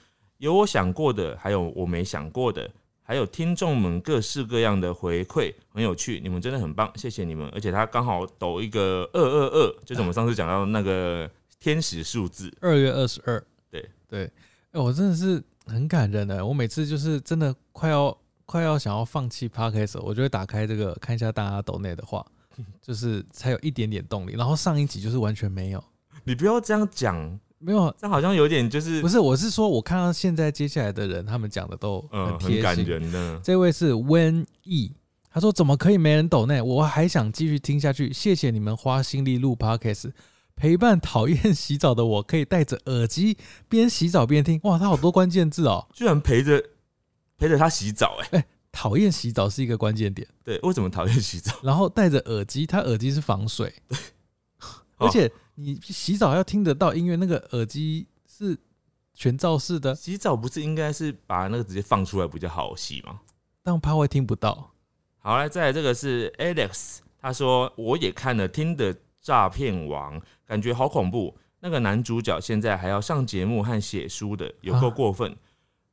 [0.43, 2.69] 有我想过的，还有我没想过的，
[3.05, 7.49] 还有听众们各式各样的回馈，很有趣，你们真的很棒，谢谢你们。
[7.51, 13.41] 而且他刚好抖一个二二二，就是我们上次讲到那个天使数字，二月二十二。
[13.71, 14.25] 对对，
[14.73, 16.45] 哎、我真的是很感人的。
[16.45, 22.27] 我每次就是真的快要快要想要放弃 podcast，我就会打开这个看一下大家抖内的话，
[22.83, 24.33] 就是才有一点点动力。
[24.33, 25.85] 然后上一集就是完全没有，
[26.25, 27.95] 你不要这样讲，没有。
[27.99, 32.57] 这好像有点就是不是，我是说，我看到现在接下来的人，他们讲的都嗯很贴心。
[32.57, 34.93] 很感人的，这位是 Wen E，
[35.31, 36.63] 他说怎么可以没人抖呢？
[36.63, 40.13] 我还想继续听下去，谢谢你们花心力录 podcast，
[40.57, 44.61] 陪伴讨厌洗澡的我，可以戴着耳机边洗澡边听。
[44.65, 46.63] 哇，他好多关键字哦，居然陪着
[47.39, 50.27] 陪着他洗澡、哎，讨厌洗澡是一个关键点。
[50.45, 51.53] 对，为什么讨厌洗澡？
[51.63, 53.73] 然后戴着耳机，他耳机是防水，
[54.99, 58.59] 哦而且你洗澡要听得到音乐，那个耳机是
[59.15, 63.21] 全罩式的，洗澡不是应该是把那个直接放出来比较好洗吗？
[63.63, 64.73] 但怕会听不到。
[65.19, 71.37] 好，来，再来这个是 Alex，他说我也看了《听的诈骗王》，感觉好恐怖。
[71.61, 75.37] 那个男主角现在还要上节目和写书的，有够啊过分。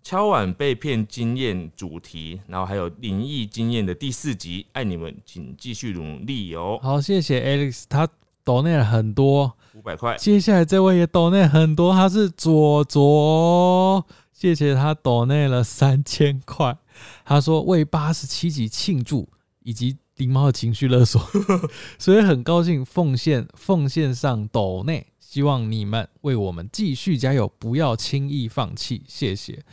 [0.01, 6.79] 敲碗被骗经验主题，然后还有灵异经验的第四集，爱你们，请继续努力哦。
[6.81, 8.09] 好，谢谢 Alex，他
[8.43, 9.55] 抖内了很多。
[9.75, 16.77] 五百块，接下来这位也抖内很多，他是左左，谢谢他抖内了三千块。
[17.23, 19.29] 他说为八十七集庆祝，
[19.61, 21.21] 以及狸猫的情绪勒索，
[21.97, 29.63] 所以很高兴奉献奉献上抖内，希望你们为我们继续加油，不要轻易放弃，谢谢。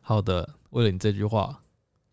[0.00, 1.60] 好的，为了你这句话，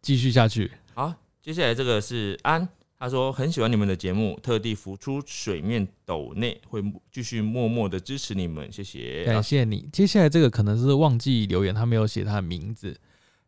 [0.01, 0.71] 继续下去。
[0.95, 2.67] 好，接下来这个是安，
[2.99, 9.23] 他说很喜欢你们的节目，特地浮出水面抖内，会继续默默的支持你们，谢谢。
[9.23, 9.87] 感谢你。
[9.93, 12.99] 接下来这个可能是忘记留言，他没有写他的名字。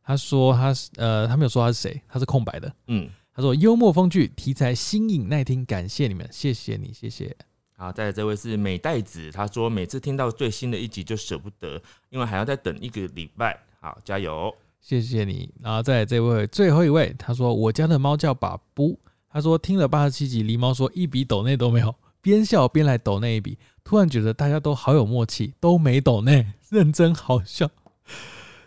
[0.04, 2.72] 他说他是呃，他没有说他是谁，他是空白的。
[2.88, 7.36] 嗯，他说幽默风趣，题材新颖耐听，感谢你们，谢谢你，谢谢。
[7.76, 13.60] 好，再来这位是美代子，他说每次听到最新的一集就舍不得，因为还要再等一个礼拜。
[13.80, 14.54] 好，加油！
[14.82, 19.00] 谢谢你，然后再来这位最后一位，他说我家的猫叫把布，
[19.32, 27.70] 他说听了八十七集，狸猫说一笔抖内都没有，边笑边来抖那一笔，突然觉得大家都好有默契，都没抖内， 认真好笑。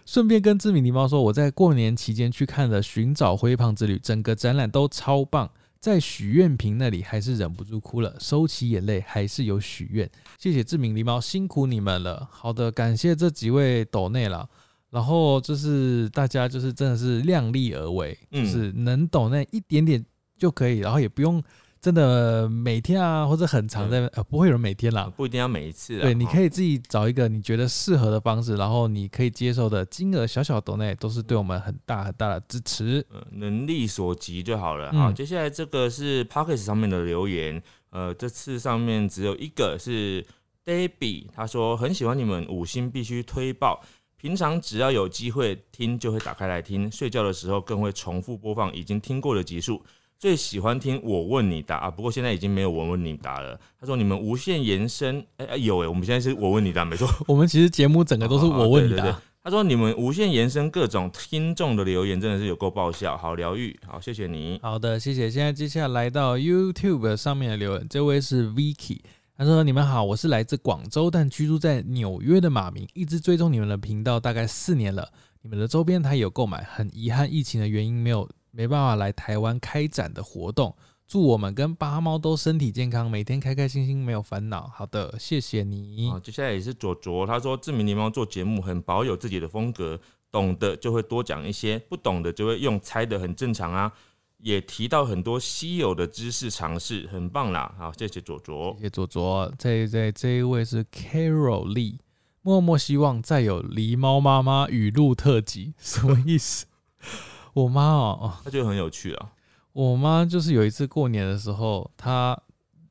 [0.04, 5.50] 顺便跟知名狸猫说，我在过年期间去看了《寻找灰胖之旅》，整个展览都超棒。
[5.80, 10.08] 在许愿瓶那里还是忍不住哭了，收起眼泪，还是有许愿。
[10.38, 12.28] 谢谢志明狸猫，辛苦你们了。
[12.30, 14.48] 好的，感谢这几位抖内了。
[14.90, 20.04] 然后就是大家就是真的是量力而为，嗯就是能抖那一点点
[20.42, 21.40] 就可以，然后也不用
[21.80, 25.08] 真的每天啊或者很长在、呃不会有人每天啦。
[25.16, 26.02] 不一定要每一次啦。
[26.02, 33.06] 对，你可以以自己找一个你觉得适合的方式，然后你可以接受的金额小小的内，都是对我们很大很大的支持。
[33.12, 34.90] 呃能力所及就好了。
[34.92, 40.26] 嗯好，接下来这个是 p o c k e t 上面的留言，呃，这次上面只有一个是
[40.64, 43.80] Debbie，他说很喜欢你们，五星必须推爆。
[44.16, 46.90] 平常只要有机会听，就会打开来听。
[46.90, 49.82] 睡觉的时候更会重复播放已经听过的集数。
[50.22, 53.58] 最喜欢听我问你答啊，不过现在已经没有我问你答了。
[53.80, 57.08] 他说你们无限延伸，哎、哎有哎、我们现在是我问你答，没错。
[57.26, 64.60] 我们其实节目整个都是我问你答、他说你们无限延伸各种听众的留言，真的是有够爆笑，好疗愈，好谢谢你。
[64.62, 65.28] 好的，谢谢。
[65.28, 69.00] 现在接下来到 YouTube 上面的留言，这位是 Vicky，
[69.36, 75.08] 他说：“你们好，我是来自广州但居住在纽约的马明，一直追踪你们的频道大概四年了。
[75.42, 80.74] 你们的周边台有购买，很遗憾疫情的原因没有没办法来台湾开展的活动。
[81.08, 84.70] 祝我们跟八猫都身体健康，每天开开心心，没有烦恼。
[84.72, 86.08] 好的，谢谢你。
[86.08, 90.00] 好，接下来也是左卓，他说志明狸猫做节目很保有自己的风格，
[90.30, 93.92] 懂的就会多讲一些，不懂的就会用猜的，很正常啊。
[94.38, 97.74] 也提到很多稀有的知识尝试，很棒啦。
[97.76, 98.84] 好，谢谢左卓谢。
[98.84, 101.98] 谢左左，这这这一位是 Carol Lee，
[102.42, 106.66] 默默希望再有狸猫妈妈语录特辑，什么意思？
[107.54, 109.32] 我妈哦，哦他觉得很有趣啊。
[109.72, 112.38] 我妈就是有一次过年的时候，她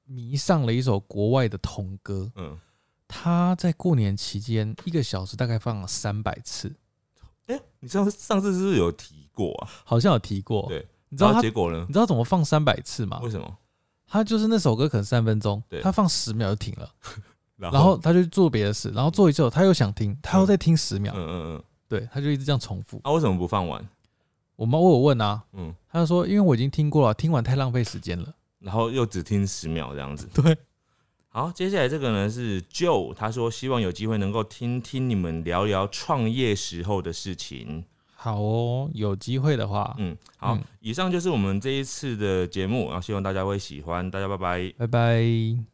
[0.05, 2.57] 迷上了一首国外的童歌，嗯，
[3.07, 6.75] 她在过年期间一个小时大概放了三百次，
[7.47, 9.69] 哎、你上次上次是不是有提过啊？
[9.83, 10.65] 好像有提过。
[10.69, 11.93] 对，你知道结果呢你？
[11.93, 13.29] 知道怎么放三百次吗为？
[13.29, 13.57] 什么？
[14.07, 16.89] 她就是那首歌可能三分钟对，她放十秒就停了，
[17.61, 22.99] 然然后他就做别的事，然后做一之后她又想听，他又再听十秒嗯，嗯嗯，对，他就一直这样重复。
[23.03, 23.88] 啊，为什么不放完？
[24.55, 28.33] 我妈我有问啊，嗯，他就说因为我已经听过了，听完太浪费时间了。
[28.59, 30.27] 然后又只听十秒这样子。
[30.41, 30.55] 对，
[31.29, 37.85] 好，接下来这个呢是 Joe，他说希望有机会能够听听你们聊聊创业时候的事情。
[38.13, 44.73] 好哦，有机会的话，嗯，好，嗯以上就是我们这一次的节目，然后希望大家会喜欢，大家拜拜。
[44.77, 45.70] 拜拜。